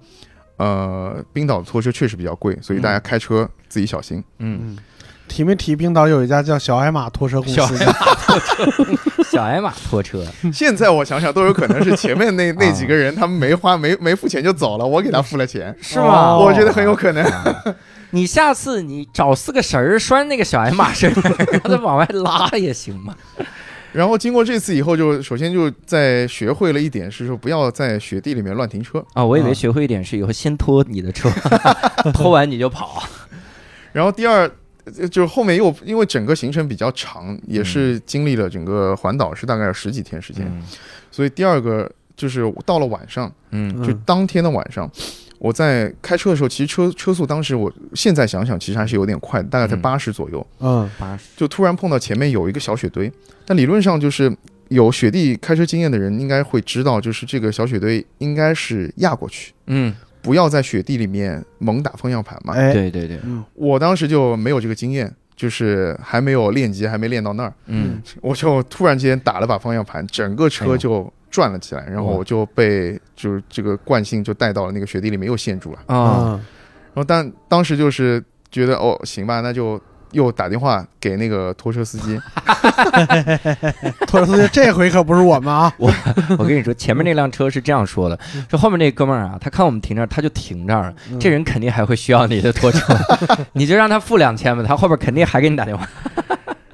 [0.59, 4.23] 呃，冰岛的拖车确实比较贵，所以大家开车自己小心。
[4.39, 4.79] 嗯，嗯，
[5.29, 7.87] 提没提冰岛有一家叫小矮马拖车公小司矮？
[7.87, 16.33] 马拖车，小矮马拖车，现在我想想，都有可能是前面那 那啊几个人他们没花没没付钱就走了，我给他付了钱，是吗？
[16.33, 17.25] 哦我觉得很有可能。
[18.11, 23.15] 你下次你找四个绳儿拴那个小矮马身上，让它往外拉也行嘛。
[23.93, 29.03] 然后经过这次以后就，首先就在学会了一点，是说不要在雪地里面乱停车。
[29.15, 31.31] 啊，我以为啊学会一点是以后先拖你的车，
[32.13, 33.03] 拖完你就跑。
[33.93, 34.51] 然后第二，呃
[35.11, 40.47] 就是后面又因为整个行程比较长，也是经历了整个环岛是大概有十几天时间，
[41.11, 43.73] 所以第二个就是到了晚上，嗯。
[43.77, 44.91] 嗯就当天的晚上。
[45.39, 49.83] 我在开车的时候，其实车车速当时我现在想想，其实还是有点快的，大概在嗯。
[49.83, 50.47] 八十左右。
[50.61, 50.89] 嗯。
[50.99, 53.11] 八十，就突然碰到前面有一个小雪堆，
[53.45, 54.33] 但理论上就是
[54.69, 59.93] 有雪地开车经验的人应该会知道，就是这个小雪堆应该是压过去，嗯，
[60.23, 62.55] 不要在雪地里面猛打方向盘嘛。
[62.55, 63.45] 哎，对对对，嗯。
[63.55, 68.01] 我当时就没有这个经验，就是还没有练级，还没练到那儿，嗯。
[68.21, 75.79] 我就突然间打了把方向盘，整个车就转了起来，然后我就被就是这个惯性就带到了那个雪地里面，又陷住了。
[75.87, 76.41] 啊，嗯
[76.95, 79.81] 然后但当时就是觉得哦，行吧，那就
[80.13, 82.21] 又打电话给那个拖车司机，
[84.07, 85.73] 拖车司机这回可不是我们啊！
[85.79, 85.91] 我
[86.39, 88.19] 我跟你说，前面那辆车是这样说的，
[88.49, 92.95] 说后面那哥们儿啊，他看我们停这儿，他就停这儿这人肯定还会需要你的拖车，
[93.55, 95.89] 你就让他付两千吧，他后边肯定还给你打电话。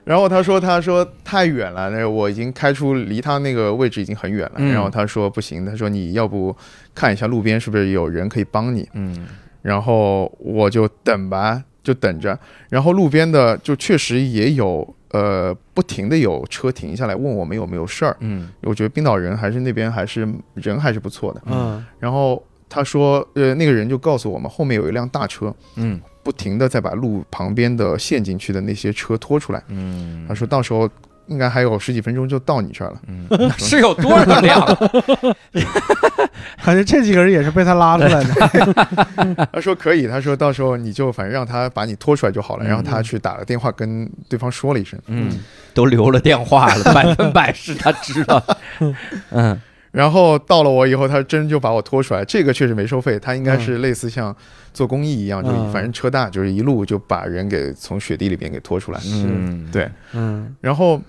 [0.05, 4.53] 然后他说他说太远了，那我已经开出离他那个位置已经很远了。
[4.57, 6.57] 嗯然后他说不行，他说你要不
[6.95, 8.89] 看一下路边是不是有人可以帮你。
[8.95, 9.27] 嗯
[9.61, 12.39] 然后我就等吧，就等着。
[12.69, 18.15] 然后路边的就确实也有呃不停的有车停下来问我们有没有事儿。
[18.21, 21.41] 嗯我觉得冰岛人还是那边还是人还是不错的。
[21.47, 25.55] 嗯然后他说呃那个人就告诉我们后面有一辆大车。
[25.77, 29.63] 嗯不停的在把路旁边的陷进去的那些车拖出来。
[29.69, 30.87] 嗯他说到时候
[31.29, 33.01] 应该还有十几分钟就到你这儿了。
[33.07, 34.61] 嗯， 是有多少辆？
[36.65, 39.47] 感觉这几个人也是被他拉出来的。
[39.53, 42.65] 他说可以，他说到时候你就反正让他把你拖出来就好了。
[42.65, 45.31] 嗯然后他去打了电话跟对方说了一声，嗯，
[45.73, 48.43] 都留了电话了，百分百是他知道。
[49.31, 49.59] 嗯
[49.91, 52.23] 然后到了我以后，他真就把我拖出来。
[52.23, 54.35] 这个确实没收费，他应该是类似像
[54.75, 59.01] 做公益一样，就嗯反正车大，就是一路就把人给从雪地里边给拖出来。
[59.07, 61.01] 嗯，对，嗯然后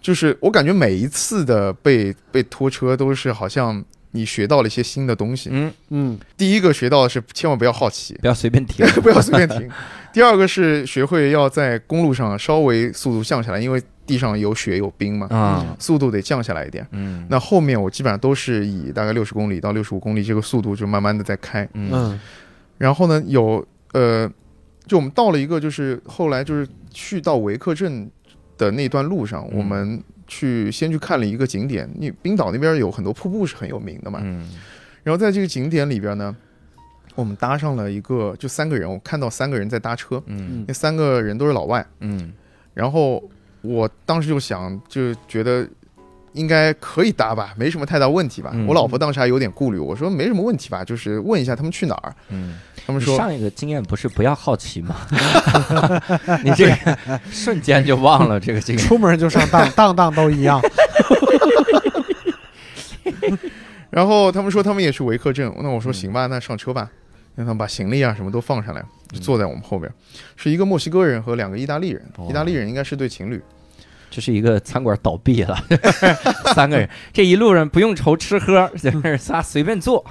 [0.00, 5.50] 就是我感觉每一次的被被拖车都是好像你学到了一些新的东西。
[5.52, 8.86] 嗯，嗯第一个学到的是千万不要好奇，不要随便停。
[9.02, 9.70] 不要随便停。
[10.12, 16.86] 第二个是学会要在公路上稍微速度降下来，因为地上有雪有冰嘛，啊，速度得降下来一点。
[16.92, 21.68] 嗯，那后面我基本上都是以大概六十公里到六十五公里这个速度就慢慢的在开。
[21.74, 22.20] 嗯嗯
[22.78, 24.30] 然后呢，有呃，
[24.86, 28.10] 就我们到了一个就是后来就是去到维克镇
[28.58, 34.20] 的那段路上，嗯我们去先去看了一个景点，你冰岛那边有很多瀑布是很有名的嘛。
[34.22, 34.46] 嗯
[35.04, 36.36] 然后在这个景点里边呢，
[37.14, 41.86] 我们搭上了一个就三个人，我看到三个人在搭车，嗯那三个人都是老外。
[42.00, 42.30] 嗯
[42.74, 43.22] 然后
[43.62, 45.66] 我当时就想，就觉得
[46.34, 48.50] 应该可以搭吧，没什么太大问题吧。
[48.52, 52.14] 嗯我老婆当时还有点顾虑，我说没什么问题吧，就是问一下他们去哪儿。
[52.28, 52.58] 嗯，
[52.88, 54.96] 他们说上一个经验不是不要好奇吗？
[56.42, 58.82] 你这个瞬间就忘了这个经验。
[58.82, 60.58] 出门就上当，当当都一样。
[63.90, 66.90] 然后他们说他们也去维克镇，那我说嗯行吧，那上车吧，
[67.34, 68.82] 让他们把行李啊什么都放上来，
[69.20, 69.92] 坐在我们后边，
[70.36, 73.42] 是一个墨西哥人和两个意大利人，哇意大利人应该是对情侣，
[74.10, 75.58] 这是一个餐馆倒闭了，
[76.54, 80.02] 三个人，这一路上不用愁吃喝，就是仨随便坐。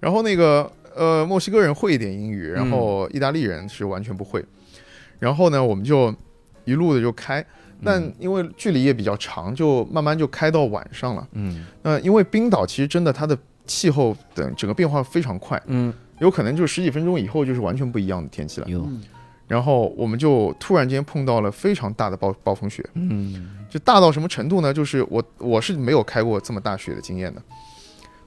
[0.00, 4.44] 然后那个呃，墨西哥人会一点英语，然嗯后意大利人是完全不会。
[5.18, 6.14] 然后呢，我们就
[6.66, 7.42] 一路的就开，
[7.82, 11.26] 但嗯因为距离也比较长，就慢慢就开到晚上了。
[11.32, 18.68] 嗯那因为冰岛其实真的它的气候等整个变化非常快，嗯，有可能就十几分钟以后就是完全不一样的天气了。
[18.68, 19.02] 有嗯
[19.48, 24.72] 然后我们就突然间碰到了非常大的暴暴风雪，嗯就大到什么程度呢？
[24.72, 27.42] 就是我我是没有开过这么大雪的经验的。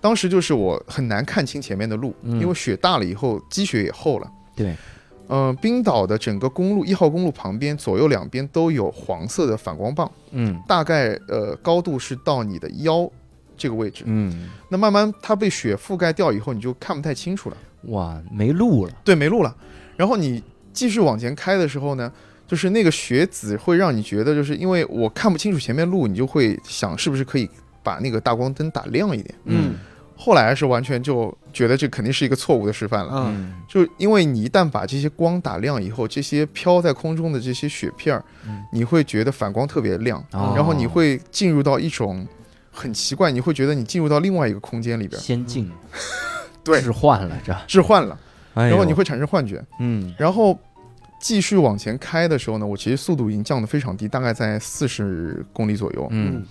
[0.04, 4.30] 当时就是我很难看清前面的路，嗯因为雪大了以后积雪也厚了。
[4.54, 4.76] 对，
[5.30, 13.10] 嗯、冰岛的整个公路一号公路旁边左右两边都有黄色的反光棒，嗯大概呃高度是到你的腰
[13.56, 14.04] 这个位置。
[14.06, 17.58] 嗯，那慢慢它被雪覆盖掉以后，你就看不太清楚了。
[17.84, 18.92] 哇，没路了。
[19.06, 19.56] 对，没路了。
[19.96, 20.44] 然后你
[20.74, 22.12] 继续往前开的时候呢，
[22.46, 27.50] 就是那个雪子会让你觉得，就是因为我看不清楚前面路，你就会想是不是可以
[27.82, 29.34] 把那个大光灯打亮一点。
[29.46, 29.76] 嗯
[30.16, 33.36] 后来是完全就觉得这肯定是一个错误的示范了，嗯。
[33.36, 38.64] 嗯就因为你一旦把这些光打亮以后，这些飘在空中的这些雪片儿，嗯。
[38.72, 40.54] 你会觉得反光特别亮，哦。
[40.56, 42.26] 然后你会进入到一种
[42.72, 45.72] 很奇怪，你会觉得你进入到另外一个空间里边，先进，
[46.64, 46.80] 对。
[46.82, 48.18] 置换了这，置换了，
[48.54, 49.64] 然然后你会产生幻觉。
[49.80, 50.14] 嗯。
[50.18, 50.58] 然后
[51.20, 56.08] 继续往前开的时候呢，我其实速度已经降得非常低，大概在四十公里左右。
[56.12, 56.46] 嗯。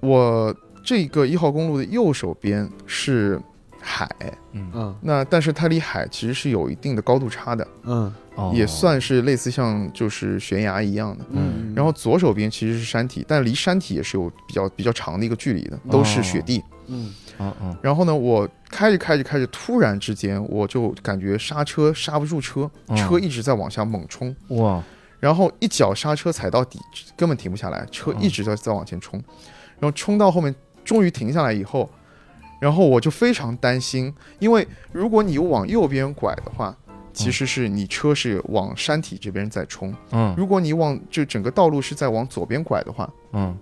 [0.00, 0.54] 我
[0.86, 3.40] 这个一号公路的右手边是
[3.80, 4.08] 海，
[4.52, 4.70] 嗯。
[4.72, 4.96] 嗯。
[5.02, 8.14] 那但是它离海其实是有一定的高度差的，嗯。
[8.36, 8.52] 哦。
[8.54, 11.24] 也算是类似像就是悬崖一样的。
[11.30, 11.74] 嗯。
[11.74, 16.62] 然后左手边其实是山体，但离山体也是有比较比较长的一个距离的，都是雪地。
[16.86, 17.12] 嗯。
[17.38, 17.76] 哦哦。
[17.82, 22.96] 然后呢，我开着开着开着，突然之间我就感觉刹车刹不住车，哦。
[22.96, 24.34] 车一直在往下猛冲。
[24.50, 24.80] 哇。
[25.18, 26.78] 然后一脚刹车踩到底，
[27.16, 29.18] 根本停不下来，车嗯一直在在往前冲，
[29.80, 30.54] 然后冲到后面
[30.86, 31.90] 终于停下来以后，
[32.60, 36.74] 然后我就非常担心，因为如果你往右边拐的话，
[37.12, 40.34] 其实是你车是往山体这边在冲；嗯。
[40.36, 43.54] 如果你往就整个道路是在往左边拐的话，嗯。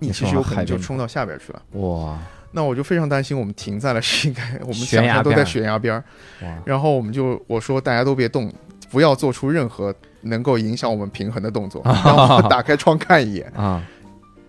[0.00, 1.62] 你其实有可能就冲到下边去了。
[1.80, 2.18] 哇。
[2.50, 6.04] 那我就非常担心，我们停在了是应该我们悬崖想象都在悬崖边儿，
[6.42, 6.48] 哇。
[6.64, 8.52] 然后我们就我说大家都别动，
[8.90, 13.46] 不要做出任何能够影响我们平衡的动作， 然后我打开窗看一眼。
[13.54, 13.82] 啊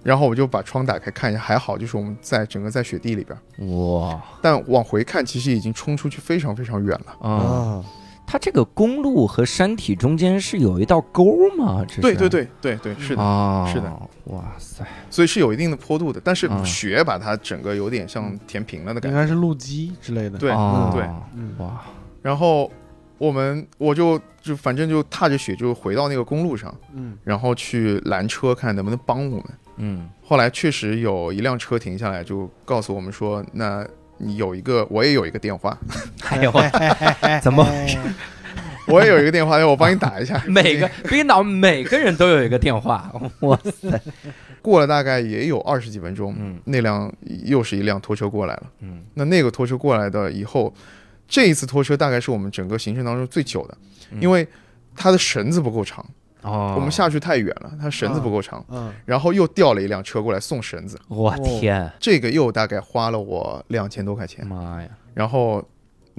[0.03, 4.21] 然后我就把窗打开看一下，还好，就是我们在整个在雪地里边，哇。
[4.41, 7.27] 但往回看，其实已经冲出去非常非常远了。
[7.27, 7.30] 啊！
[7.31, 7.85] 啊。
[8.31, 11.26] 它这个公路和山体中间是有一道沟
[11.57, 11.84] 吗？
[11.88, 12.01] 这是。
[12.01, 13.91] 对对对对对，是的，啊，是的，
[14.26, 16.63] 哇塞，所以是有一定的坡度的，但是嗯。
[16.63, 19.17] 雪把它整个有点像填平了的感觉。
[19.17, 20.38] 应该是路基之类的。
[20.38, 20.91] 对啊。
[20.93, 21.03] 对。
[21.34, 21.55] 嗯。
[21.57, 21.81] 哇，
[22.21, 22.71] 然后
[23.19, 29.45] 我们我就就反正就踏着雪就回到那个公路上，嗯然后去拦车看能不能帮我们。
[29.81, 33.85] 嗯后来确实有一辆车停下来，就告诉我们说，那
[34.17, 35.77] 你有一个，我也有一个电话，
[36.21, 36.51] 还有
[37.41, 37.97] 怎么回事？
[38.87, 40.41] 我也有一个电话，要我帮你打一下。
[40.47, 44.01] 每个冰岛每个人都有一个电话，哇塞，
[44.61, 47.11] 过了大概也有二十几分钟，嗯那辆
[47.45, 48.63] 又是一辆拖车过来了。
[48.81, 50.73] 嗯那那个拖车过来的以后，
[51.30, 53.77] 这一次拖车大概是我们整个行程当中最久的，
[54.11, 54.19] 嗯。
[54.19, 54.45] 因为
[54.95, 56.06] 它的绳子不够长，
[56.41, 58.91] 哦，我们下去太远了，它绳子不够长，嗯。
[59.06, 64.89] 然后又调了一辆车过来送绳子，我天，这个又大概花了我两千多块钱，妈呀！
[65.14, 65.64] 然后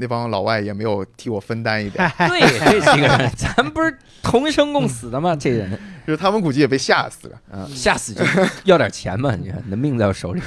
[0.01, 2.41] 那帮老外也没有替我分担一点， 对，
[2.81, 5.37] 这几个人， 咱不是同生共死的吗？
[5.37, 5.71] 这人，
[6.07, 7.41] 就是他们估计也被吓死了。
[7.53, 8.25] 嗯，吓死就
[8.65, 10.41] 要点钱嘛，你看你的命在我手里。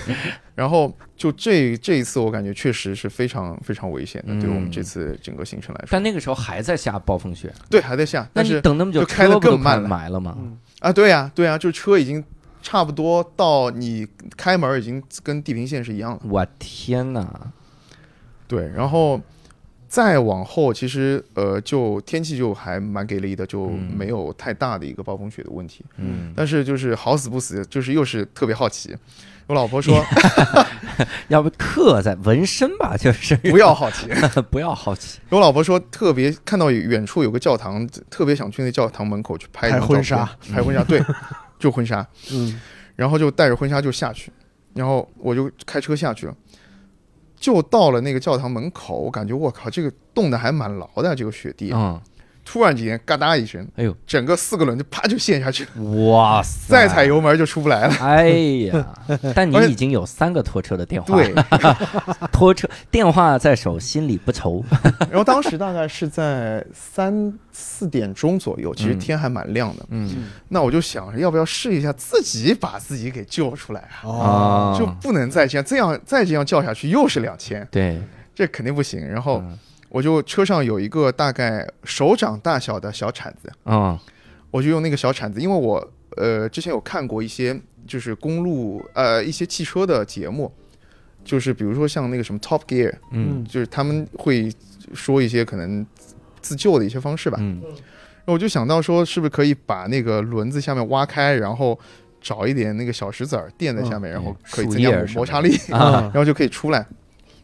[0.56, 5.88] 然后就这这一次，我感觉确实是非常非常危险的，嗯对我们这次整个行程来说。
[5.92, 10.36] 但那个时候还在下暴风雪，对，还在下，那你但是等那么久，就开得更慢了埋了吗？
[10.40, 12.24] 嗯啊，对呀、对呀、就车已经
[12.62, 14.08] 差不多到你
[14.38, 16.20] 开门已经跟地平线是一样的。
[16.30, 17.28] 我天哪！
[18.48, 19.20] 对，然后
[19.94, 23.92] 再往后，其实呃，就天气就还蛮给力的，就嗯。
[23.96, 25.86] 没有太大的一个暴风雪的问题。
[25.98, 28.98] 嗯，但是就是好死不死，就是又是特别好奇。
[29.46, 30.04] 我老婆说
[31.30, 33.38] 要不刻在纹身吧， 就是。
[33.38, 34.08] 不要好奇，
[34.50, 35.20] 不要好奇。
[35.30, 41.00] 我老婆说特别看到远处有个教堂，特别想去那教堂门口去拍拍婚纱，拍婚纱，对，
[41.60, 42.04] 就婚纱。
[42.32, 42.60] 嗯。
[42.96, 44.32] 然后就带着婚纱就下去，
[44.74, 46.36] 然后我就开车下去了，
[47.44, 51.74] 就到了那个教堂门口，我感觉我靠，这个冻得还蛮牢的，这个雪地。
[51.74, 52.00] 嗯
[52.46, 55.66] 突然之间嘎哒一声，哎呦，整个四个轮就啪就陷下去，
[56.10, 56.68] 哇塞！
[56.70, 57.94] 再踩油门就出不来了。
[58.02, 58.30] 哎
[58.68, 58.94] 呀！
[59.34, 61.34] 但你已经有三个拖车的电话，对，
[62.32, 64.64] 拖车电话在手，心里不愁。
[65.10, 69.86] 然后当时大概是在三四点钟左右，其实嗯天还蛮亮的。
[69.90, 74.04] 嗯那我就想着要不要试一下自己把自己给救出来啊？
[74.04, 78.02] 哦，就不能再这样，这样再这样叫下去又是两千，对，
[78.36, 79.00] 这肯定不行。
[79.08, 79.58] 然后嗯
[79.94, 84.02] 我就车上有一个大概手掌大小的小铲子，啊。
[84.50, 90.52] 我就用那个小铲子，因为我呃之前有看过一些就是公路呃一些汽车的节目，
[91.24, 93.46] 就是比如说像那个什么 Top Gear，嗯。
[93.46, 94.52] 就是他们会
[94.96, 95.86] 说一些可能
[96.42, 97.38] 自救的一些方式吧。
[97.40, 97.62] 嗯。
[97.62, 101.80] 然后我就想到说，是不是可以把那个轮子下面挖开，然后
[102.20, 106.10] 找一点那个小石子儿垫在下面，然后可以增加摩擦力，啊。
[106.14, 106.84] 然后就可以出来。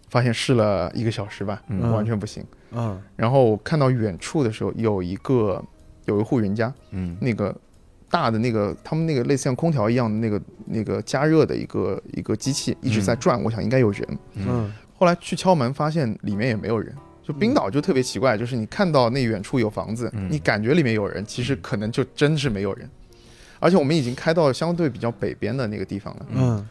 [0.09, 2.43] 发现试了一个小时吧，嗯完全不行。
[2.71, 5.63] 嗯然后我看到远处的时候，有一个
[6.05, 7.55] 有一户人家，嗯那个
[8.09, 14.19] 大的那个他们那个类似像空调一样的那个那个加热的一个一个机器一直在转，我想应该有人。
[14.35, 16.93] 嗯后来去敲门，发现里面也没有人。
[17.23, 22.89] 就冰岛就特别奇怪，就是你看到那远处有房子，嗯你感觉里面有人，其实可能就真是没有人。
[23.59, 26.67] 而且我们已经开到相对比较北边的那个地方了，嗯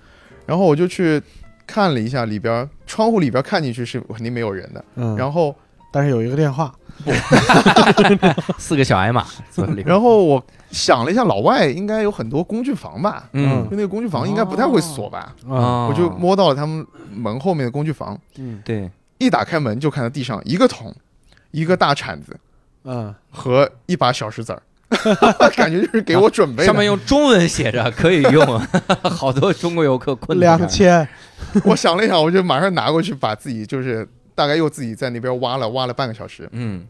[0.47, 1.23] 然后我就去
[1.69, 5.55] 看了一下里边窗户里边看进去是肯定没有人的，嗯，然后
[5.93, 6.74] 但是有一个电话，
[8.59, 9.24] 四个小矮马。
[9.86, 13.65] 然后我想了一下，老外应该有很多工具房吧，嗯。
[13.70, 18.61] 就那个工具房应该不太会锁吧，啊啊我就摸到了他们门后面的工具房，嗯。
[18.65, 20.95] 对，一打开门就看到地上一个桶，
[21.51, 22.36] 一个大铲子
[22.85, 23.15] 嗯。
[23.31, 24.62] 和一把小石子儿，
[25.56, 26.65] 感觉就是给我准备的。
[26.65, 28.59] 上面用中文写着 可以用，
[29.02, 30.59] 好多中国游客困难。
[30.59, 31.06] 两千，
[31.65, 36.86] 我想了一想，我就马上拿过去，把自己就是大概又自己在那边挖了挖了半个小时，嗯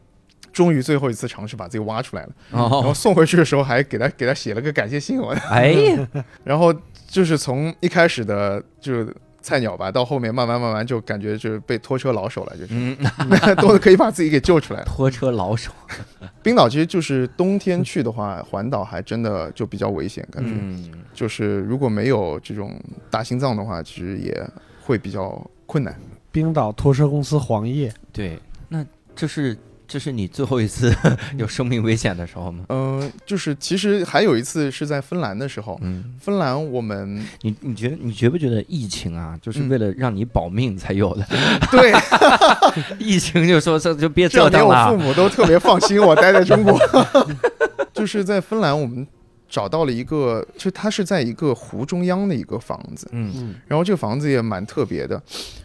[0.52, 2.30] 终于最后一次尝试把自己挖出来了。
[2.50, 5.30] 然后哦，送回去的时候还给他给他写了个感谢信，我。
[5.50, 6.08] 哎呀，
[6.42, 6.74] 然后
[7.06, 9.06] 就是从一开始的就
[9.40, 12.96] 菜鸟吧，到后面慢慢慢慢就感觉就是被拖车老手了，就是嗯，
[13.56, 14.82] 都可以把自己给救出来。
[14.84, 15.70] 拖车老手，
[16.42, 20.50] 冰岛其实就是冬天去的话，环岛还真的就比较危险，感觉。
[20.54, 24.48] 嗯就是如果没有这种大心脏的话，其实也
[24.80, 25.98] 会比较困难。
[26.30, 28.38] 冰岛拖车公司黄页，对，
[28.68, 28.84] 那
[29.16, 29.56] 这是
[29.88, 30.94] 这是你最后一次
[31.38, 32.66] 有生命危险的时候吗？
[32.68, 41.26] 嗯、就是其实还有一次是在芬兰的时候，嗯，芬兰我们你你觉得你觉不觉得疫情啊，就是嗯为了让你保命才有的？
[41.72, 41.90] 对
[43.00, 45.02] 疫情就说这就别折腾了我父。
[45.02, 46.78] 母都特别放心我待在中国。
[47.94, 49.06] 就是在芬兰，我们
[49.48, 55.20] 找到了一个，就它是在一个湖中央的一个房子，嗯嗯然后这个房子也蛮特别的，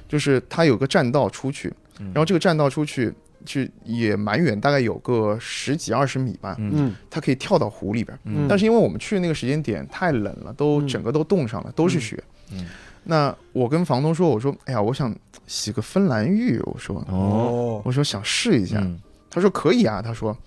[0.08, 3.14] 就是它有个栈道出去，嗯然后这个栈道出去。
[3.46, 6.72] 去也蛮远，大概有个十几二十米吧，嗯。
[6.74, 6.96] 嗯。
[7.10, 8.18] 它可以跳到湖里边。
[8.26, 8.46] 嗯。
[8.48, 12.22] 但是因为我们去的那个时间点太冷了，都嗯整个都冻上了，都是雪。
[12.52, 12.66] 嗯。
[13.04, 15.14] 那我跟房东说，我说，哎呀，我想
[15.46, 18.80] 洗个芬兰浴，我说，哦，我说想试一下。
[18.80, 19.00] 嗯。
[19.30, 20.38] 他说可以啊，他说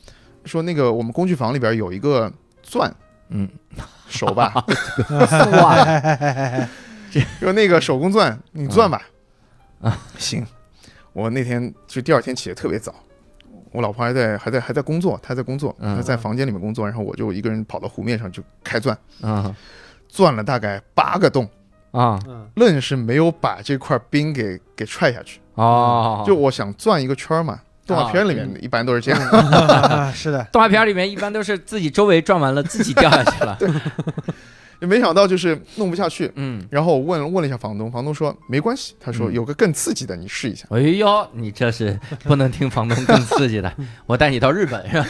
[0.44, 2.32] 说那个我们工具房里边有一个
[2.62, 2.94] 钻。
[3.28, 3.48] 嗯，
[4.08, 4.54] 手吧，
[5.60, 5.84] 哇，
[7.40, 9.02] 说那个手工钻，你钻吧。
[9.80, 10.46] 啊，行。
[11.16, 12.94] 我那天就第二天起得特别早，
[13.72, 15.96] 我老婆还在还在还在工作，她在工作，嗯。
[15.96, 19.56] 她在房间里面工作，然后我就一个人跑到湖面上就开钻，啊。
[20.08, 21.48] 钻了大概八个洞，
[21.90, 22.20] 啊。
[22.28, 22.46] 嗯。
[22.56, 25.40] 愣是没有把这块冰给给踹下去。
[25.54, 29.18] 哦，就我想钻一个圈嘛，动画片里面一般都是这样。
[29.30, 33.58] 啊 是的，动画片里面一般都是自己周围转完了，自己掉下去了。
[34.80, 36.30] 也没想到就是弄不下去。
[36.36, 40.66] 嗯，然后我问问了一下房东，房东说没关系，他说嗯有个更刺激的，你试一下。
[40.70, 43.72] 哎呦，你这是不能听房东更刺激的，
[44.06, 45.00] 我带你到日本是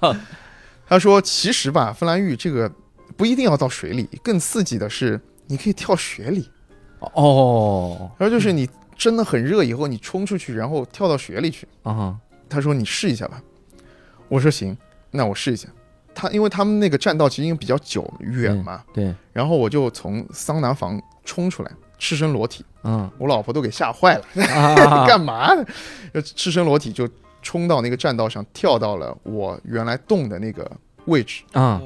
[0.00, 0.16] 吧？
[0.88, 2.70] 他说其实吧，芬兰浴这个
[3.16, 6.48] 不一定要到水里，更刺激的是你可以跳雪里。
[6.98, 11.66] 哦，然后就是你真的很热以后，你冲出去，然后跳到雪里去。
[11.82, 12.16] 啊，
[12.48, 13.40] 他说你试一下吧，
[14.28, 14.76] 我说行，
[15.10, 15.68] 那我试一下。
[16.14, 23.10] 他因为他们那个栈道其实因为比较久远嘛，对，然后我就从桑拿房冲出来，赤身裸体，嗯。
[23.18, 25.54] 我老婆都给吓坏了，啊， 干嘛？
[25.54, 25.64] 呢？
[26.14, 27.08] 就赤身裸体就
[27.42, 30.70] 冲到那个栈道上，跳到了我原来洞的那个
[31.06, 31.80] 位置，啊，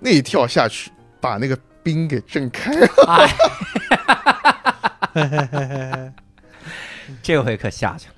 [0.00, 2.88] 那一跳下去，把那个冰给震开了。
[5.14, 6.12] 哎，
[7.22, 8.14] 这回可下去了。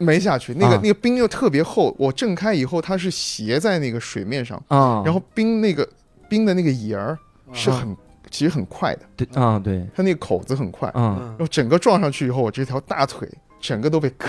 [0.00, 5.88] 没下去，那个、啊那个冰又特别厚，我震开以后，它是斜在那个水面上，啊，然后冰那个
[6.28, 7.16] 冰的那个沿儿
[7.52, 7.96] 是很、
[8.30, 13.28] 其实很快的，对啊，对，它那个口子很快，嗯，嗯然后整个撞上去以后，我这条大腿
[13.60, 14.26] 整个都被割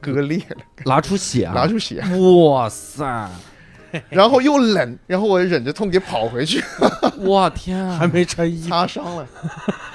[0.00, 1.54] 割裂了，拉出血啊！
[1.54, 2.02] 拿出血，
[2.44, 3.28] 哇塞！
[4.10, 6.62] 然后又冷，然后我忍着痛给跑回去，
[7.24, 7.96] 哇天啊！
[7.98, 9.26] 还没穿衣服，擦伤了，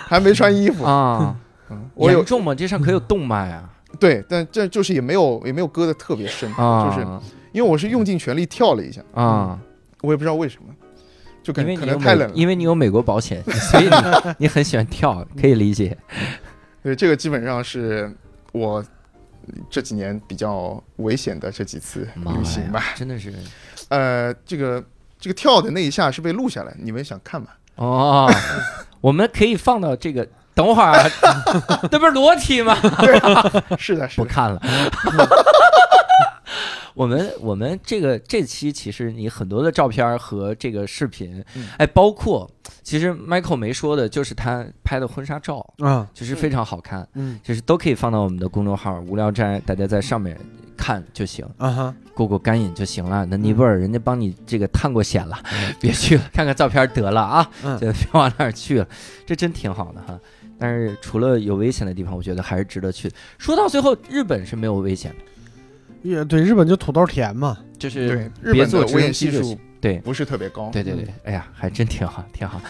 [0.07, 0.83] 还没穿衣服。
[0.83, 1.35] 啊，
[1.69, 2.55] 嗯我有严重吗？
[2.55, 3.69] 这上可有动脉啊！
[4.03, 7.07] 对，但这就是也没有也没有割的特别深，啊，就是
[7.53, 9.57] 因为我是用尽全力跳了一下，啊，
[10.01, 10.75] 我也不知道为什么，
[11.41, 12.35] 就感觉可能太冷了。
[12.35, 15.97] 因为你有美国保险，所以你你很喜欢跳，可以理解。
[16.83, 18.13] 对，这个基本上是
[18.51, 18.83] 我
[19.69, 23.33] 这几年比较危险的这几次旅行吧。，真的是
[23.87, 24.83] 呃，这个
[25.17, 27.47] 这个跳的那一下是被录下来，你们想看吗？
[27.75, 28.29] 哦，
[28.99, 30.27] 我们可以放到这个。
[30.55, 31.09] 等会儿啊，
[31.91, 32.75] 那不是裸体吗？
[33.77, 34.61] 是的，是的，不看了。
[36.93, 42.47] 我们我们这个这期其实你很多的照片和这个视频嗯，哎，包括
[42.83, 50.37] 其实 Michael 没说的，就是他拍的婚纱照，啊，就是非常好看，嗯就是都可以放到我们的公众号“无聊斋”，大家在上面
[50.77, 53.25] 看就行，啊哈，过过干瘾就行了。
[53.25, 55.35] 那尼泊尔人家帮你这个探过险了，
[55.81, 58.87] 别去了，看看照片得了啊，嗯就别往那儿去了，
[59.25, 60.19] 这真挺好的哈。
[60.57, 63.11] 但是除了有危险的地方，我觉得还是值得去。
[63.37, 69.59] 说到最后，日本是没有危险的，也对，日本就土豆田嘛，就是对，日别本的危做直升险系数机就行。
[69.81, 70.69] 对不是特别高。
[70.71, 72.61] 对对对，哎呀，还真挺好，挺好。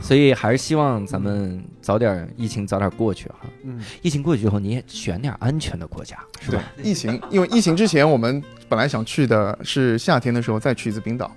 [0.00, 3.40] 所以还是希望咱们早点疫情早点过去哈。
[3.64, 11.34] 嗯，疫情过去之后，你也选点安全的国家，是吧？，疫情，因为疫情之前我们本来想去的是夏天的时候再去一次冰岛，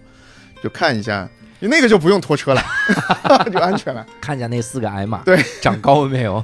[0.62, 1.28] 就看一下，
[1.70, 2.62] 那个就不用拖车了，
[3.52, 4.06] 就安全了。
[4.20, 6.44] 看见那四个矮马， 对，长高了没有？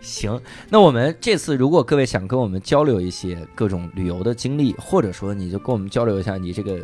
[0.00, 6.80] 行，那我们这次如果各位想跟我们交流一些各种旅游的经历，或者说你就跟我们交流一下你这个呃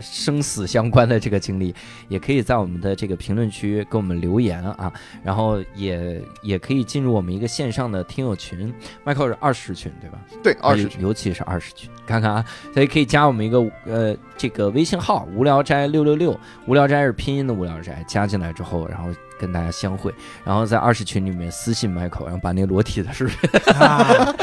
[0.00, 1.74] 生死相关的这个经历，
[2.08, 4.92] 也可以在我们的这个评论区给我们留言啊，
[5.22, 8.72] 然后也也可以进入我们一个线上的听友群
[9.04, 10.18] ，Michael 是二十群对吧？
[10.42, 19.08] 对，二十群，尤其是二十群，看看啊，所以可以加我们一个呃这个微信号“无聊斋六六六”，无聊斋是拼音的无聊斋，加进来之后，然后
[19.38, 20.12] 跟大家相会，
[20.44, 24.34] 然后在二十群里面私信 Michael，然后把那裸体的视频啊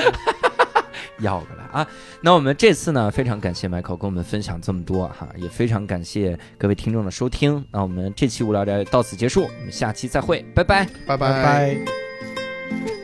[1.19, 1.87] 要过来啊。
[2.21, 7.63] 那我们这次呢，非常感谢 Michael 跟我们分享这么多哈，也非常感谢各位听众的收听。
[7.71, 10.85] 那我们这期无聊斋到此结束，我们下期再会，拜拜。
[11.05, 12.94] 拜拜拜。